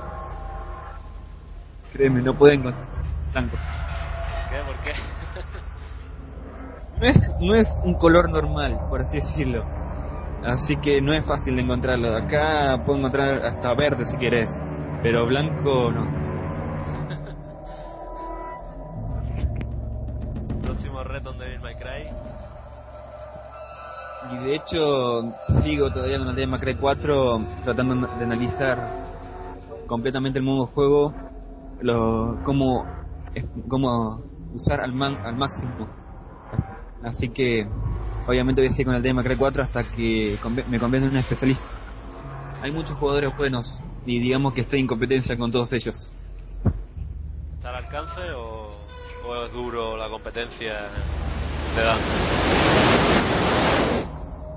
[1.94, 2.86] Créeme, no puedo encontrar.
[3.32, 3.56] Blanco.
[4.51, 4.59] ¿Qué?
[4.66, 4.93] ¿Por qué?
[6.98, 9.80] No es, no es un color normal, por así decirlo.
[10.42, 12.16] Así que no es fácil de encontrarlo.
[12.16, 14.48] Acá puedo encontrar hasta verde si querés.
[15.02, 16.06] Pero blanco no.
[20.62, 22.08] Próximo reto en Devil May Cry.
[24.28, 25.22] Y de hecho,
[25.62, 28.78] sigo todavía con el Devil May Cry 4 tratando de analizar
[29.86, 31.14] completamente el modo juego,
[31.80, 32.86] lo, cómo,
[33.68, 34.22] cómo
[34.54, 35.88] usar al, man- al máximo.
[37.02, 37.66] Así que,
[38.31, 40.39] obviamente voy a seguir con el Cry 4 hasta que
[40.69, 41.66] me convierta en un especialista.
[42.62, 46.09] Hay muchos jugadores buenos y digamos que estoy en competencia con todos ellos.
[47.57, 48.69] ¿Está al alcance o,
[49.27, 50.74] o es duro la competencia
[51.77, 52.05] de Dante?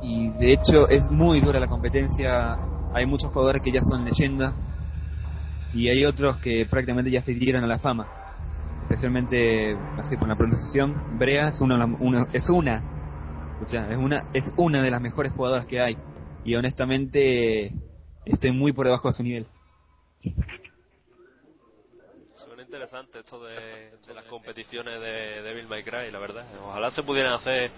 [0.01, 2.59] Y de hecho es muy dura la competencia.
[2.93, 4.53] Hay muchos jugadores que ya son leyenda
[5.73, 8.05] y hay otros que prácticamente ya se dieron a la fama.
[8.83, 12.83] Especialmente, así por la pronunciación, Brea es una, una- es una,
[13.53, 15.97] escucha, es una, es una de las mejores jugadoras que hay.
[16.43, 17.71] Y honestamente
[18.25, 19.47] estoy muy por debajo de su nivel.
[22.35, 26.45] Suena interesante esto de, las competiciones de Devil May Cry, la verdad.
[26.65, 27.71] Ojalá se pudieran hacer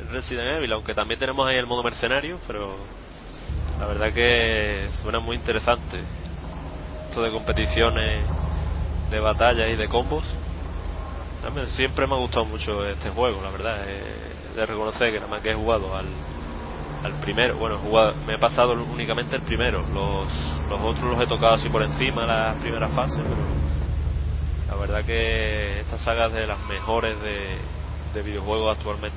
[0.00, 2.76] en Resident Evil, aunque también tenemos ahí el modo mercenario, pero
[3.80, 5.98] la verdad que suena muy interesante.
[7.08, 8.20] Esto de competiciones
[9.10, 10.24] de batallas y de combos.
[11.42, 13.88] También siempre me ha gustado mucho este juego, la verdad.
[13.88, 16.06] He de reconocer que nada más que he jugado al,
[17.20, 17.56] primero.
[17.56, 17.78] Bueno,
[18.26, 19.82] me he pasado únicamente el primero.
[19.94, 20.32] Los,
[20.70, 23.36] otros los he tocado así por encima, las primeras fases, pero
[24.68, 29.16] la verdad que esta saga es de las mejores de videojuegos actualmente.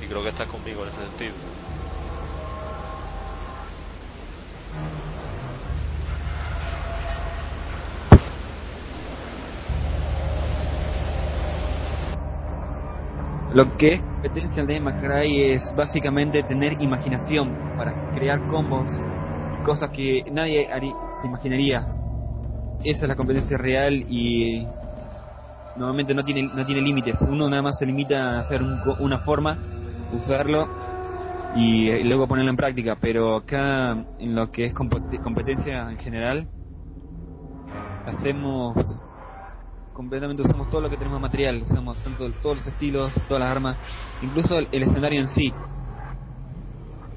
[0.00, 1.34] Y creo que estás conmigo en ese sentido.
[13.50, 18.90] Lo que es competencia de Devil Cry es básicamente tener imaginación para crear combos
[19.64, 20.68] cosas que nadie
[21.10, 21.88] se imaginaría.
[22.84, 24.68] Esa es la competencia real y
[25.74, 27.16] normalmente no tiene no tiene límites.
[27.22, 29.58] Uno nada más se limita a hacer un una forma,
[30.10, 30.68] usarlo
[31.54, 32.96] y, eh, luego ponerlo en práctica.
[33.00, 36.48] Pero acá en lo que es compet- competencia en general
[38.04, 38.74] hacemos
[39.98, 43.76] completamente usamos todo lo que tenemos material, usamos tanto todos los estilos, todas las armas,
[44.20, 45.52] incluso el, escenario en sí.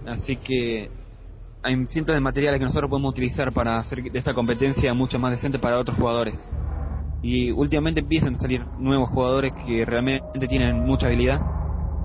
[0.03, 0.89] Así que
[1.61, 5.31] hay cientos de materiales que nosotros podemos utilizar para hacer de esta competencia mucho más
[5.33, 6.49] decente para otros jugadores.
[7.21, 11.39] Y últimamente empiezan a salir nuevos jugadores que realmente tienen mucha habilidad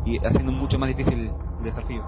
[0.05, 1.15] y haciendo mucho más difícil
[1.59, 2.03] el desafío.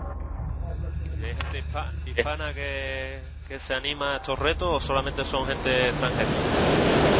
[1.03, 5.47] ¿Y ¿Hay gente hispa- hispana que, que se anima a estos retos o solamente son
[5.47, 7.18] gente extranjera?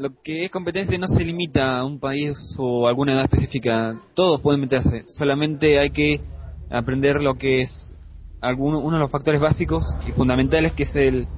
[0.00, 3.94] Lo que es competencia no se limita a un país o alguna edad específica.
[4.14, 5.04] Todos pueden meterse.
[5.06, 6.22] Solamente hay que
[6.70, 7.94] aprender lo que es
[8.40, 11.28] alguno, uno de los factores básicos y fundamentales, que es el,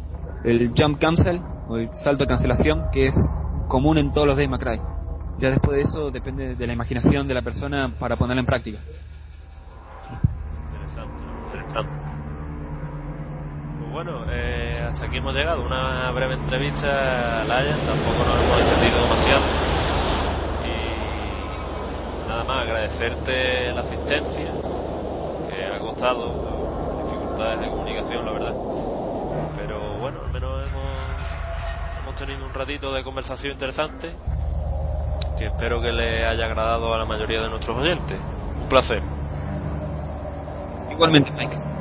[0.76, 3.16] jump cancel o el salto de cancelación, que es
[3.66, 4.80] común en todos los May Cry.
[5.40, 8.78] Ya después de eso depende de la imaginación de la persona para ponerla en práctica.
[10.70, 12.02] Interesante, interesante.
[13.93, 15.62] Bueno, eh, hasta aquí hemos llegado.
[15.62, 19.44] Una breve entrevista a Laia, tampoco nos hemos extendido demasiado.
[20.64, 24.51] Y nada más, agradecerte la asistencia,
[25.47, 28.55] que ha costado dificultades de comunicación, la verdad.
[29.59, 34.16] Pero bueno, al menos hemos, hemos tenido un ratito de conversación interesante,
[35.36, 38.19] que espero que le haya agradado a la mayoría de nuestros oyentes.
[38.59, 39.02] Un placer.
[40.90, 41.72] Igualmente, Mike.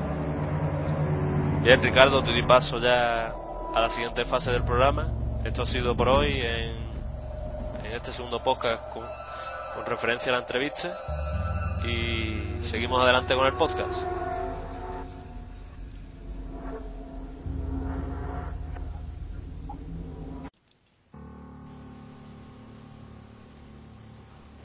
[1.63, 5.13] Bien, Ricardo, te doy paso ya a la siguiente fase del programa.
[5.43, 6.75] Esto ha sido por hoy en,
[7.83, 9.03] en este segundo podcast con,
[9.75, 10.97] con referencia a la entrevista.
[11.85, 13.93] Y seguimos adelante con el podcast.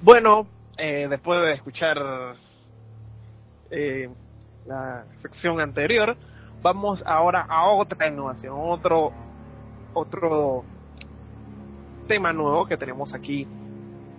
[0.01, 0.47] Bueno,
[0.79, 1.99] eh, después de escuchar
[3.71, 4.09] eh,
[4.65, 6.17] la sección anterior,
[6.63, 9.13] vamos ahora a otra innovación, otro
[9.97, 10.65] otro
[12.07, 13.47] tema nuevo que tenemos aquí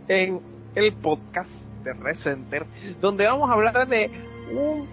[0.08, 0.42] en
[0.76, 1.52] el podcast
[1.84, 2.66] de Recenter,
[3.00, 4.12] donde vamos a hablar de
[4.52, 4.88] un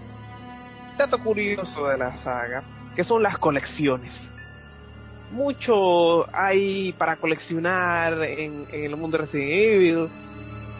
[0.97, 2.63] dato curioso de la saga,
[2.95, 4.13] que son las colecciones.
[5.31, 10.09] Mucho hay para coleccionar en, en el mundo de Resident Evil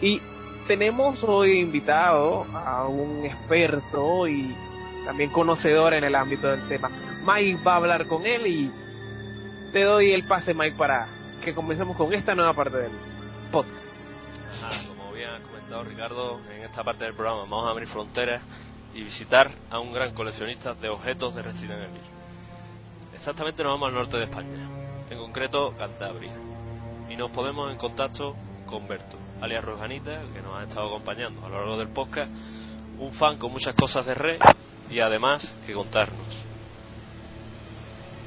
[0.00, 0.20] y
[0.68, 4.54] tenemos hoy invitado a un experto y
[5.06, 6.90] también conocedor en el ámbito del tema.
[7.24, 8.70] Mike va a hablar con él y
[9.72, 11.08] te doy el pase, Mike, para
[11.44, 12.92] que comencemos con esta nueva parte del
[13.52, 13.86] podcast.
[14.88, 18.42] Como bien has comentado Ricardo, en esta parte del programa vamos a abrir fronteras
[18.94, 22.00] y visitar a un gran coleccionista de objetos de Resident Evil.
[23.14, 24.68] Exactamente nos vamos al norte de España,
[25.08, 26.34] en concreto Cantabria,
[27.08, 28.34] y nos ponemos en contacto
[28.66, 32.30] con Berto, alias Rojanita, que nos ha estado acompañando a lo largo del podcast,
[32.98, 34.40] un fan con muchas cosas de red
[34.90, 36.44] y además que contarnos.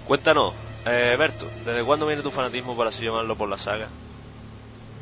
[0.07, 0.53] Cuéntanos,
[0.85, 3.89] eh, Berto, ¿desde cuándo viene tu fanatismo, por así llamarlo, por la saga?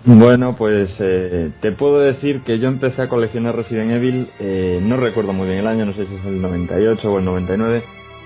[0.05, 4.97] Bueno, pues eh, te puedo decir que yo empecé a coleccionar Resident Evil, eh, no
[4.97, 7.83] recuerdo muy bien el año, no sé si es el 98 o el 99,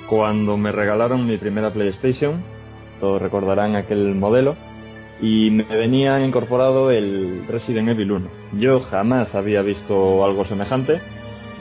[0.08, 2.44] cuando me regalaron mi primera PlayStation,
[3.00, 4.56] todos recordarán aquel modelo,
[5.22, 8.30] y me venía incorporado el Resident Evil 1.
[8.60, 11.00] Yo jamás había visto algo semejante,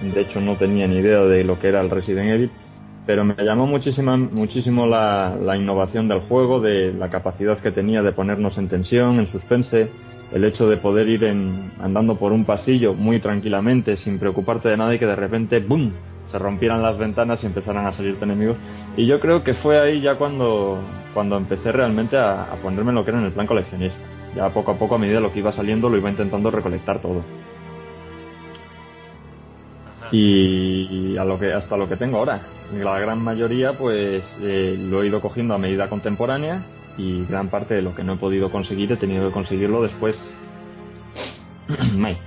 [0.02, 2.50] de hecho no tenía ni idea de lo que era el Resident Evil,
[3.06, 8.12] pero me llamó muchísima, muchísimo la, innovación del juego, de la capacidad que tenía de
[8.12, 9.90] ponernos en tensión, en suspense,
[10.32, 14.76] el hecho de poder ir en, andando por un pasillo muy tranquilamente, sin preocuparte de
[14.76, 15.92] nada y que de repente, ¡boom!,
[16.30, 18.56] se rompieran las ventanas y empezaran a salirte enemigos.
[18.96, 20.78] Y yo creo que fue ahí ya cuando,
[21.12, 23.98] cuando empecé realmente a, a ponerme lo que era en el plan coleccionista.
[24.36, 27.00] Ya poco a poco, a medida de lo que iba saliendo, lo iba intentando recolectar
[27.00, 27.24] todo.
[30.12, 32.40] Y a lo que, hasta lo que tengo ahora.
[32.72, 36.62] La gran mayoría, pues, eh, lo he ido cogiendo a medida contemporánea
[36.96, 40.16] y gran parte de lo que no he podido conseguir he tenido que conseguirlo después.
[41.94, 42.20] Mike.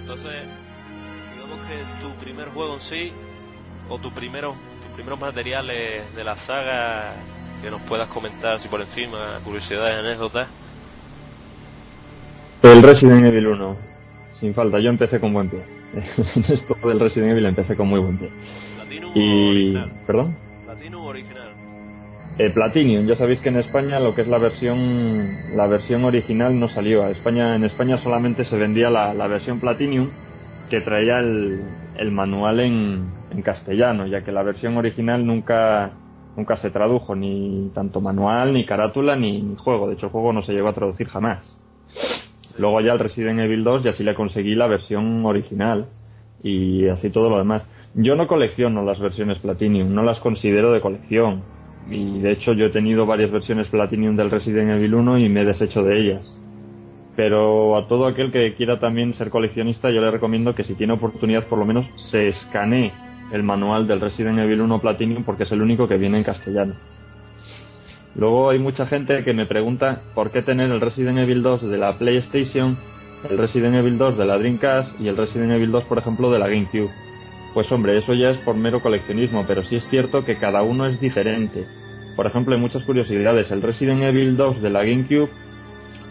[0.00, 0.32] Entonces,
[1.34, 3.12] digamos que tu primer juego en sí,
[3.88, 7.14] o tu primero, tus primeros materiales de la saga
[7.62, 10.48] que nos puedas comentar así por encima, curiosidades, anécdotas.
[12.62, 13.76] El Resident Evil 1,
[14.40, 15.60] sin falta, yo empecé con buen pie.
[16.48, 18.30] Esto del Resident Evil empecé con muy buen pie.
[18.76, 19.50] Platinum Y.
[19.50, 19.90] original.
[20.06, 20.36] ¿Perdón?
[20.64, 21.50] Platinum original.
[22.38, 26.58] Eh, Platinum, ya sabéis que en España lo que es la versión la versión original
[26.58, 27.04] no salió.
[27.04, 30.08] A España, en España solamente se vendía la, la versión Platinum
[30.70, 31.60] que traía el,
[31.98, 35.92] el manual en, en castellano, ya que la versión original nunca
[36.36, 39.88] nunca se tradujo, ni tanto manual, ni carátula, ni, ni juego.
[39.88, 41.44] De hecho, el juego no se llegó a traducir jamás.
[42.58, 45.86] Luego ya el Resident Evil 2 ya sí le conseguí la versión original
[46.42, 47.62] y así todo lo demás.
[47.94, 51.42] Yo no colecciono las versiones Platinum, no las considero de colección.
[51.90, 55.42] Y de hecho yo he tenido varias versiones Platinum del Resident Evil 1 y me
[55.42, 56.36] he deshecho de ellas.
[57.16, 60.94] pero a todo aquel que quiera también ser coleccionista yo le recomiendo que si tiene
[60.94, 62.92] oportunidad por lo menos se escanee
[63.32, 66.74] el manual del Resident Evil 1 Platinum porque es el único que viene en castellano.
[68.16, 71.78] Luego hay mucha gente que me pregunta por qué tener el Resident Evil 2 de
[71.78, 72.76] la PlayStation,
[73.28, 76.38] el Resident Evil 2 de la Dreamcast y el Resident Evil 2, por ejemplo, de
[76.38, 76.90] la GameCube.
[77.54, 80.86] Pues hombre, eso ya es por mero coleccionismo, pero sí es cierto que cada uno
[80.86, 81.66] es diferente.
[82.16, 83.50] Por ejemplo, hay muchas curiosidades.
[83.50, 85.28] El Resident Evil 2 de la GameCube,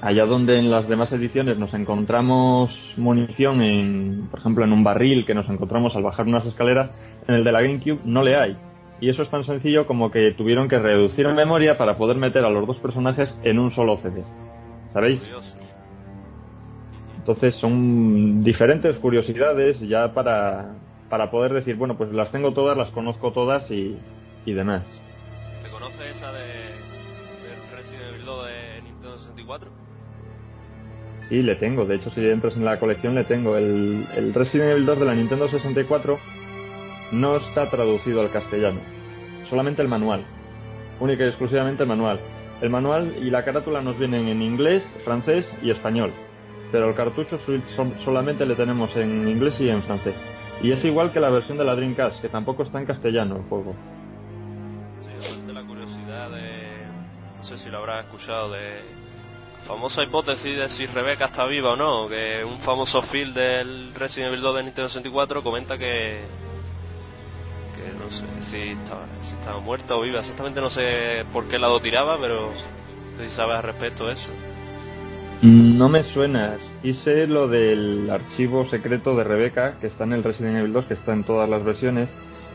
[0.02, 5.26] allá donde en las demás ediciones nos encontramos munición, en, por ejemplo, en un barril
[5.26, 6.92] que nos encontramos al bajar unas escaleras,
[7.28, 8.69] en el de la GameCube no le hay.
[9.02, 12.44] Y eso es tan sencillo como que tuvieron que reducir en memoria para poder meter
[12.44, 14.24] a los dos personajes en un solo CD.
[14.94, 15.22] ¿Sabéis?
[17.18, 20.76] Entonces son diferentes curiosidades ya para,
[21.10, 23.98] para poder decir, bueno, pues las tengo todas, las conozco todas y,
[24.46, 24.84] y demás.
[25.64, 29.70] ¿Te conoces esa de, de Resident Evil 2 de Nintendo 64?
[31.30, 31.86] Sí, le tengo.
[31.86, 33.56] De hecho, si entras en la colección, le tengo.
[33.56, 36.18] El, el Resident Evil 2 de la Nintendo 64
[37.12, 38.80] no está traducido al castellano,
[39.50, 40.26] solamente el manual,
[41.00, 42.20] única y exclusivamente el manual.
[42.62, 46.12] El manual y la carátula nos vienen en inglés, francés y español,
[46.72, 47.40] pero el cartucho
[48.04, 50.16] solamente le tenemos en inglés y en francés.
[50.62, 53.44] Y es igual que la versión de la Dreamcast, que tampoco está en castellano el
[53.44, 53.74] juego.
[55.00, 56.86] Sí, de la curiosidad de.
[57.38, 58.82] No sé si lo habrás escuchado, de.
[59.66, 64.30] Famosa hipótesis de si Rebeca está viva o no, que un famoso film del Resident
[64.30, 66.24] Evil 2 de Nintendo 64 comenta que
[68.10, 70.20] no sé si estaba, si estaba muerta o viva.
[70.20, 72.52] Exactamente no sé por qué lado tiraba, pero
[73.18, 74.30] no si sabes al respecto eso.
[75.42, 76.58] No me suena.
[76.84, 80.86] Y sé lo del archivo secreto de Rebeca, que está en el Resident Evil 2,
[80.86, 82.10] que está en todas las versiones,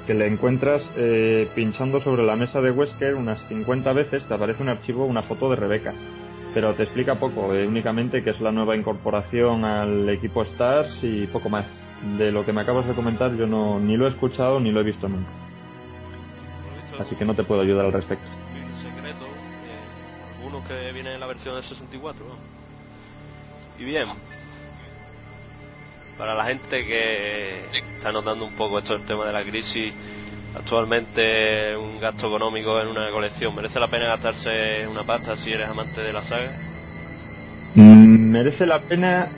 [0.06, 4.62] que le encuentras eh, pinchando sobre la mesa de Wesker unas 50 veces, te aparece
[4.62, 5.94] un archivo, una foto de Rebeca.
[6.52, 11.26] Pero te explica poco, eh, únicamente que es la nueva incorporación al equipo Stars y
[11.26, 11.64] poco más
[12.18, 14.80] de lo que me acabas de comentar yo no ni lo he escuchado ni lo
[14.80, 15.43] he visto nunca.
[16.98, 18.26] Así que no te puedo ayudar al respecto.
[18.82, 22.24] secreto, eh, algunos que viene en la versión de 64.
[22.24, 22.36] ¿no?
[23.78, 24.08] Y bien,
[26.16, 27.66] para la gente que
[27.96, 29.92] está notando un poco esto el tema de la crisis,
[30.56, 35.68] actualmente un gasto económico en una colección, ¿merece la pena gastarse una pasta si eres
[35.68, 36.52] amante de la saga?
[37.74, 39.28] Mm, merece la pena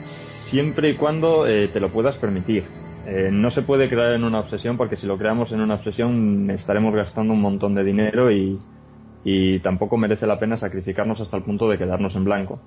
[0.49, 2.65] siempre y cuando eh, te lo puedas permitir.
[3.09, 6.49] Eh, no se puede crear en una obsesión porque si lo creamos en una obsesión
[6.51, 8.59] estaremos gastando un montón de dinero y,
[9.23, 12.59] y tampoco merece la pena sacrificarnos hasta el punto de quedarnos en blanco.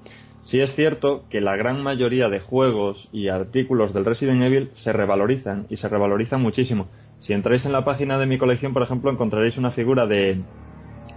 [0.46, 4.94] Sí es cierto que la gran mayoría de juegos y artículos del Resident Evil se
[4.94, 6.88] revalorizan y se revalorizan muchísimo.
[7.20, 10.40] Si entráis en la página de mi colección, por ejemplo, encontraréis una figura de,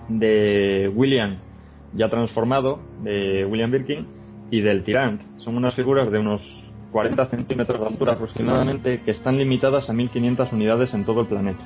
[0.09, 1.37] de William
[1.93, 4.05] ya transformado, de William Birkin,
[4.51, 5.21] y del Tirant.
[5.37, 6.41] Son unas figuras de unos
[6.93, 11.63] 40 centímetros de altura aproximadamente que están limitadas a 1500 unidades en todo el planeta.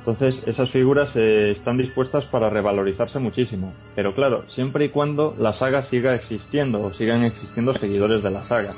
[0.00, 3.72] Entonces, esas figuras eh, están dispuestas para revalorizarse muchísimo.
[3.94, 8.42] Pero claro, siempre y cuando la saga siga existiendo o sigan existiendo seguidores de la
[8.48, 8.74] saga.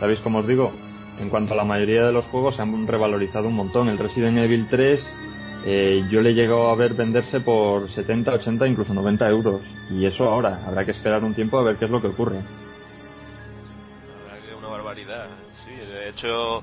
[0.00, 0.72] ¿Sabéis cómo os digo?
[1.20, 3.88] En cuanto a la mayoría de los juegos se han revalorizado un montón.
[3.88, 5.00] El Resident Evil 3
[5.66, 9.60] eh, yo le he a ver venderse por 70, 80, incluso 90 euros.
[9.90, 12.40] Y eso ahora, habrá que esperar un tiempo a ver qué es lo que ocurre.
[16.04, 16.62] De hecho,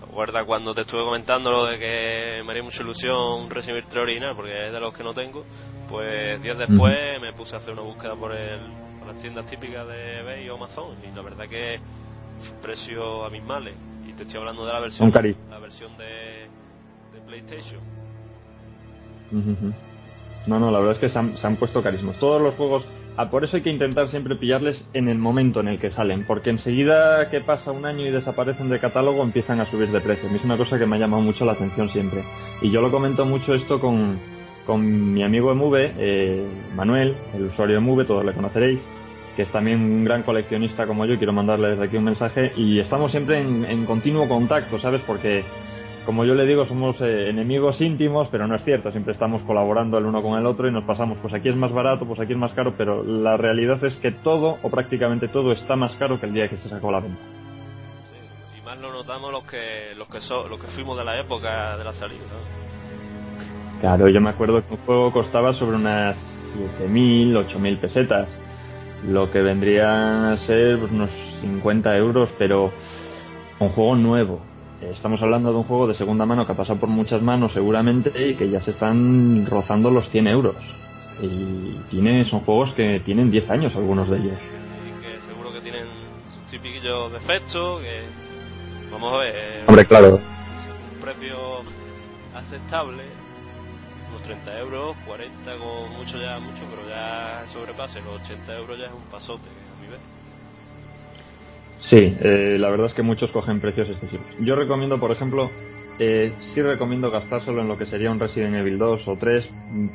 [0.00, 4.34] recuerda cuando te estuve comentando lo de que me haría mucha ilusión recibir tres original,
[4.34, 5.44] porque es de los que no tengo.
[5.88, 8.60] Pues días después me puse a hacer una búsqueda por, el,
[8.98, 10.96] por las tiendas típicas de eBay o Amazon.
[11.04, 11.78] Y la verdad que
[12.62, 13.76] precio abismales.
[14.06, 15.12] Y te estoy hablando de la versión,
[15.50, 16.48] la versión de,
[17.12, 17.80] de PlayStation.
[20.46, 22.18] No, no, la verdad es que se han, se han puesto carísimos.
[22.18, 22.84] Todos los juegos,
[23.28, 26.50] por eso hay que intentar siempre pillarles en el momento en el que salen, porque
[26.50, 30.28] enseguida que pasa un año y desaparecen de catálogo empiezan a subir de precio.
[30.30, 32.22] Es una cosa que me ha llamado mucho la atención siempre.
[32.62, 34.18] Y yo lo comento mucho esto con,
[34.64, 38.78] con mi amigo MV, eh, Manuel, el usuario MV, todos le conoceréis,
[39.34, 42.78] que es también un gran coleccionista como yo, quiero mandarle desde aquí un mensaje, y
[42.78, 45.02] estamos siempre en, en continuo contacto, ¿sabes?
[45.06, 45.44] Porque
[46.06, 49.98] como yo le digo, somos eh, enemigos íntimos, pero no es cierto, siempre estamos colaborando
[49.98, 52.32] el uno con el otro y nos pasamos, pues aquí es más barato, pues aquí
[52.32, 56.18] es más caro, pero la realidad es que todo, o prácticamente todo, está más caro
[56.18, 57.20] que el día que se sacó la venta.
[58.58, 61.76] Y más lo notamos los que los que so- los que fuimos de la época
[61.76, 62.60] de la salida, ¿no?
[63.80, 66.16] Claro, yo me acuerdo que un juego costaba sobre unas
[66.78, 68.28] 7.000, 8.000 pesetas,
[69.06, 71.10] lo que vendría a ser pues, unos
[71.40, 72.70] 50 euros, pero
[73.58, 74.40] un juego nuevo.
[74.80, 78.30] Estamos hablando de un juego de segunda mano que ha pasado por muchas manos seguramente
[78.30, 80.56] y que ya se están rozando los 100 euros.
[81.20, 84.38] Y tiene, son juegos que tienen 10 años algunos de ellos.
[84.86, 85.84] Y que seguro que tienen
[86.50, 88.00] típicos defectos, que
[88.90, 89.64] vamos a ver.
[89.66, 90.14] Hombre, claro.
[90.14, 91.36] Un precio
[92.34, 93.02] aceptable,
[94.08, 98.86] unos 30 euros, 40 con mucho ya mucho, pero ya sobrepase los 80 euros ya
[98.86, 100.00] es un pasote a mi vez.
[101.82, 104.26] Sí, eh, la verdad es que muchos cogen precios excesivos.
[104.40, 105.50] Yo recomiendo, por ejemplo,
[105.98, 109.44] eh, sí recomiendo gastárselo en lo que sería un Resident Evil 2 o 3,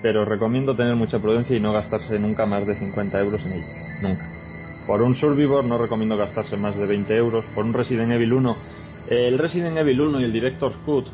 [0.01, 3.65] pero recomiendo tener mucha prudencia y no gastarse nunca más de 50 euros en ello.
[4.01, 4.25] Nunca.
[4.85, 7.43] Por un Survivor no recomiendo gastarse más de 20 euros.
[7.55, 8.57] Por un Resident Evil 1,
[9.09, 11.07] eh, el Resident Evil 1 y el Director's Cut,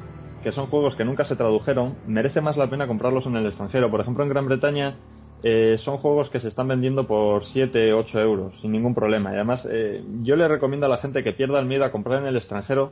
[0.43, 3.89] que son juegos que nunca se tradujeron, merece más la pena comprarlos en el extranjero.
[3.89, 4.95] Por ejemplo, en Gran Bretaña
[5.43, 9.31] eh, son juegos que se están vendiendo por 7, 8 euros, sin ningún problema.
[9.31, 12.21] Y además, eh, yo le recomiendo a la gente que pierda el miedo a comprar
[12.21, 12.91] en el extranjero,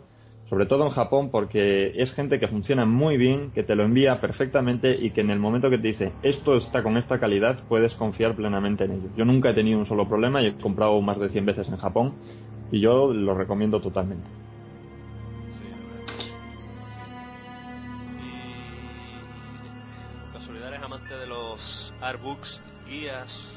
[0.50, 4.20] sobre todo en Japón, porque es gente que funciona muy bien, que te lo envía
[4.20, 7.94] perfectamente y que en el momento que te dice esto está con esta calidad, puedes
[7.94, 9.10] confiar plenamente en ello.
[9.16, 11.78] Yo nunca he tenido un solo problema y he comprado más de 100 veces en
[11.78, 12.14] Japón
[12.72, 14.28] y yo lo recomiendo totalmente.
[22.88, 23.54] Guías.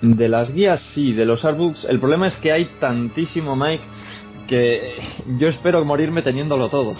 [0.00, 1.84] De las guías sí, de los artbooks.
[1.84, 3.82] El problema es que hay tantísimo, Mike,
[4.48, 4.94] que
[5.38, 6.96] yo espero morirme teniéndolo todo.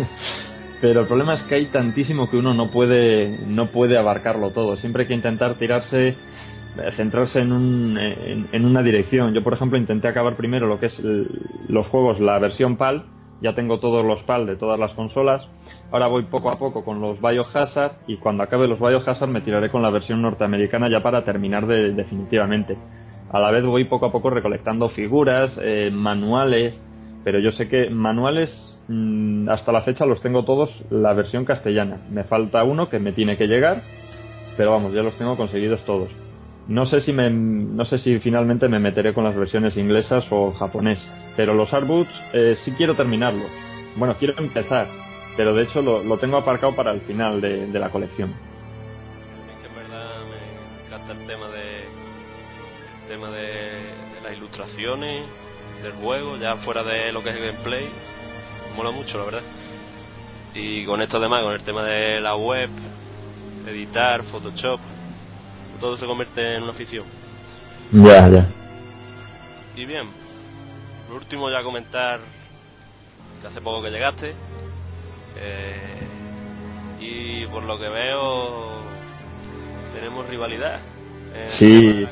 [0.80, 4.76] Pero el problema es que hay tantísimo que uno no puede, no puede abarcarlo todo.
[4.76, 6.16] Siempre hay que intentar tirarse, eh,
[6.96, 9.32] centrarse en, un, en, en una dirección.
[9.32, 11.28] Yo, por ejemplo, intenté acabar primero lo que es el-
[11.68, 13.04] los juegos, la versión PAL.
[13.40, 15.42] Ya tengo todos los PAL de todas las consolas.
[15.92, 19.70] Ahora voy poco a poco con los Biohazard y cuando acabe los Biohazard me tiraré
[19.70, 22.78] con la versión norteamericana ya para terminar de- definitivamente.
[23.30, 26.74] A la vez voy poco a poco recolectando figuras, eh, manuales,
[27.24, 28.50] pero yo sé que manuales
[28.88, 31.98] mm, hasta la fecha los tengo todos la versión castellana.
[32.10, 33.82] Me falta uno que me tiene que llegar,
[34.56, 36.08] pero vamos, ya los tengo conseguidos todos.
[36.68, 40.52] No sé si me, no sé si finalmente me meteré con las versiones inglesas o
[40.52, 41.04] japonesas,
[41.36, 43.50] pero los artbooks eh, sí quiero terminarlos.
[43.96, 44.86] Bueno, quiero empezar,
[45.36, 48.30] pero de hecho lo, lo tengo aparcado para el final de, de la colección.
[48.30, 48.36] Mí
[49.60, 51.82] que en verdad me encanta el tema de
[53.02, 55.24] el tema de, de las ilustraciones
[55.82, 57.88] del juego, ya fuera de lo que es el gameplay,
[58.76, 59.42] mola mucho la verdad.
[60.54, 62.68] Y con esto además, con el tema de la web,
[63.66, 64.80] editar, Photoshop,
[65.80, 67.04] todo se convierte en una afición.
[67.90, 68.46] Ya, ya.
[69.74, 70.08] Y bien,
[71.08, 72.20] por último ya comentar
[73.40, 74.34] que hace poco que llegaste
[75.40, 75.78] eh,
[77.00, 78.80] y por lo que veo
[79.94, 80.80] tenemos rivalidad.
[81.32, 82.06] de Sí,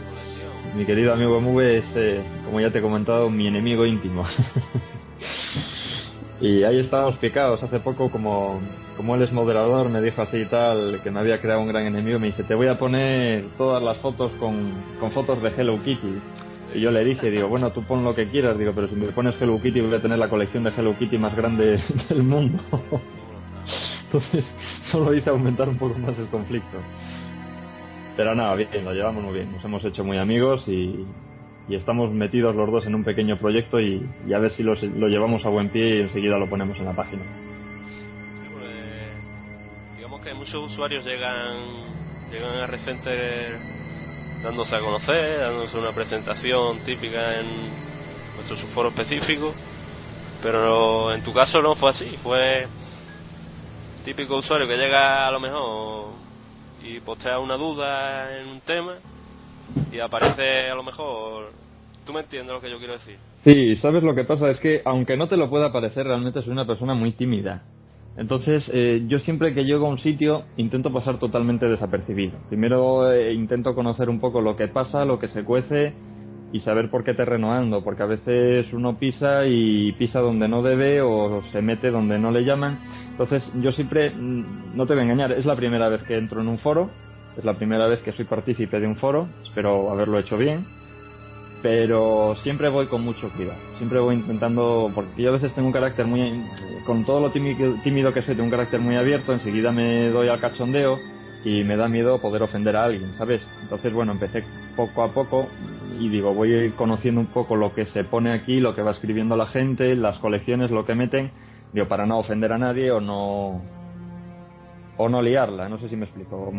[0.75, 4.25] mi querido amigo MV es, eh, como ya te he comentado, mi enemigo íntimo.
[6.41, 7.63] y ahí estábamos picados.
[7.63, 8.61] Hace poco, como,
[8.97, 11.87] como él es moderador, me dijo así y tal, que me había creado un gran
[11.87, 12.19] enemigo.
[12.19, 16.21] Me dice, te voy a poner todas las fotos con, con fotos de Hello Kitty.
[16.75, 19.35] Yo le dije, digo, bueno, tú pon lo que quieras, digo, pero si me pones
[19.41, 22.63] Hello Kitty voy a tener la colección de Hello Kitty más grande del mundo.
[24.05, 24.45] Entonces,
[24.91, 26.79] solo hice aumentar un poco más el conflicto.
[28.17, 29.53] Pero nada, bien, lo llevamos muy bien.
[29.53, 31.07] Nos hemos hecho muy amigos y,
[31.69, 34.75] y estamos metidos los dos en un pequeño proyecto y, y a ver si lo,
[34.75, 37.23] lo llevamos a buen pie y enseguida lo ponemos en la página.
[38.53, 41.91] Pues, digamos que muchos usuarios llegan
[42.31, 43.57] llegan a Recenter
[44.43, 47.47] dándose a conocer, dándose una presentación típica en
[48.35, 49.53] nuestro subforo específico,
[50.43, 52.67] pero en tu caso no fue así, fue
[54.05, 56.13] típico usuario que llega a lo mejor
[56.83, 58.95] y postea una duda en un tema
[59.93, 61.51] y aparece a lo mejor,
[62.07, 63.17] tú me entiendes lo que yo quiero decir.
[63.45, 64.51] Sí, ¿sabes lo que pasa?
[64.51, 67.63] Es que aunque no te lo pueda parecer, realmente soy una persona muy tímida.
[68.21, 72.39] Entonces, eh, yo siempre que llego a un sitio intento pasar totalmente desapercibido.
[72.51, 75.95] Primero eh, intento conocer un poco lo que pasa, lo que se cuece
[76.53, 80.63] y saber por qué terreno ando, porque a veces uno pisa y pisa donde no
[80.63, 82.79] debe o se mete donde no le llaman.
[83.13, 86.43] Entonces, yo siempre, mm, no te voy a engañar, es la primera vez que entro
[86.43, 86.91] en un foro,
[87.39, 90.67] es la primera vez que soy partícipe de un foro, espero haberlo hecho bien
[91.63, 93.59] pero siempre voy con mucho cuidado.
[93.79, 96.45] Siempre voy intentando, porque yo a veces tengo un carácter muy,
[96.87, 100.41] con todo lo tímido, que soy, tengo un carácter muy abierto, enseguida me doy al
[100.41, 100.99] cachondeo
[101.45, 103.43] y me da miedo poder ofender a alguien, ¿sabes?
[103.63, 104.45] Entonces, bueno, empecé
[104.77, 105.49] poco a poco
[105.99, 109.37] y digo, voy conociendo un poco lo que se pone aquí, lo que va escribiendo
[109.37, 111.31] la gente, las colecciones, lo que meten,
[111.73, 113.61] digo, para no ofender a nadie o no,
[114.97, 116.51] o no liarla, no sé si me explico.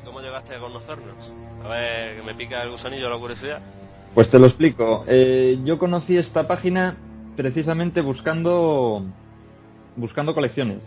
[0.00, 1.34] ¿Y cómo llegaste a conocernos?
[1.64, 3.60] A ver, me pica el gusanillo la curiosidad.
[4.16, 5.04] Pues te lo explico.
[5.06, 6.96] Eh, yo conocí esta página
[7.36, 9.04] precisamente buscando
[9.94, 10.78] buscando colecciones.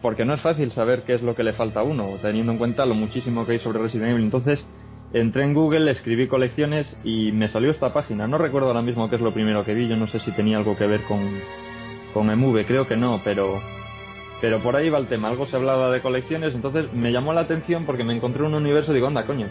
[0.00, 2.58] Porque no es fácil saber qué es lo que le falta a uno, teniendo en
[2.58, 4.24] cuenta lo muchísimo que hay sobre Resident Evil.
[4.24, 4.58] Entonces,
[5.12, 8.26] entré en Google, escribí colecciones y me salió esta página.
[8.26, 10.56] No recuerdo ahora mismo qué es lo primero que vi, yo no sé si tenía
[10.56, 11.20] algo que ver con,
[12.14, 13.60] con EMUV, creo que no, pero,
[14.40, 15.28] pero por ahí va el tema.
[15.28, 18.92] Algo se hablaba de colecciones, entonces me llamó la atención porque me encontré un universo
[18.92, 19.48] y digo, anda, coño.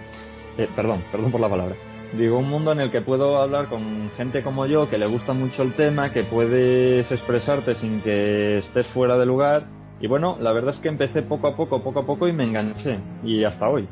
[0.57, 1.75] Eh, perdón, perdón por la palabra.
[2.17, 5.33] Digo, un mundo en el que puedo hablar con gente como yo, que le gusta
[5.33, 9.65] mucho el tema, que puedes expresarte sin que estés fuera de lugar.
[9.99, 12.45] Y bueno, la verdad es que empecé poco a poco, poco a poco y me
[12.45, 12.99] enganché.
[13.23, 13.87] Y hasta hoy.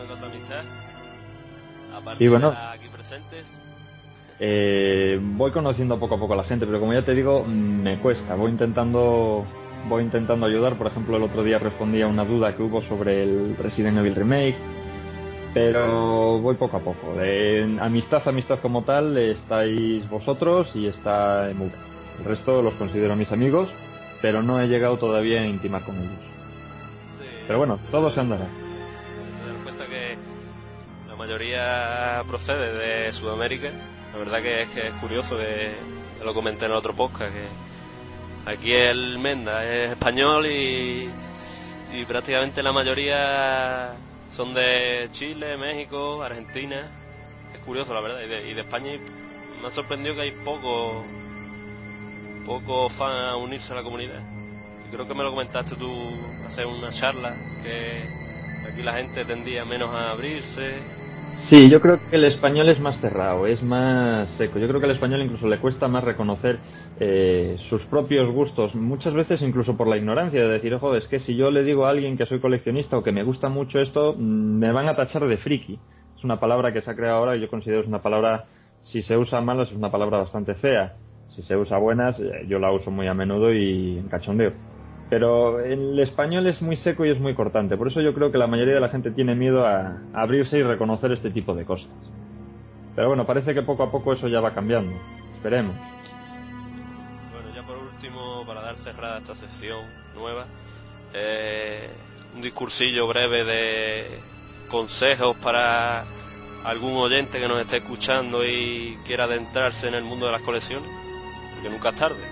[0.00, 0.64] ¿Alguna amistad?
[1.94, 2.50] Aparte Y bueno.
[2.50, 3.46] de aquí presentes.
[4.40, 7.98] Eh, voy conociendo poco a poco a la gente, pero como ya te digo, me
[7.98, 8.34] cuesta.
[8.34, 9.44] Voy intentando,
[9.88, 10.76] voy intentando ayudar.
[10.76, 14.14] Por ejemplo, el otro día respondí a una duda que hubo sobre el Resident Evil
[14.14, 14.56] Remake,
[15.58, 17.14] pero voy poco a poco.
[17.14, 21.76] De amistad, amistad como tal, estáis vosotros y está Emuka.
[22.18, 23.68] El resto los considero mis amigos,
[24.22, 26.18] pero no he llegado todavía a intimar con ellos.
[27.46, 28.46] Pero bueno, todo se andará.
[29.64, 30.16] Cuenta que
[31.08, 33.70] la mayoría procede de Sudamérica.
[34.12, 35.74] La verdad que es que es curioso que
[36.24, 41.08] lo comenté en el otro podcast que aquí el Menda es español y,
[41.92, 43.96] y prácticamente la mayoría
[44.30, 46.90] son de Chile, México, Argentina.
[47.54, 48.92] Es curioso la verdad y de, y de España
[49.60, 51.04] me ha sorprendido que hay poco
[52.48, 54.22] poco fan a unirse a la comunidad.
[54.86, 55.92] Y creo que me lo comentaste tú
[56.46, 58.02] hace una charla que
[58.66, 60.78] aquí la gente tendía menos a abrirse.
[61.48, 64.58] Sí, yo creo que el español es más cerrado, es más seco.
[64.58, 66.60] Yo creo que al español incluso le cuesta más reconocer
[67.00, 71.20] eh, sus propios gustos, muchas veces incluso por la ignorancia, de decir, ojo, es que
[71.20, 74.14] si yo le digo a alguien que soy coleccionista o que me gusta mucho esto,
[74.14, 75.80] mm, me van a tachar de friki.
[76.16, 78.44] Es una palabra que se ha creado ahora y yo considero es una palabra,
[78.82, 80.96] si se usa mal, es una palabra bastante fea.
[81.34, 84.52] Si se usa buenas, eh, yo la uso muy a menudo y en cachondeo.
[85.10, 87.76] Pero el español es muy seco y es muy cortante.
[87.76, 90.62] Por eso yo creo que la mayoría de la gente tiene miedo a, abrirse y
[90.62, 91.88] reconocer este tipo de cosas.
[92.94, 94.94] Pero bueno, parece que poco a poco eso ya va cambiando.
[95.36, 95.74] Esperemos.
[97.32, 99.80] Bueno, ya por último, para dar cerrada esta sección
[100.14, 100.44] nueva,
[101.14, 101.88] eh,
[102.34, 104.06] un discursillo breve de
[104.68, 106.04] consejos para
[106.64, 110.90] algún oyente que nos esté escuchando y quiera adentrarse en el mundo de las colecciones,
[111.54, 112.24] porque nunca es tarde.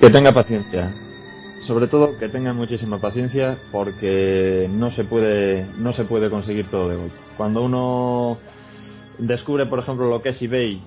[0.00, 0.94] Que tenga paciencia.
[1.66, 6.88] Sobre todo que tenga muchísima paciencia porque no se puede no se puede conseguir todo
[6.88, 7.16] de golpe.
[7.36, 8.38] Cuando uno
[9.18, 10.82] descubre, por ejemplo, lo que es eBay,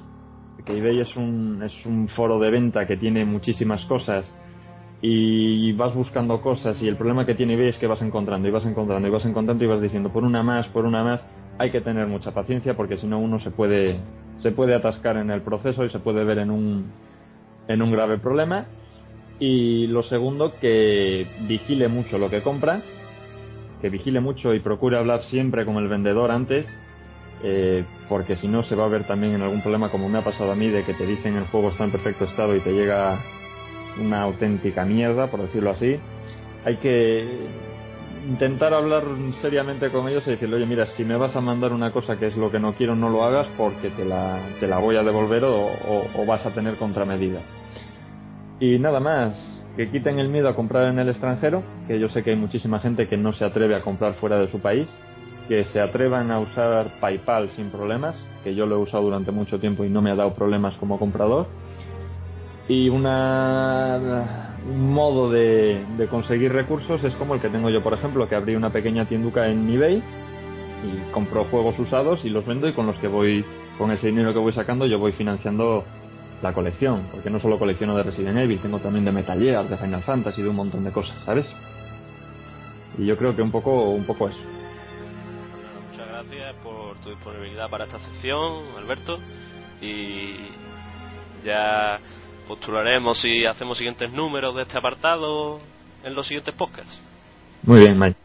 [0.65, 4.25] que eBay es un es un foro de venta que tiene muchísimas cosas
[5.01, 8.51] y vas buscando cosas y el problema que tiene eBay es que vas encontrando y
[8.51, 11.21] vas encontrando y vas encontrando y vas diciendo por una más, por una más,
[11.59, 13.99] hay que tener mucha paciencia porque si no uno se puede
[14.41, 16.91] se puede atascar en el proceso y se puede ver en un
[17.67, 18.65] en un grave problema
[19.39, 22.81] y lo segundo, que vigile mucho lo que compra,
[23.81, 26.65] que vigile mucho y procure hablar siempre con el vendedor antes,
[27.43, 30.23] eh, porque si no se va a ver también en algún problema como me ha
[30.23, 32.71] pasado a mí de que te dicen el juego está en perfecto estado y te
[32.71, 33.19] llega
[33.99, 35.99] una auténtica mierda, por decirlo así.
[36.65, 37.25] Hay que
[38.27, 39.03] intentar hablar
[39.41, 42.27] seriamente con ellos y decirle, oye, mira, si me vas a mandar una cosa que
[42.27, 45.03] es lo que no quiero, no lo hagas porque te la, te la voy a
[45.03, 45.71] devolver o,
[46.15, 47.43] o, vas a tener contramedidas.
[48.63, 49.35] Y nada más,
[49.75, 52.79] que quiten el miedo a comprar en el extranjero, que yo sé que hay muchísima
[52.79, 54.87] gente que no se atreve a comprar fuera de su país,
[55.49, 59.59] que se atrevan a usar PayPal sin problemas, que yo lo he usado durante mucho
[59.59, 61.47] tiempo y no me ha dado problemas como comprador.
[62.69, 67.91] Y una, un modo de, de conseguir recursos es como el que tengo yo, por
[67.91, 72.69] ejemplo, que abrí una pequeña tienduca en eBay y compro juegos usados y los vendo
[72.69, 73.43] y con los que voy,
[73.77, 75.83] con ese dinero que voy sacando, yo voy financiando
[76.43, 79.77] la colección, porque no solo colecciono de Resident Evil, tengo también de Metal Gear, de
[79.77, 81.45] Final Fantasy, de un montón de cosas, ¿sabes?
[82.97, 84.37] Y yo creo que un poco, un poco eso.
[85.89, 89.19] Muchas gracias por tu disponibilidad para esta sección, Alberto,
[89.81, 90.35] y
[91.45, 91.99] ya
[92.47, 95.59] postularemos si hacemos siguientes números de este apartado
[96.03, 97.01] en los siguientes podcasts.
[97.63, 98.22] Muy bien, Mike.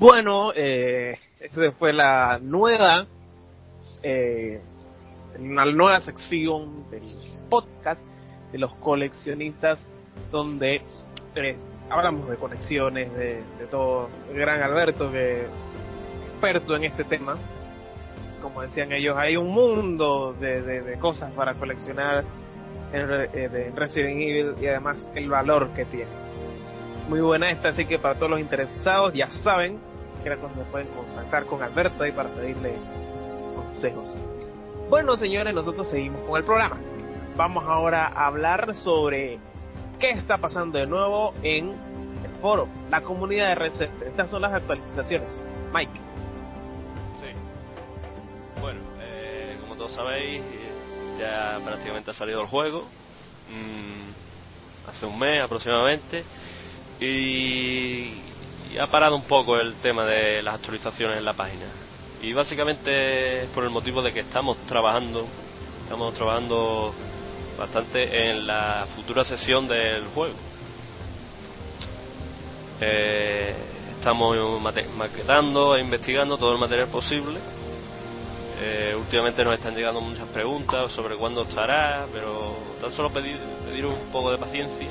[0.00, 3.06] Bueno, eh, esta fue la nueva,
[4.02, 4.58] eh,
[5.38, 7.02] nueva sección del
[7.50, 8.02] podcast
[8.50, 9.78] de los coleccionistas,
[10.32, 10.80] donde
[11.34, 11.56] eh,
[11.90, 14.08] hablamos de colecciones, de, todo.
[14.32, 15.44] Gran Alberto, que
[16.30, 17.36] experto en este tema.
[18.40, 22.24] Como decían ellos, hay un mundo de, cosas para coleccionar
[22.94, 26.10] en, eh, de Resident Evil y además el valor que tiene.
[27.10, 29.89] Muy buena esta, así que para todos los interesados ya saben
[30.22, 32.76] que cuando se pueden contactar con Alberto ahí para pedirle
[33.54, 34.16] consejos.
[34.88, 36.78] Bueno, señores, nosotros seguimos con el programa.
[37.36, 39.38] Vamos ahora a hablar sobre
[39.98, 41.70] qué está pasando de nuevo en
[42.24, 44.02] el foro, la comunidad de Reset.
[44.02, 45.40] Estas son las actualizaciones.
[45.72, 46.00] Mike.
[47.20, 47.26] Sí.
[48.60, 52.82] Bueno, eh, como todos sabéis, eh, ya prácticamente ha salido el juego.
[53.50, 56.24] mm, hace un mes aproximadamente.
[57.00, 58.20] Y,
[58.72, 61.66] y ha parado un poco el tema de las actualizaciones en la página.
[62.22, 65.26] Y básicamente es por el motivo de que estamos trabajando,
[65.82, 66.94] estamos trabajando
[67.58, 70.34] bastante en la futura sesión del juego.
[72.80, 73.54] Eh,
[73.96, 74.36] estamos
[74.96, 77.40] maquetando e investigando todo el material posible.
[78.62, 83.40] Eh, últimamente nos están llegando muchas preguntas sobre cuándo estará, pero tan solo pedir
[83.86, 84.88] un poco de paciencia,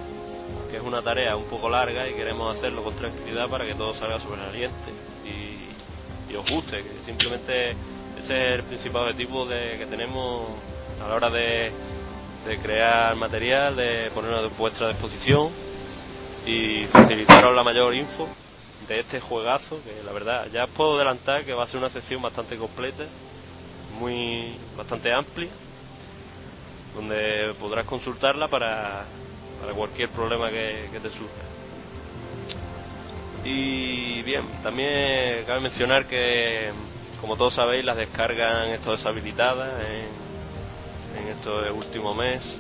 [0.70, 3.94] que es una tarea un poco larga y queremos hacerlo con tranquilidad para que todo
[3.94, 4.92] salga sobresaliente
[5.26, 7.72] y, y os guste, que simplemente
[8.20, 10.48] ese es el principal objetivo de, que tenemos
[11.04, 11.72] a la hora de,
[12.46, 15.50] de crear material, de ponerlo a vuestra disposición
[16.46, 18.28] y facilitaros la mayor info
[18.88, 21.90] de este juegazo que la verdad ya os puedo adelantar que va a ser una
[21.90, 23.04] sección bastante completa
[24.00, 25.50] muy bastante amplia
[26.96, 29.06] donde podrás consultarla para,
[29.60, 31.34] para cualquier problema que, te surja.
[33.44, 36.72] Y bien también cabe mencionar que
[37.22, 42.58] como todos sabéis las descargas han estado deshabilitadas en, en este último mes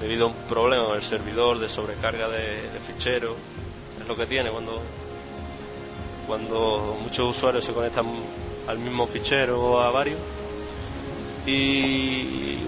[0.00, 3.36] debido a un problema con el servidor de sobrecarga de, de ficheros
[4.00, 4.82] es lo que tiene cuando
[6.26, 8.06] cuando muchos usuarios se conectan
[8.66, 10.18] al mismo fichero o a varios.
[11.46, 12.58] Y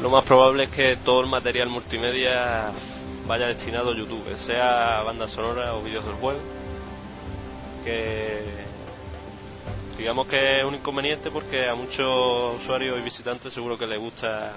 [0.00, 2.70] lo más probable es que todo el material multimedia
[3.26, 6.40] vaya destinado a YouTube, sea banda sonora o vídeos del juego,
[7.84, 8.40] que
[9.96, 14.52] digamos que es un inconveniente porque a muchos usuarios y visitantes seguro que les gusta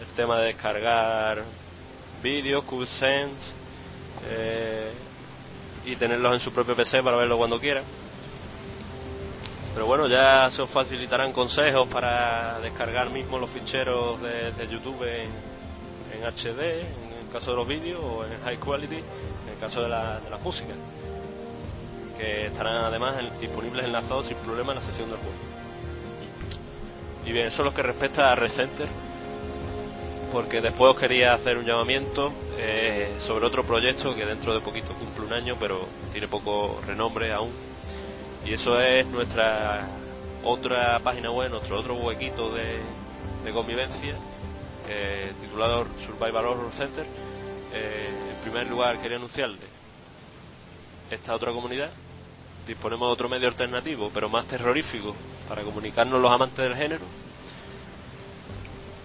[0.00, 1.44] el tema de descargar
[2.22, 3.54] vídeos, cutscenes
[4.28, 4.92] eh,
[5.84, 7.84] y tenerlos en su propio PC para verlo cuando quieran.
[9.74, 15.30] Pero bueno, ya se os facilitarán consejos para descargar mismo los ficheros de, YouTube en,
[16.12, 17.01] en HD,
[17.32, 20.28] el caso de los vídeos, o en High Quality, en el caso de la, de
[20.28, 20.76] las músicas,
[22.18, 25.34] que estarán además en- disponibles enlazados sin problema en la sesión del juego.
[27.24, 28.86] Y bien, eso es lo que respecta a Recenter,
[30.30, 34.92] porque después os quería hacer un llamamiento eh, sobre otro proyecto que dentro de poquito
[34.94, 37.50] cumple un año, pero tiene poco renombre aún
[38.44, 39.86] y eso es nuestra
[40.42, 42.80] otra página web, nuestro otro huequito de
[43.52, 44.16] convivencia
[44.88, 47.06] eh, titulado Survival Horror Center.
[47.72, 49.66] Eh, en primer lugar, quería anunciarle
[51.10, 51.90] esta otra comunidad.
[52.66, 55.14] Disponemos de otro medio alternativo, pero más terrorífico,
[55.48, 57.04] para comunicarnos los amantes del género.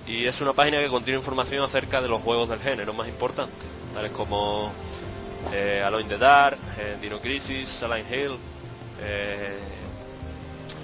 [0.05, 3.67] Y es una página que contiene información acerca de los juegos del género más importantes,
[3.93, 4.71] tales como
[5.51, 8.37] eh, Alone in the Dark, eh, Dino Crisis, Silent Hill,
[9.01, 9.59] eh,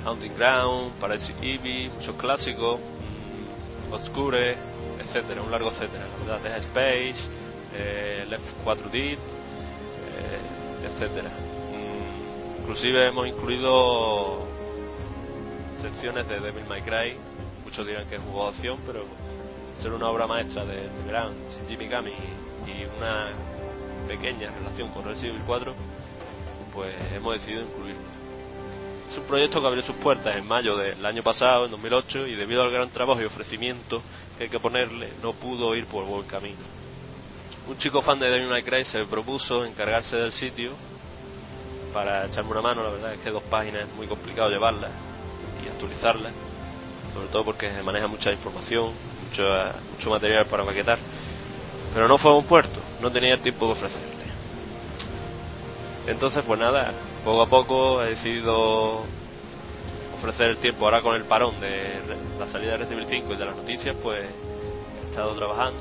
[0.04, 4.58] Haunting Ground, Parasite Eve, muchos clásicos, mm, Obscure,
[5.04, 7.30] etcétera, un largo etcétera, la verdad, Dead Space,
[7.76, 9.18] eh, Left 4 Dead, eh,
[10.86, 11.30] etcétera.
[11.30, 14.46] Mm, inclusive hemos incluido
[15.82, 17.18] secciones de Devil May Cry,
[17.64, 19.06] muchos dirán que es juego de acción, pero
[19.82, 22.14] ser una obra maestra de, de gran Shinji Mikami
[22.68, 23.28] y una
[24.08, 25.76] pequeña relación con Resident Evil 4
[26.74, 28.02] pues hemos decidido incluirlo.
[29.10, 32.36] Es un proyecto que abrió sus puertas en mayo del año pasado, en 2008, y
[32.36, 34.02] debido al gran trabajo y ofrecimiento
[34.38, 36.62] que hay que ponerle, no pudo ir por buen camino.
[37.68, 40.72] Un chico fan de Devil May Cry se propuso encargarse del sitio
[41.94, 44.92] para echarme una mano, la verdad es que dos páginas es muy complicado llevarlas
[45.64, 46.34] y actualizarlas,
[47.14, 48.92] sobre todo porque se maneja mucha información,
[49.28, 49.44] mucho,
[49.92, 50.98] mucho material para maquetar,
[51.94, 54.24] pero no fue a un puerto, no tenía el tiempo de ofrecerle.
[56.08, 56.92] Entonces, pues nada,
[57.24, 59.06] poco a poco he decidido
[60.24, 62.00] ofrecer el tiempo ahora con el parón de
[62.40, 65.78] la salida de Resident Evil 5 y de las noticias, pues he estado trabajando.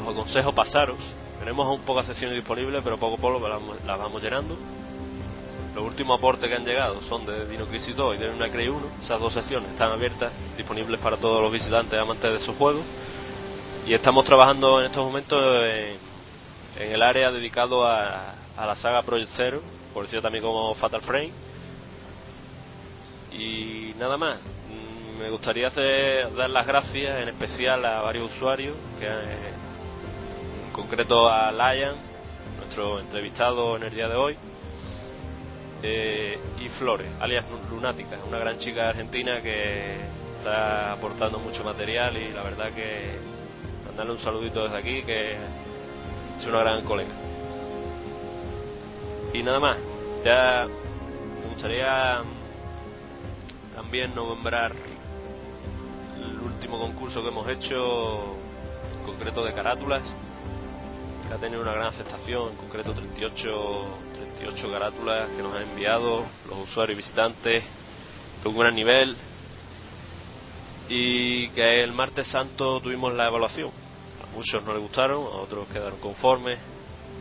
[0.00, 0.98] Os aconsejo pasaros.
[1.40, 4.56] Tenemos aún pocas sesiones disponibles, pero poco a poco las vamos, llenando.
[5.74, 8.68] Los últimos aportes que han llegado son de Dino Crisis 2 y de una Cray
[8.68, 8.80] 1.
[9.00, 12.84] Esas dos secciones están abiertas, disponibles para todos los visitantes amantes de esos juegos.
[13.88, 15.96] Y estamos trabajando en estos momentos en,
[16.84, 19.62] en el área dedicado a, a la saga Project Zero,
[19.92, 21.47] conocido también como Fatal Frame.
[23.38, 24.40] Y nada más.
[24.40, 29.52] Mm, me gustaría hacer, dar las gracias en especial a varios usuarios, que, eh,
[30.66, 31.96] en concreto a Lion,
[32.58, 34.36] nuestro entrevistado en el día de hoy,
[35.82, 39.96] eh, y Flores, alias Lunática, una gran chica argentina que
[40.38, 43.10] está aportando mucho material y la verdad que
[43.86, 47.12] mandarle un saludito desde aquí, que es una gran colega.
[49.32, 49.78] Y nada más,
[50.24, 52.22] ya me gustaría
[53.78, 54.72] también nombrar
[56.20, 58.34] el último concurso que hemos hecho,
[58.92, 60.02] en concreto de carátulas,
[61.24, 66.24] que ha tenido una gran aceptación, en concreto 38, 38 carátulas que nos han enviado
[66.48, 67.64] los usuarios y visitantes
[68.42, 69.16] de un gran nivel
[70.88, 73.70] y que el martes santo tuvimos la evaluación.
[74.24, 76.58] A muchos no les gustaron, a otros quedaron conformes,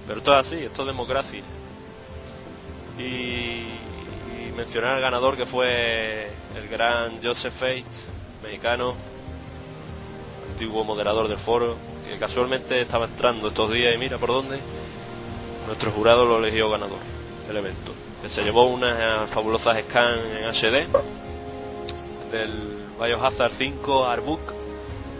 [0.07, 1.43] pero esto es así, esto es democracia.
[2.97, 3.86] Y,
[4.57, 7.85] mencionar al ganador que fue el gran Joseph Fate,
[8.41, 8.95] mexicano,
[10.51, 14.59] antiguo moderador del foro, que casualmente estaba entrando estos días y mira por dónde.
[15.67, 16.97] Nuestro jurado lo eligió ganador
[17.47, 17.93] del evento,
[18.23, 20.87] que se llevó unas fabulosas scans en HD
[22.31, 24.53] del Biohazard 5 Artbook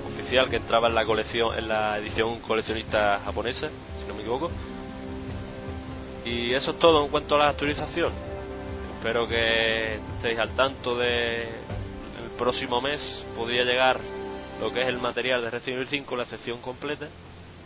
[0.08, 3.70] oficial que entraba en la colección en la edición coleccionista japonesa,
[4.00, 4.50] si no me equivoco.
[6.26, 8.27] Y eso es todo en cuanto a la actualización.
[8.98, 14.00] Espero que estéis al tanto de el próximo mes podría llegar
[14.60, 17.08] lo que es el material de Resident Evil 5, la sección completa.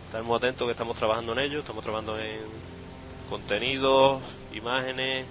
[0.07, 2.41] Estamos atentos que estamos trabajando en ello, estamos trabajando en
[3.29, 4.21] contenidos,
[4.51, 5.25] imágenes,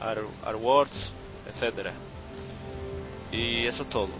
[0.00, 1.12] art, artworks,
[1.46, 1.92] etcétera.
[3.30, 4.10] Y eso es todo.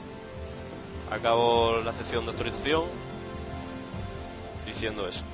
[1.11, 2.85] Acabo la sección de autorización
[4.65, 5.25] diciendo eso.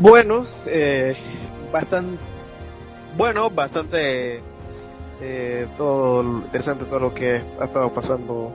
[0.00, 1.16] Bueno, eh,
[1.72, 2.18] bastante
[3.16, 4.42] bueno, bastante
[5.20, 8.52] eh, todo interesante todo lo que ha estado pasando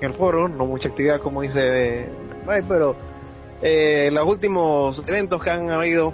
[0.00, 2.10] en el foro, no mucha actividad como dice
[2.44, 2.94] Ray, pero
[3.62, 6.12] eh, los últimos eventos que han habido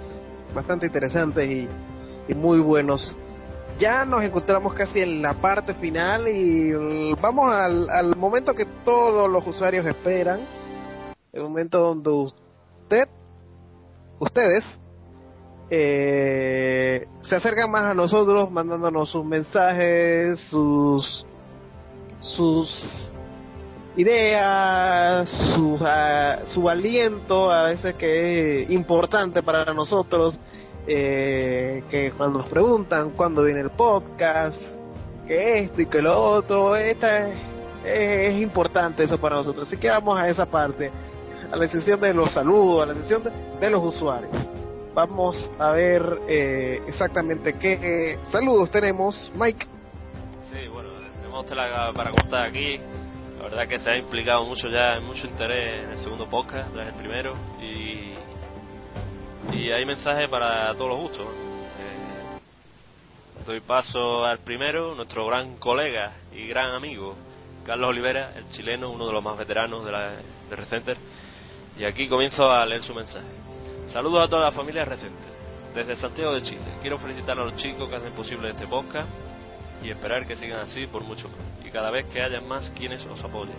[0.55, 1.67] bastante interesantes y,
[2.29, 3.17] y muy buenos.
[3.79, 6.71] Ya nos encontramos casi en la parte final y
[7.21, 10.39] vamos al, al momento que todos los usuarios esperan,
[11.33, 13.09] el momento donde usted,
[14.23, 14.63] ustedes,
[15.69, 21.25] eh, se acercan más a nosotros mandándonos sus mensajes, sus
[22.23, 23.09] sus
[23.95, 30.39] ideas, su, uh, su aliento, a veces que es importante para nosotros,
[30.87, 34.61] eh, que cuando nos preguntan cuándo viene el podcast,
[35.27, 37.35] que esto y que lo otro, esta es,
[37.85, 39.67] es, es, importante eso para nosotros.
[39.67, 40.91] Así que vamos a esa parte,
[41.53, 44.31] a la sesión de los saludos, a la sesión de, de los usuarios.
[44.95, 49.67] Vamos a ver eh, exactamente qué saludos tenemos, Mike.
[50.51, 52.79] Sí, bueno, tenemos tela para contar aquí.
[53.37, 56.87] La verdad que se ha implicado mucho ya, mucho interés en el segundo podcast, tras
[56.87, 57.35] el primero.
[57.61, 58.13] Y,
[59.55, 61.27] y hay mensajes para todos los gustos.
[61.27, 62.39] Eh,
[63.45, 67.13] doy paso al primero, nuestro gran colega y gran amigo,
[67.63, 70.13] Carlos Olivera, el chileno, uno de los más veteranos de, la,
[70.49, 70.97] de Recenter.
[71.77, 73.27] Y aquí comienzo a leer su mensaje.
[73.87, 75.33] Saludos a toda la familia Recenter.
[75.73, 79.09] Desde Santiago de Chile, quiero felicitar a los chicos que hacen posible este podcast
[79.83, 81.39] y esperar que sigan así por mucho más.
[81.65, 83.55] Y cada vez que haya más quienes os apoyen.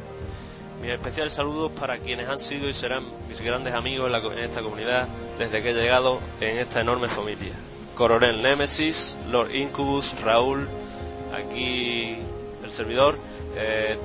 [0.80, 5.08] Mis especiales saludos para quienes han sido y serán mis grandes amigos en, esta comunidad
[5.38, 7.54] desde que he llegado en esta enorme familia.
[7.96, 10.68] Coronel Nemesis, Lord Incubus, Raúl,
[11.32, 12.18] aquí
[12.62, 13.16] el servidor,
[13.56, 13.98] eh,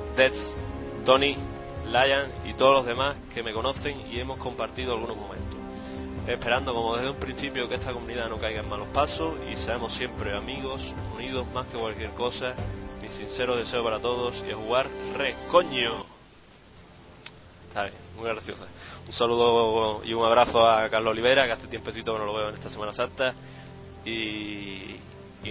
[1.04, 1.36] Tony,
[1.90, 5.58] Lion y todos los demás que me conocen y hemos compartido algunos momentos.
[6.26, 9.92] Esperando como desde un principio que esta comunidad no caiga en malos pasos y seamos
[9.94, 12.54] siempre amigos, unidos más que cualquier cosa.
[13.02, 14.86] Mi sincero deseo para todos y a jugar
[15.16, 16.04] re coño.
[17.68, 18.66] Está bien, muy graciosa.
[19.06, 22.48] Un saludo y un abrazo a Carlos Olivera, que hace tiempecito que no lo veo
[22.50, 23.34] en esta Semana Santa.
[24.04, 24.96] Y,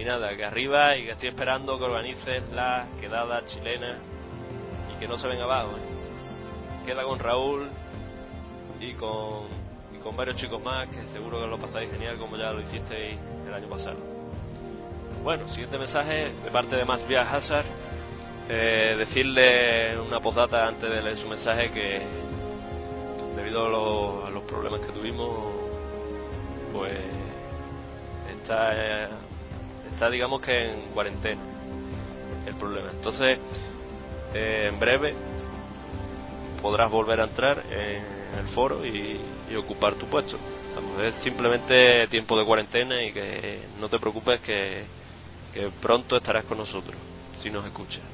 [0.04, 3.98] nada, que arriba y que estoy esperando que organices la quedada chilena
[4.92, 5.76] y que no se venga abajo.
[5.76, 5.89] ¿eh?
[6.84, 7.68] Queda con Raúl
[8.80, 9.48] y con,
[10.16, 13.68] varios chicos más que seguro que lo pasáis genial como ya lo hicisteis el año
[13.68, 13.98] pasado.
[15.22, 17.66] Bueno, siguiente mensaje de parte de Más Via Hazard.
[18.48, 22.02] Eh, decirle una postdata antes de leer su mensaje que
[23.36, 25.30] debido a, lo, a los problemas que tuvimos
[26.72, 26.98] pues
[28.38, 29.08] está
[29.92, 31.40] está digamos que en cuarentena
[32.44, 33.38] el problema entonces
[34.34, 35.14] eh, en breve
[36.60, 39.18] podrás volver a entrar en el foro y,
[39.56, 40.38] ocupar tu puesto
[41.02, 44.84] es simplemente tiempo de cuarentena y que no te preocupes que,
[45.52, 46.96] que pronto estarás con nosotros,
[47.36, 48.04] si nos escuchas.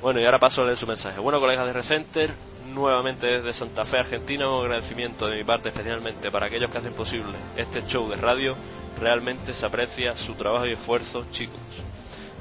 [0.00, 1.20] Bueno, y ahora paso a leer su mensaje.
[1.20, 2.30] Bueno, colegas de Recenter,
[2.72, 6.94] nuevamente desde Santa Fe, Argentina, un agradecimiento de mi parte especialmente para aquellos que hacen
[6.94, 8.56] posible este show de radio.
[8.98, 11.60] Realmente se aprecia su trabajo y esfuerzo, chicos.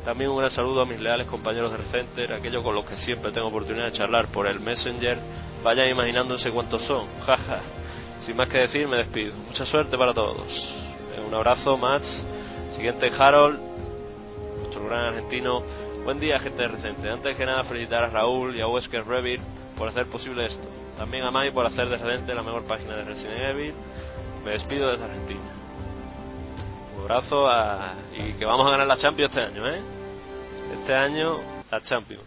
[0.05, 3.31] También un gran saludo a mis leales compañeros de Recenter, aquellos con los que siempre
[3.31, 5.17] tengo oportunidad de charlar por el Messenger.
[5.63, 7.59] Vayan imaginándose cuántos son, jaja.
[8.19, 9.35] Sin más que decir, me despido.
[9.47, 10.73] Mucha suerte para todos.
[11.15, 12.25] Eh, Un abrazo, Mats.
[12.71, 13.59] Siguiente, Harold,
[14.57, 15.61] nuestro gran argentino.
[16.03, 17.09] Buen día, gente de Recente.
[17.09, 19.41] Antes que nada, felicitar a Raúl y a Wesker Revit
[19.77, 20.67] por hacer posible esto.
[20.97, 23.73] También a Mai por hacer de Recente la mejor página de Resident Evil.
[24.43, 25.60] Me despido desde Argentina.
[27.01, 29.81] Abrazo a- y que vamos a ganar la Champions este año, ¿eh?
[30.73, 32.23] Este año, la Champions.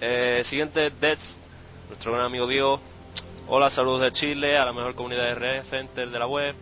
[0.00, 1.36] Eh, siguiente, Deads,
[1.88, 2.80] nuestro gran amigo Diego.
[3.48, 6.54] Hola, saludos de Chile, a la mejor comunidad de Recenter de la web.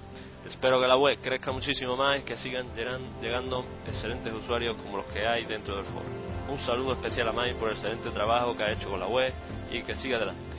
[0.47, 4.99] Espero que la web crezca muchísimo más y que sigan llegan- llegando excelentes usuarios como
[4.99, 6.07] los que hay dentro del foro.
[6.49, 9.33] Un saludo especial a Mai por el excelente trabajo que ha hecho con la web
[9.71, 10.57] y que siga adelante.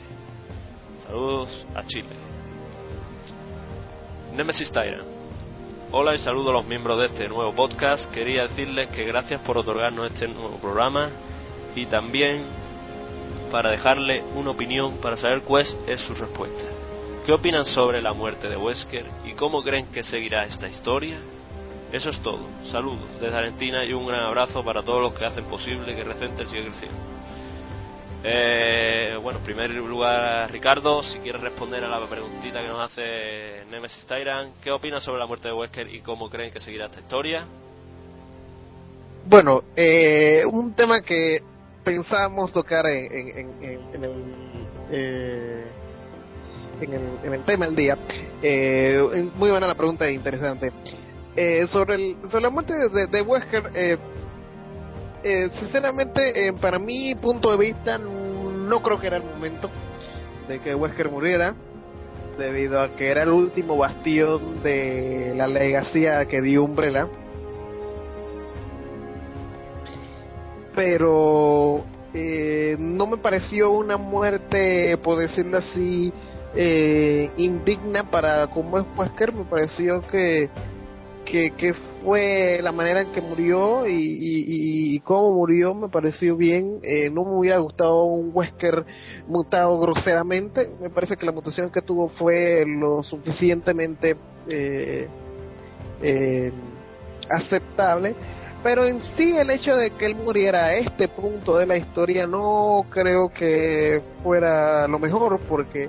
[1.04, 2.14] Saludos a Chile.
[4.34, 5.17] Nemesis Tyrant.
[5.90, 8.12] Hola y saludo a los miembros de este nuevo podcast.
[8.12, 11.08] Quería decirles que gracias por otorgarnos este nuevo programa
[11.74, 12.42] y también
[13.50, 16.66] para dejarle una opinión para saber cuál es su respuesta.
[17.24, 21.20] ¿Qué opinan sobre la muerte de Wesker y cómo creen que seguirá esta historia?
[21.90, 22.40] Eso es todo.
[22.70, 26.46] Saludos desde Argentina y un gran abrazo para todos los que hacen posible que Recenter
[26.48, 27.17] siga creciendo.
[28.24, 33.64] Eh, bueno, en primer lugar, Ricardo, si quieres responder a la preguntita que nos hace
[33.70, 36.98] Nemesis Tyrant, ¿qué opinas sobre la muerte de Wesker y cómo creen que seguirá esta
[37.00, 37.46] historia?
[39.26, 41.40] Bueno, eh, un tema que
[41.84, 44.24] pensábamos tocar en, en- el,
[44.90, 45.64] eh,
[47.46, 47.98] tema del día.
[48.42, 50.72] Eh, muy buena la pregunta e interesante.
[51.36, 53.70] Eh, sobre, el, sobre la muerte de, de Wesker,
[55.22, 59.70] eh, sinceramente, eh, para mi punto de vista, no creo que era el momento
[60.48, 61.54] de que Wesker muriera,
[62.38, 67.08] debido a que era el último bastión de la legacía que dio Umbrella.
[70.78, 71.84] pero
[72.14, 76.12] eh, no me pareció una muerte, por decirlo así,
[76.54, 80.48] eh, indigna para como es Wesker, me pareció que,
[81.30, 86.78] que, que fue la manera en que murió y, y, cómo murió me pareció bien,
[86.82, 88.84] eh, no me hubiera gustado un Wesker
[89.26, 94.16] mutado groseramente, me parece que la mutación que tuvo fue lo suficientemente
[94.48, 95.08] eh,
[96.02, 96.52] eh,
[97.28, 98.14] aceptable.
[98.60, 102.26] Pero en sí el hecho de que él muriera a este punto de la historia
[102.26, 105.88] no creo que fuera lo mejor porque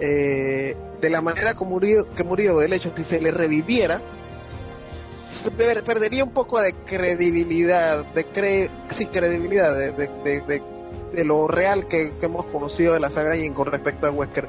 [0.00, 4.02] eh, de la manera que murió, que murió el hecho si se le reviviera
[5.84, 10.40] perdería un poco de credibilidad de cre sí, credibilidad de, de, de,
[11.12, 14.48] de- lo real que, que hemos conocido de la saga y con respecto a Wesker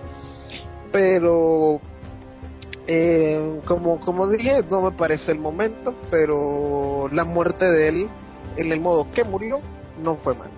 [0.92, 1.80] pero
[2.88, 8.10] eh, como, como dije, no me parece el momento, pero la muerte de él,
[8.58, 9.60] en el modo que murió,
[10.04, 10.50] no fue mal.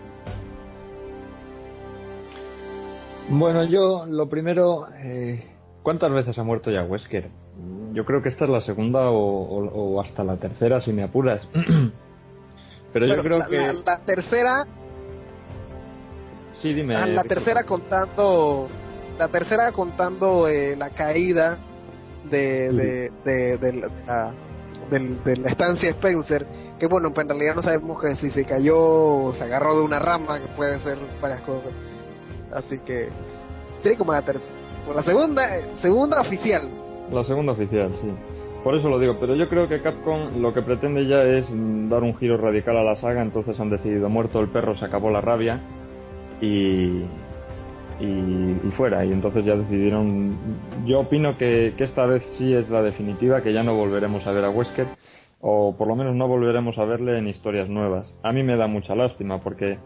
[3.30, 5.43] Bueno, yo lo primero, eh,
[5.84, 7.30] ¿cuántas veces ha muerto ya Wesker?
[7.93, 11.03] Yo creo que esta es la segunda o, o- o hasta la tercera, si me
[11.03, 11.41] apuras.
[12.93, 13.57] Pero yo creo la, que...
[13.57, 14.65] la- la tercera,
[16.61, 16.95] Sí, dime.
[16.95, 17.30] ah, la Ricardo.
[17.30, 18.67] tercera contando,
[19.17, 21.57] la tercera contando eh, la caída
[22.30, 24.34] de, de, de, de la,
[24.89, 26.45] del- de la estancia Spencer,
[26.80, 29.84] que bueno, pues en realidad no sabemos que si se cayó o se agarró de
[29.84, 31.71] una rama, que puede ser varias cosas.
[32.53, 33.09] Así que,
[33.81, 34.53] sí, como la tercera,
[34.95, 36.69] la segunda, eh, segunda oficial.
[37.14, 38.07] La segunda oficial, sí.
[38.64, 41.45] Por eso lo digo, pero yo creo que Capcom lo que pretende ya es
[41.90, 45.11] dar un giro radical a la saga, entonces han decidido muerto el perro, se acabó
[45.11, 45.61] la rabia
[46.41, 47.03] y,
[47.99, 49.06] y, y fuera.
[49.06, 50.38] Y entonces ya decidieron,
[50.85, 54.31] yo opino que, que esta vez sí es la definitiva, que ya no volveremos a
[54.31, 54.88] ver a Wesker,
[55.41, 58.11] o por lo menos no volveremos a verle en historias nuevas.
[58.23, 59.77] A mí me da mucha lástima porque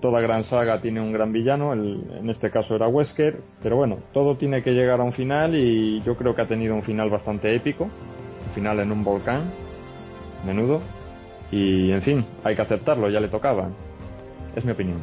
[0.00, 3.98] toda gran saga tiene un gran villano, el- en este caso era Wesker, pero bueno,
[4.12, 7.10] todo tiene que llegar a un final y yo creo que ha tenido un final
[7.10, 9.50] bastante épico, un final en un volcán,
[10.46, 10.80] menudo,
[11.50, 13.70] y en fin, hay que aceptarlo, ya le tocaba.
[14.54, 15.00] Es mi opinión.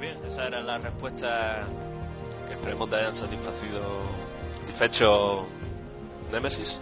[0.00, 1.66] Bien, esa era la respuesta
[2.46, 3.80] que esperemos te hayan satisfacido,
[4.60, 5.46] satisfecho
[6.32, 6.80] Nemesis.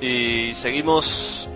[0.00, 1.48] Y seguimos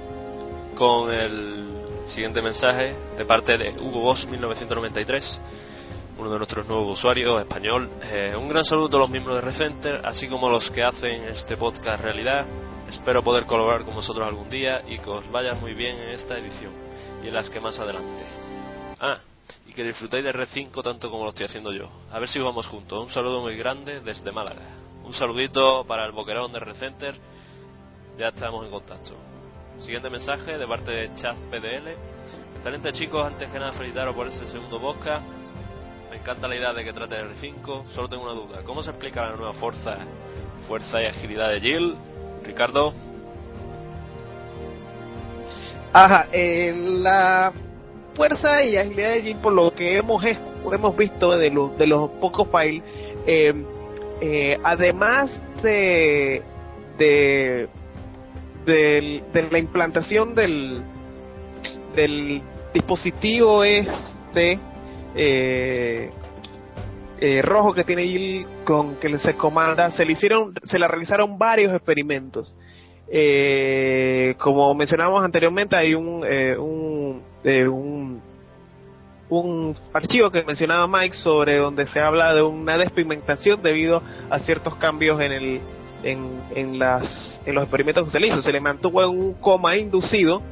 [0.77, 1.68] con el
[2.09, 5.41] siguiente mensaje de parte de Hugo Boss 1993.
[6.19, 7.89] uno de nuestros nuevos usuarios, español.
[8.03, 11.25] Eh, un gran saludo a los miembros de Recenter, así como a los que hacen
[11.25, 12.47] este podcast realidad.
[12.89, 16.37] Espero poder colaborar con vosotros algún día y que os vaya muy bien en esta
[16.39, 16.73] edición
[17.23, 18.25] y en las que más adelante.
[18.99, 19.19] Ah,
[19.67, 21.89] y que disfrutéis de Red 5 tanto como lo estoy haciendo yo.
[22.11, 23.01] A ver si vamos juntos.
[23.01, 24.67] Un saludo muy grande desde Málaga.
[25.05, 27.15] Un saludito para el boquerón de Recenter.
[28.17, 29.28] Ya estamos en contacto.
[29.79, 31.89] Siguiente mensaje de parte de Chaz PDL.
[32.57, 35.25] Excelente chicos, antes que nada felicitaros por ese segundo podcast.
[36.11, 37.87] Me encanta la idea de que trate de R5.
[37.87, 38.65] Solo tengo una duda.
[38.65, 39.99] ¿Cómo se explica la nueva fuerza,
[40.67, 41.97] fuerza y agilidad de Jill?
[42.45, 42.93] Ricardo.
[45.93, 47.53] Ajá, eh, la
[48.15, 52.11] fuerza y agilidad de Jill, por lo que hemos, hemos visto de, los de los
[52.13, 52.83] pocos files,
[53.27, 53.55] eh,
[54.21, 56.43] eh, además de,
[56.99, 57.69] de,
[58.69, 60.83] de, de la implantación del,
[61.97, 62.43] del
[62.73, 64.61] dispositivo este
[65.17, 66.11] eh,
[67.21, 71.37] eh, rojo que tiene Jill con que se comanda, se le hicieron, se le realizaron
[71.39, 72.55] varios experimentos.
[73.11, 78.21] Eh, como mencionamos anteriormente, hay un, eh, un, eh, un,
[79.31, 84.77] un archivo que mencionaba Mike sobre donde se habla de una despigmentación debido a ciertos
[84.77, 85.61] cambios en el
[86.03, 88.43] en, en las en los experimentos que se le hizo.
[88.43, 90.43] Se le mantuvo en un coma inducido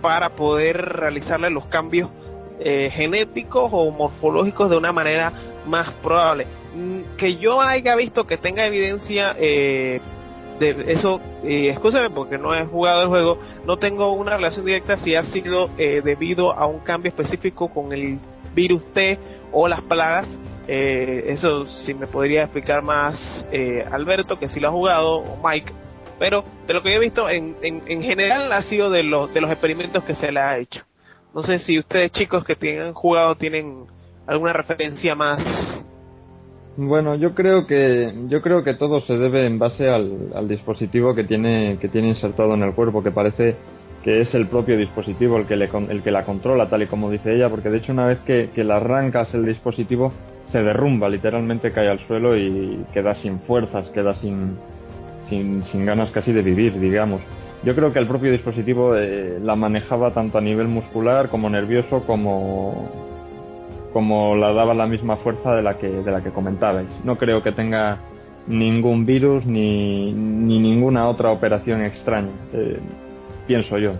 [0.00, 2.10] para poder realizarle los cambios
[2.58, 5.32] eh, genéticos o morfológicos de una manera
[5.66, 6.46] más probable.
[6.74, 10.00] Mm, Que yo haya visto que tenga evidencia eh,
[10.58, 11.74] de eso, eh,
[12.14, 16.02] porque no he jugado el juego, no tengo una relación directa si ha sido eh,
[16.04, 18.18] debido a un cambio específico con el
[18.54, 19.18] virus T
[19.50, 20.28] o las plagas.
[20.68, 25.38] Eh, eso si me podría explicar más eh, Alberto, que sí lo ha jugado, o
[25.46, 25.72] Mike.
[26.18, 29.32] Pero de lo que yo he visto, en, en, en general ha sido de los,
[29.34, 30.82] de los experimentos que se le ha hecho.
[31.34, 33.86] No sé si ustedes chicos que tienen jugado tienen
[34.26, 35.42] alguna referencia más
[36.76, 41.14] Bueno, yo creo que yo creo que todo se debe en base al, al dispositivo
[41.14, 43.56] que tiene que tiene insertado en el cuerpo, que parece
[44.02, 47.10] que es el propio dispositivo el que le el que la controla, tal y como
[47.10, 50.12] dice ella, porque de hecho una vez que, que la arrancas el dispositivo
[50.46, 54.56] se derrumba, literalmente cae al suelo y queda sin fuerzas, queda sin
[55.28, 57.20] sin, sin ganas casi de vivir, digamos.
[57.64, 62.04] Yo creo que el propio dispositivo eh, la manejaba tanto a nivel muscular como nervioso
[62.06, 62.90] como
[63.92, 66.88] como la daba la misma fuerza de la que de la que comentabais.
[67.04, 67.98] No creo que tenga
[68.46, 72.32] ningún virus ni, ni ninguna otra operación extraña.
[72.52, 72.80] eh,
[73.46, 73.92] pienso yo.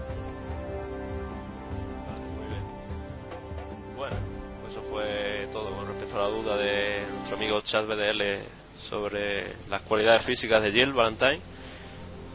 [7.52, 8.46] Amigo Chad BDL
[8.88, 11.40] sobre las cualidades físicas de Jill Valentine.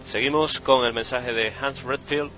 [0.03, 2.29] Seguimos con el mensaje de Hans Redfield.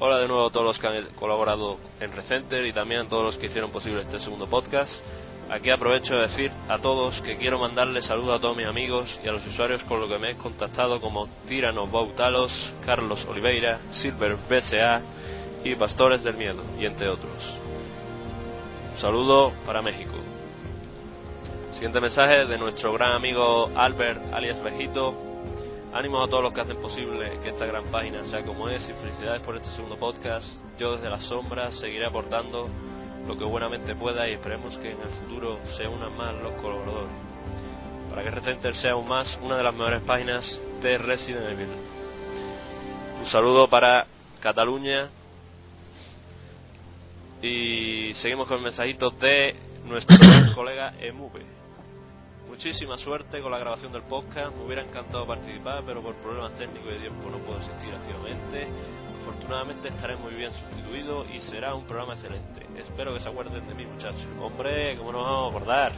[0.00, 3.22] Hola de nuevo a todos los que han colaborado en Recenter y también a todos
[3.22, 5.00] los que hicieron posible este segundo podcast.
[5.48, 9.28] Aquí aprovecho de decir a todos que quiero mandarles saludos a todos mis amigos y
[9.28, 14.36] a los usuarios con los que me he contactado como Tirano Bautalos, Carlos Oliveira, Silver
[14.50, 15.02] BCA
[15.62, 17.60] y Pastores del Miedo, y entre otros.
[18.90, 20.31] Un saludo para México.
[21.72, 25.14] Siguiente mensaje de nuestro gran amigo Albert alias Vejito.
[25.92, 28.92] Ánimo a todos los que hacen posible que esta gran página sea como es y
[28.92, 30.62] felicidades por este segundo podcast.
[30.78, 32.68] Yo desde las sombras seguiré aportando
[33.26, 37.10] lo que buenamente pueda y esperemos que en el futuro se unan más los colaboradores.
[38.10, 41.68] Para que Recenter sea aún más una de las mejores páginas de Resident Evil.
[43.18, 44.06] Un saludo para
[44.40, 45.08] Cataluña,
[47.42, 50.16] y seguimos con el mensajito de nuestro
[50.54, 51.61] colega Emuve.
[52.52, 54.54] Muchísima suerte con la grabación del podcast.
[54.54, 58.68] Me hubiera encantado participar, pero por problemas técnicos y de tiempo no puedo asistir activamente.
[59.18, 62.60] Afortunadamente estaré muy bien sustituido y será un programa excelente.
[62.76, 64.28] Espero que se acuerden de mí, muchachos.
[64.38, 65.92] Hombre, ¿cómo nos vamos a acordar?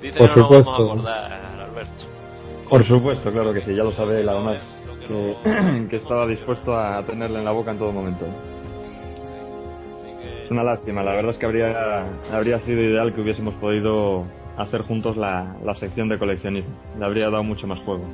[0.00, 2.04] Dice Por que no nos vamos a acordar, Alberto.
[2.70, 4.62] Por supuesto, claro que sí, ya lo sabe él además,
[5.08, 8.26] que, que estaba dispuesto a tenerle en la boca en todo momento.
[10.44, 14.24] Es una lástima, la verdad es que habría, habría sido ideal que hubiésemos podido
[14.56, 16.74] hacer juntos la, la sección de coleccionismo.
[16.98, 18.04] Le habría dado mucho más juego.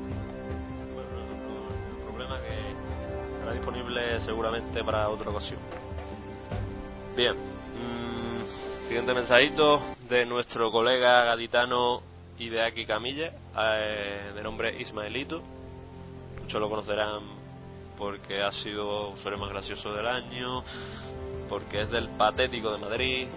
[2.07, 5.61] problema que estará disponible seguramente para otra ocasión.
[7.17, 12.03] Bien, mm, siguiente mensajito de nuestro colega gaditano
[12.39, 15.43] Ideaki Camilla, eh, de nombre Ismaelito.
[16.41, 17.21] Muchos lo conocerán
[17.97, 20.65] porque ha sido usuario más gracioso del año,
[21.49, 23.29] porque es del patético de Madrid,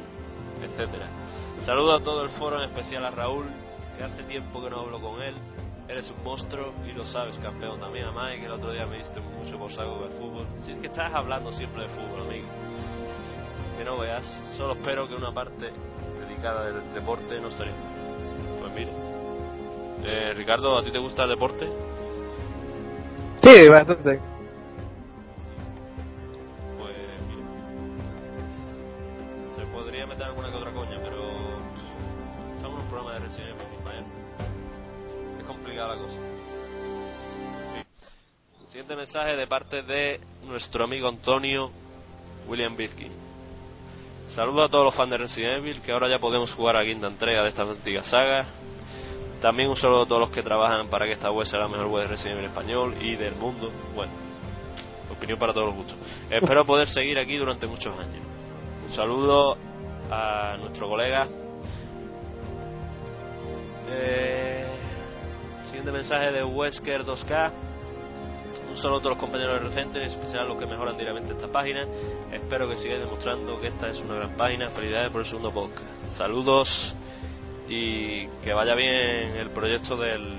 [0.64, 1.25] etcétera.
[1.62, 3.46] Saludo a todo el foro, en especial a Raúl,
[3.98, 5.36] que hace tiempo que no hablo con él.
[5.88, 7.80] Eres un monstruo y lo sabes, campeón.
[7.80, 10.46] También a Mike, que el otro día me diste mucho por saco del fútbol.
[10.62, 12.48] Si es que estás hablando siempre de fútbol, amigo.
[13.78, 14.26] Que no veas.
[14.58, 15.72] Solo espero que una parte
[16.20, 17.72] dedicada del deporte no mal.
[18.60, 18.92] Pues mire.
[20.04, 21.68] Eh, Ricardo, ¿a ti te gusta el deporte?
[23.44, 24.35] Sí, bastante.
[35.86, 36.20] Complicada la cosa.
[37.74, 37.86] Fin.
[38.68, 41.72] Siguiente mensaje de parte de nuestro amigo Antonio
[42.48, 43.12] William Birkin.
[44.30, 47.08] Saludos a todos los fans de Resident Evil, que ahora ya podemos jugar a quinta
[47.08, 48.46] entrega de esta antigua saga.
[49.42, 51.88] También un saludo a todos los que trabajan para que esta web sea la mejor
[51.88, 53.72] web de Resident Evil español y del mundo.
[53.94, 54.12] Bueno,
[55.12, 55.98] opinión para todos los gustos.
[56.30, 58.26] Espero poder seguir aquí durante muchos años.
[58.86, 59.58] Un saludo
[60.10, 61.28] a nuestro colega.
[65.92, 67.52] Mensaje de Wesker 2K.
[68.70, 71.48] Un saludo a todos los compañeros de Recenter, en especial los que mejoran diariamente esta
[71.48, 71.86] página.
[72.32, 74.70] Espero que sigáis demostrando que esta es una gran página.
[74.70, 76.12] Felicidades por el segundo podcast.
[76.12, 76.96] Saludos
[77.68, 80.38] y que vaya bien el proyecto del,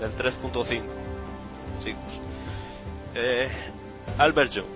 [0.00, 0.82] del 3.5.
[1.84, 2.20] Chicos.
[3.14, 3.48] Eh,
[4.18, 4.66] Albert John,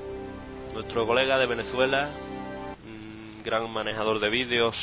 [0.74, 2.10] nuestro colega de Venezuela,
[3.44, 4.76] gran manejador de vídeos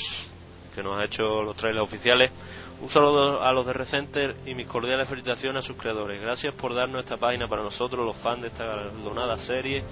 [0.75, 2.31] que nos ha hecho los trailers oficiales.
[2.81, 6.21] Un saludo a los de Recenter y mis cordiales felicitaciones a sus creadores.
[6.21, 9.83] Gracias por darnos esta página para nosotros, los fans de esta galardonada serie.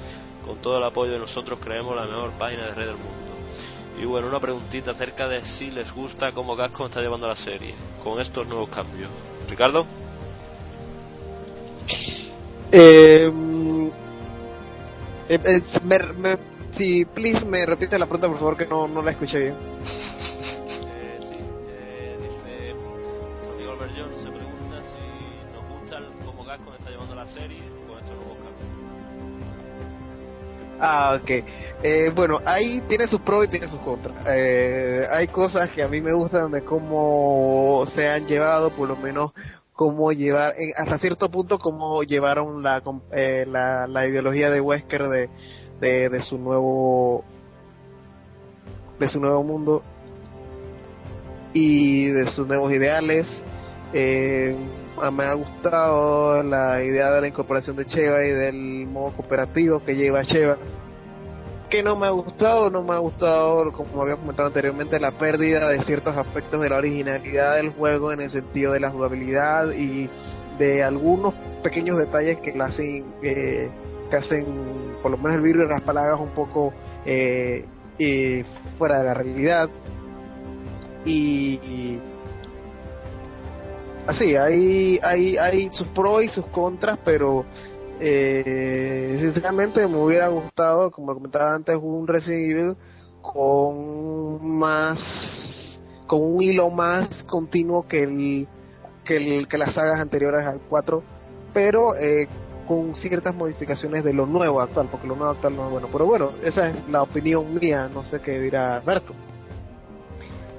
[0.46, 3.28] Con todo el apoyo de nosotros creemos la mejor página de red del mundo.
[4.02, 7.76] Y bueno, una preguntita acerca de si les gusta cómo Gascon está llevando la serie
[8.02, 9.10] con estos nuevos cambios.
[9.50, 9.86] Ricardo.
[12.72, 13.88] Eh, mm,
[15.28, 16.38] eh, eh, me,
[16.74, 19.56] si, please, me repite la pregunta, por favor, que no la escuché bien.
[30.80, 31.30] Ah, ok.
[31.84, 34.16] Eh, bueno, ahí tiene sus pros y tiene sus contras.
[34.28, 38.96] Eh, hay cosas que a mí me gustan de cómo se han llevado, por lo
[38.96, 39.32] menos
[39.74, 42.82] cómo llevar, hasta cierto punto, cómo llevaron la,
[43.12, 45.30] eh, la, la ideología de Wesker de,
[45.80, 47.24] de, de su nuevo
[49.00, 49.84] de su nuevo mundo
[51.54, 53.28] y de sus nuevos ideales.
[53.94, 54.56] Eh,
[55.12, 59.96] me ha gustado la idea de la incorporación de Cheva y del modo cooperativo que
[59.96, 60.58] lleva Cheva.
[61.70, 65.70] Que no me ha gustado, no me ha gustado, como había comentado anteriormente, la pérdida
[65.70, 70.10] de ciertos aspectos de la originalidad del juego en el sentido de la jugabilidad y
[70.58, 73.70] de algunos pequeños detalles que la hacen, eh,
[74.10, 74.46] que hacen
[75.02, 76.74] por lo menos el virus de las palabras un poco
[77.06, 77.66] eh,
[78.00, 78.46] eh,
[78.78, 79.70] fuera de la realidad.
[81.06, 82.02] Y, y
[84.08, 87.46] así, hay, hay, hay sus pros y sus contras, pero
[88.00, 92.76] eh, sinceramente me hubiera gustado, como comentaba antes, un Resident Evil
[93.22, 95.00] con más,
[96.08, 98.48] con un hilo más continuo que el,
[99.04, 101.04] que el, que las sagas anteriores al 4,
[101.54, 102.28] pero eh,
[102.68, 105.90] con ciertas modificaciones de lo nuevo actual, porque lo nuevo actual no es bueno.
[105.92, 109.14] Pero bueno, esa es la opinión mía, no sé qué dirá Berto.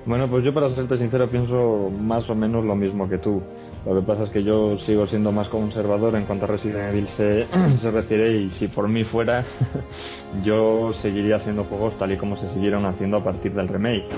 [0.09, 3.43] Bueno, pues yo para serte sincero pienso más o menos lo mismo que tú.
[3.85, 7.09] Lo que pasa es que yo sigo siendo más conservador en cuanto a Resident Evil
[7.15, 7.45] se,
[7.91, 9.45] refiere y si por mí fuera
[10.43, 14.09] yo seguiría haciendo juegos tal y como se siguieron haciendo a partir del remake.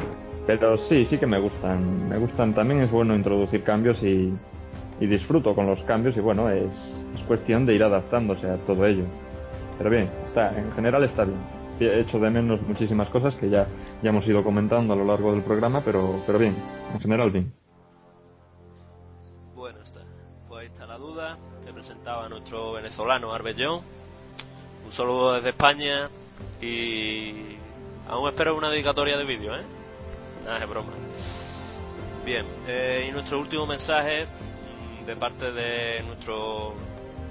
[0.47, 2.09] Pero sí, sí que me gustan.
[2.09, 2.55] Me gustan.
[2.55, 4.33] También es bueno introducir cambios y,
[5.01, 6.71] y disfruto con los cambios y bueno, es,
[7.17, 9.07] es cuestión de ir adaptándose a todo ello.
[9.77, 11.60] Pero bien, está, en general está bien.
[11.81, 13.67] He hecho de menos muchísimas cosas que ya,
[14.03, 16.55] ya hemos ido comentando a lo largo del programa, pero, pero bien,
[16.93, 17.55] en general bien.
[19.55, 20.01] Bueno, está.
[20.47, 23.81] Pues ahí está la duda que presentaba nuestro venezolano Arbellón.
[24.85, 26.05] Un saludo desde España
[26.61, 27.57] y
[28.09, 29.63] aún espero una dedicatoria de vídeo, ¿eh?
[30.45, 30.93] Nada, es broma.
[32.27, 34.27] Bien, eh, y nuestro último mensaje
[35.07, 36.75] de parte de nuestro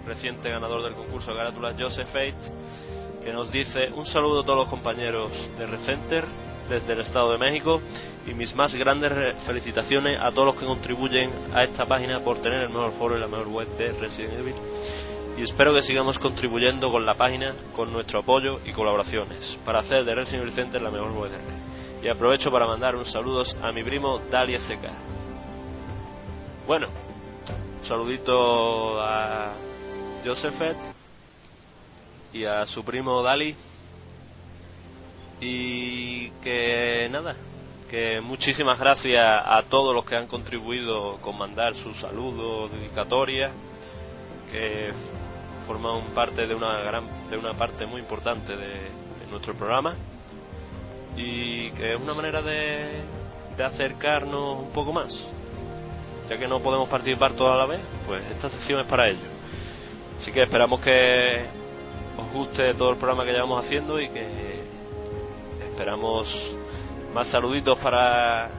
[0.07, 2.51] reciente ganador del concurso de carátulas, Joseph Fate,
[3.23, 6.25] que nos dice un saludo a todos los compañeros de Recenter
[6.69, 7.81] desde el Estado de México
[8.27, 9.11] y mis más grandes
[9.43, 13.19] felicitaciones a todos los que contribuyen a esta página por tener el mejor foro y
[13.19, 14.55] la mejor web de Resident Evil
[15.39, 20.03] y espero que sigamos contribuyendo con la página con nuestro apoyo y colaboraciones para hacer
[20.03, 22.03] de Resident Evil Center la mejor web de red.
[22.03, 24.91] Y aprovecho para mandar unos saludos a mi primo Dalia Seca.
[26.67, 26.87] Bueno,
[27.79, 29.53] un saludito a
[30.25, 30.98] Josephet
[32.33, 33.55] y a su primo Dali.
[35.41, 37.35] Y que nada,
[37.89, 43.51] que muchísimas gracias a todos los que han contribuido con mandar sus saludos, dedicatorias,
[44.51, 44.91] que
[45.65, 48.99] forman parte de una gran, de una parte muy importante de,
[49.29, 49.93] nuestro programa
[51.15, 53.03] y que es una manera de
[53.59, 55.25] de acercarnos un poco más.
[56.29, 59.19] Ya que no podemos participar todos a la vez, pues esta sección es para ello.
[60.17, 61.45] Así que esperamos que
[62.17, 64.61] os guste todo el programa que llevamos haciendo y que
[65.63, 66.57] esperamos
[67.13, 68.49] más saluditos para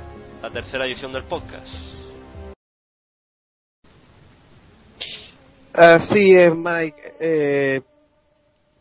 [0.42, 1.68] la tercera edición del podcast.
[5.72, 7.14] Así es, Mike.
[7.20, 7.80] Eh,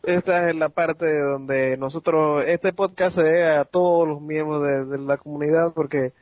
[0.02, 4.98] esta es la parte donde nosotros, este podcast se debe a todos los miembros de,
[4.98, 6.12] la comunidad porque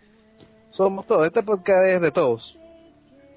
[0.71, 1.27] somos todos.
[1.27, 2.59] Este podcast es de todos.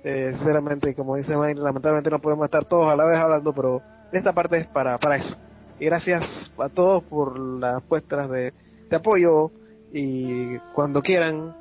[0.03, 3.81] Eh, sinceramente, como dice Mike, lamentablemente no podemos estar todos a la vez hablando, pero
[4.11, 5.35] esta parte es para, para eso.
[5.79, 8.53] Y gracias a todos por las muestras de,
[8.89, 9.51] de apoyo
[9.93, 11.55] y cuando quieran,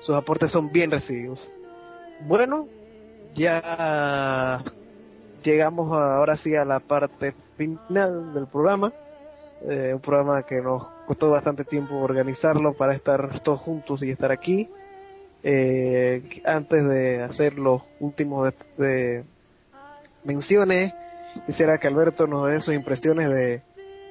[0.00, 1.50] sus aportes son bien recibidos.
[2.26, 2.68] Bueno,
[3.34, 4.62] ya
[5.42, 8.92] llegamos ahora sí a la parte final del programa.
[9.62, 14.30] Eh, un programa que nos costó bastante tiempo organizarlo para estar todos juntos y estar
[14.30, 14.68] aquí.
[15.42, 19.24] Eh, antes de hacer los últimos de, de
[20.24, 20.92] menciones,
[21.46, 23.62] quisiera que Alberto nos dé sus impresiones de,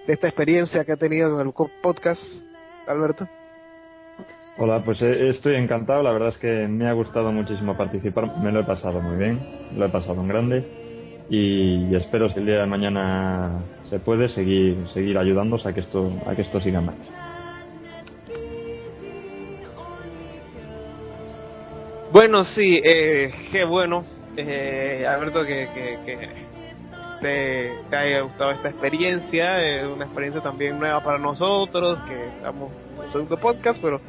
[0.08, 2.22] de esta experiencia que ha tenido con el podcast.
[2.88, 3.28] Alberto.
[4.58, 6.04] Hola, pues eh, estoy encantado.
[6.04, 8.38] La verdad es que me ha gustado muchísimo participar.
[8.40, 9.40] Me lo he pasado muy bien.
[9.76, 10.64] Lo he pasado en grande.
[11.30, 16.12] Y espero si el día de mañana se puede seguir seguir ayudándonos a que esto
[16.28, 16.96] a que esto siga más.
[22.12, 24.06] Bueno, sí, eh, qué bueno,
[24.38, 26.30] eh, Alberto, que, que, que
[27.24, 32.72] te, te, haya gustado esta experiencia, es una experiencia también nueva para nosotros, que estamos
[33.04, 34.00] en segundo podcast, pero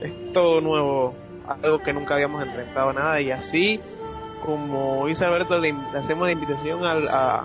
[0.00, 1.14] es todo nuevo,
[1.62, 3.80] algo que nunca habíamos enfrentado nada y así
[4.44, 7.44] como dice le hacemos la invitación al, a,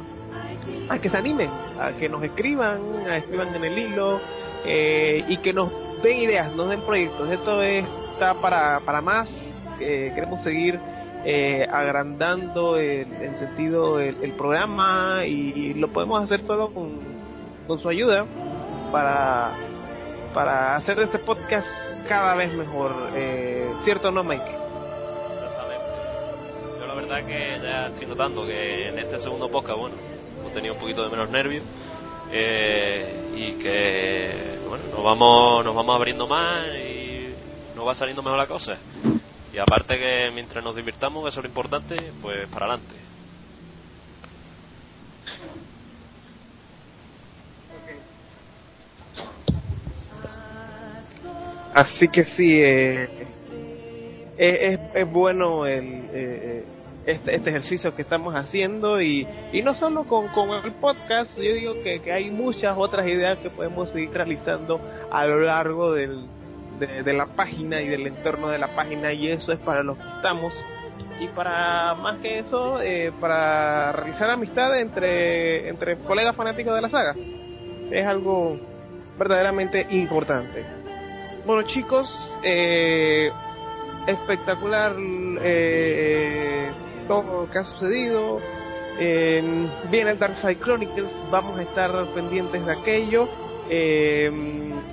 [0.90, 4.22] a que se animen, a que nos escriban, a escriban en el hilo
[4.66, 5.72] eh, y que nos
[6.02, 7.30] den ideas, nos den proyectos.
[7.30, 9.30] Esto está para, para más,
[9.80, 10.80] eh, queremos seguir
[11.28, 17.00] eh, agrandando el, en sentido el, el programa y, lo podemos hacer solo con,
[17.82, 18.26] su ayuda
[18.92, 19.56] para,
[20.36, 21.68] para hacer este podcast
[22.08, 22.94] cada vez mejor.
[23.16, 24.46] Eh, ¿Cierto no, Mike?
[26.80, 29.96] Yo la verdad que ya estoy notando que en este segundo podcast, bueno,
[30.40, 31.64] hemos tenido un poquito de menos nervios
[32.32, 37.34] eh, y que, bueno, nos vamos, nos vamos abriendo más y
[37.76, 38.78] nos va saliendo mejor la cosa.
[39.56, 42.96] Y aparte que mientras nos divirtamos, eso es lo importante, pues para adelante.
[51.74, 53.10] Así que sí, eh,
[54.38, 56.66] es, es, bueno el, eh,
[57.06, 61.54] este, este, ejercicio que estamos haciendo y, y no solo con, con el podcast, yo
[61.54, 66.28] digo que, que, hay muchas otras ideas que podemos seguir realizando a lo largo del,
[66.80, 70.08] de, la página y del entorno de la página y eso es para los que
[70.16, 70.66] estamos
[71.20, 76.90] y para más que eso, eh, para realizar amistad entre, entre colegas fanáticos de la
[76.90, 77.16] saga.
[77.90, 78.60] Es algo
[79.18, 80.66] verdaderamente importante.
[81.46, 83.32] Bueno chicos, eh,
[84.08, 84.96] espectacular
[85.42, 86.72] eh,
[87.08, 88.40] todo lo que ha sucedido.
[88.98, 93.28] Eh, viene el Dark Side Chronicles, vamos a estar pendientes de aquello
[93.70, 94.32] eh,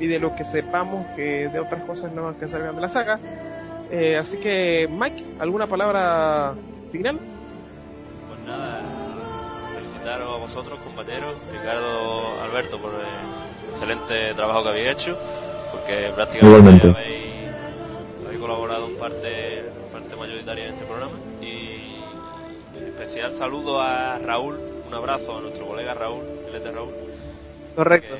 [0.01, 3.19] y de lo que sepamos que de otras cosas nuevas que salgan de la saga.
[3.91, 6.55] Eh, así que, Mike, ¿alguna palabra
[6.91, 7.19] final?
[8.29, 8.83] Pues nada,
[9.75, 15.17] felicitaros a vosotros, compañeros, Ricardo, Alberto, por el excelente trabajo que habéis hecho
[15.73, 17.49] porque prácticamente habéis,
[18.25, 21.97] habéis, colaborado en parte, parte mayoritaria en este programa y
[22.77, 26.93] en especial saludo a Raúl, un abrazo a nuestro colega Raúl, el de Raúl.
[27.75, 28.17] Correcto.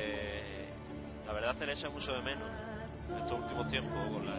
[1.59, 2.49] La echa mucho de menos
[3.09, 4.35] en estos últimos tiempos con, la,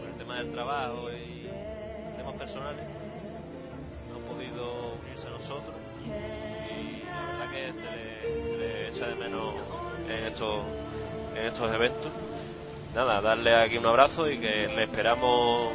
[0.00, 1.48] con el tema del trabajo y
[2.16, 2.84] temas personales.
[4.10, 9.06] No ha podido unirse a nosotros y la verdad que se le, se le echa
[9.08, 9.54] de menos
[10.08, 10.64] en estos,
[11.36, 12.12] en estos eventos
[12.94, 15.72] nada, darle aquí un abrazo y que le esperamos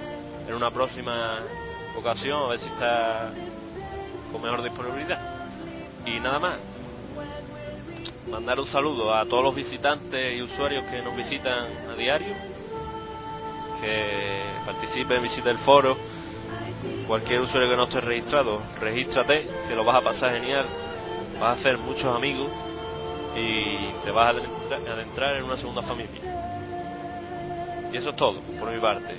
[0.47, 1.39] en una próxima
[1.97, 3.31] ocasión a ver si está
[4.31, 5.19] con mejor disponibilidad.
[6.05, 6.57] Y nada más,
[8.29, 12.33] mandar un saludo a todos los visitantes y usuarios que nos visitan a diario,
[13.81, 15.97] que participen, visiten el foro.
[17.07, 20.65] Cualquier usuario que no esté registrado, regístrate, que lo vas a pasar genial,
[21.39, 22.47] vas a hacer muchos amigos
[23.35, 26.21] y te vas a adentrar en una segunda familia.
[27.91, 29.15] Y eso es todo, por mi parte.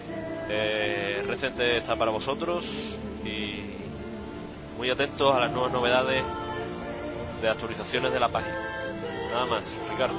[0.48, 2.64] Eh, Recente está para vosotros
[3.24, 3.60] y
[4.76, 6.22] muy atentos a las nuevas novedades
[7.40, 8.56] de actualizaciones de la página.
[9.32, 10.16] Nada más, Ricardo.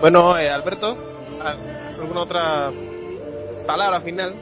[0.00, 0.96] Bueno, eh, Alberto.
[2.00, 2.70] ¿Alguna otra
[3.66, 4.34] palabra final?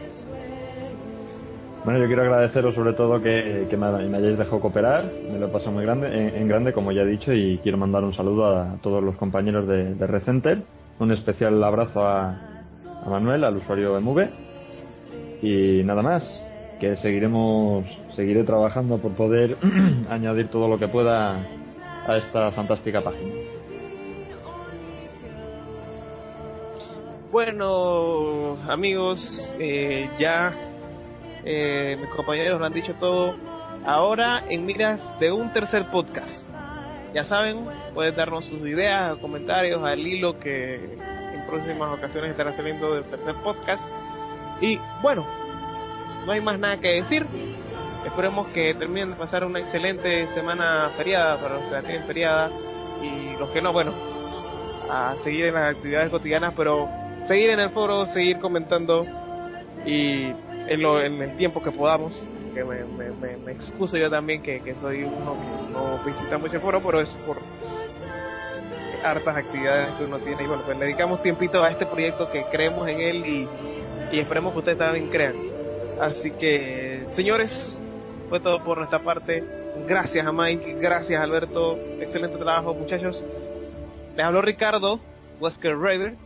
[1.84, 5.46] Bueno, yo quiero agradeceros sobre todo que, que me, me hayáis dejado cooperar, me lo
[5.46, 8.14] he pasado muy grande, en, en grande como ya he dicho y quiero mandar un
[8.14, 10.62] saludo a todos los compañeros de, de Recenter,
[10.98, 12.30] un especial abrazo a,
[13.04, 14.18] a Manuel, al usuario MV
[15.42, 16.22] y nada más,
[16.80, 17.84] que seguiremos,
[18.16, 19.56] seguiré trabajando por poder
[20.10, 21.36] añadir todo lo que pueda
[22.06, 23.32] a esta fantástica página.
[27.30, 29.18] Bueno, amigos,
[29.58, 30.54] eh, ya
[31.44, 33.34] eh, mis compañeros lo han dicho todo.
[33.84, 36.48] Ahora en miras de un tercer podcast.
[37.12, 42.94] Ya saben, pueden darnos sus ideas, comentarios al hilo que en próximas ocasiones estará saliendo
[42.94, 43.82] del tercer podcast.
[44.60, 45.26] Y bueno,
[46.26, 47.26] no hay más nada que decir.
[48.04, 52.50] Esperemos que terminen de pasar una excelente semana feriada para los que la tienen feriada
[53.02, 53.92] y los que no, bueno,
[54.90, 56.88] a seguir en las actividades cotidianas, pero
[57.26, 59.06] seguir en el foro, seguir comentando
[59.86, 62.14] y en, lo, en el tiempo que podamos.
[62.54, 66.38] Que me, me, me, me excuso yo también que, que soy uno que no visita
[66.38, 67.38] mucho el foro, pero es por
[69.02, 72.88] hartas actividades que uno tiene y bueno, pues dedicamos tiempito a este proyecto que creemos
[72.88, 73.48] en él y,
[74.12, 75.34] y esperemos que ustedes también crean.
[76.00, 77.78] Así que, señores,
[78.28, 79.42] fue todo por nuestra parte.
[79.86, 83.22] Gracias a Mike, gracias Alberto, excelente trabajo muchachos.
[84.16, 85.00] Les habló Ricardo,
[85.40, 86.16] Wesker Raider.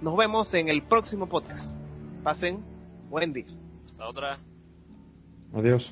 [0.00, 1.76] Nos vemos en el próximo podcast.
[2.22, 2.64] Pasen
[3.08, 3.46] buen día.
[3.86, 4.38] Hasta otra.
[5.54, 5.90] Adiós.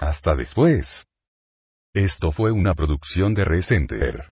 [0.00, 1.04] Hasta después.
[1.94, 4.28] Esto fue una producción de Recenter.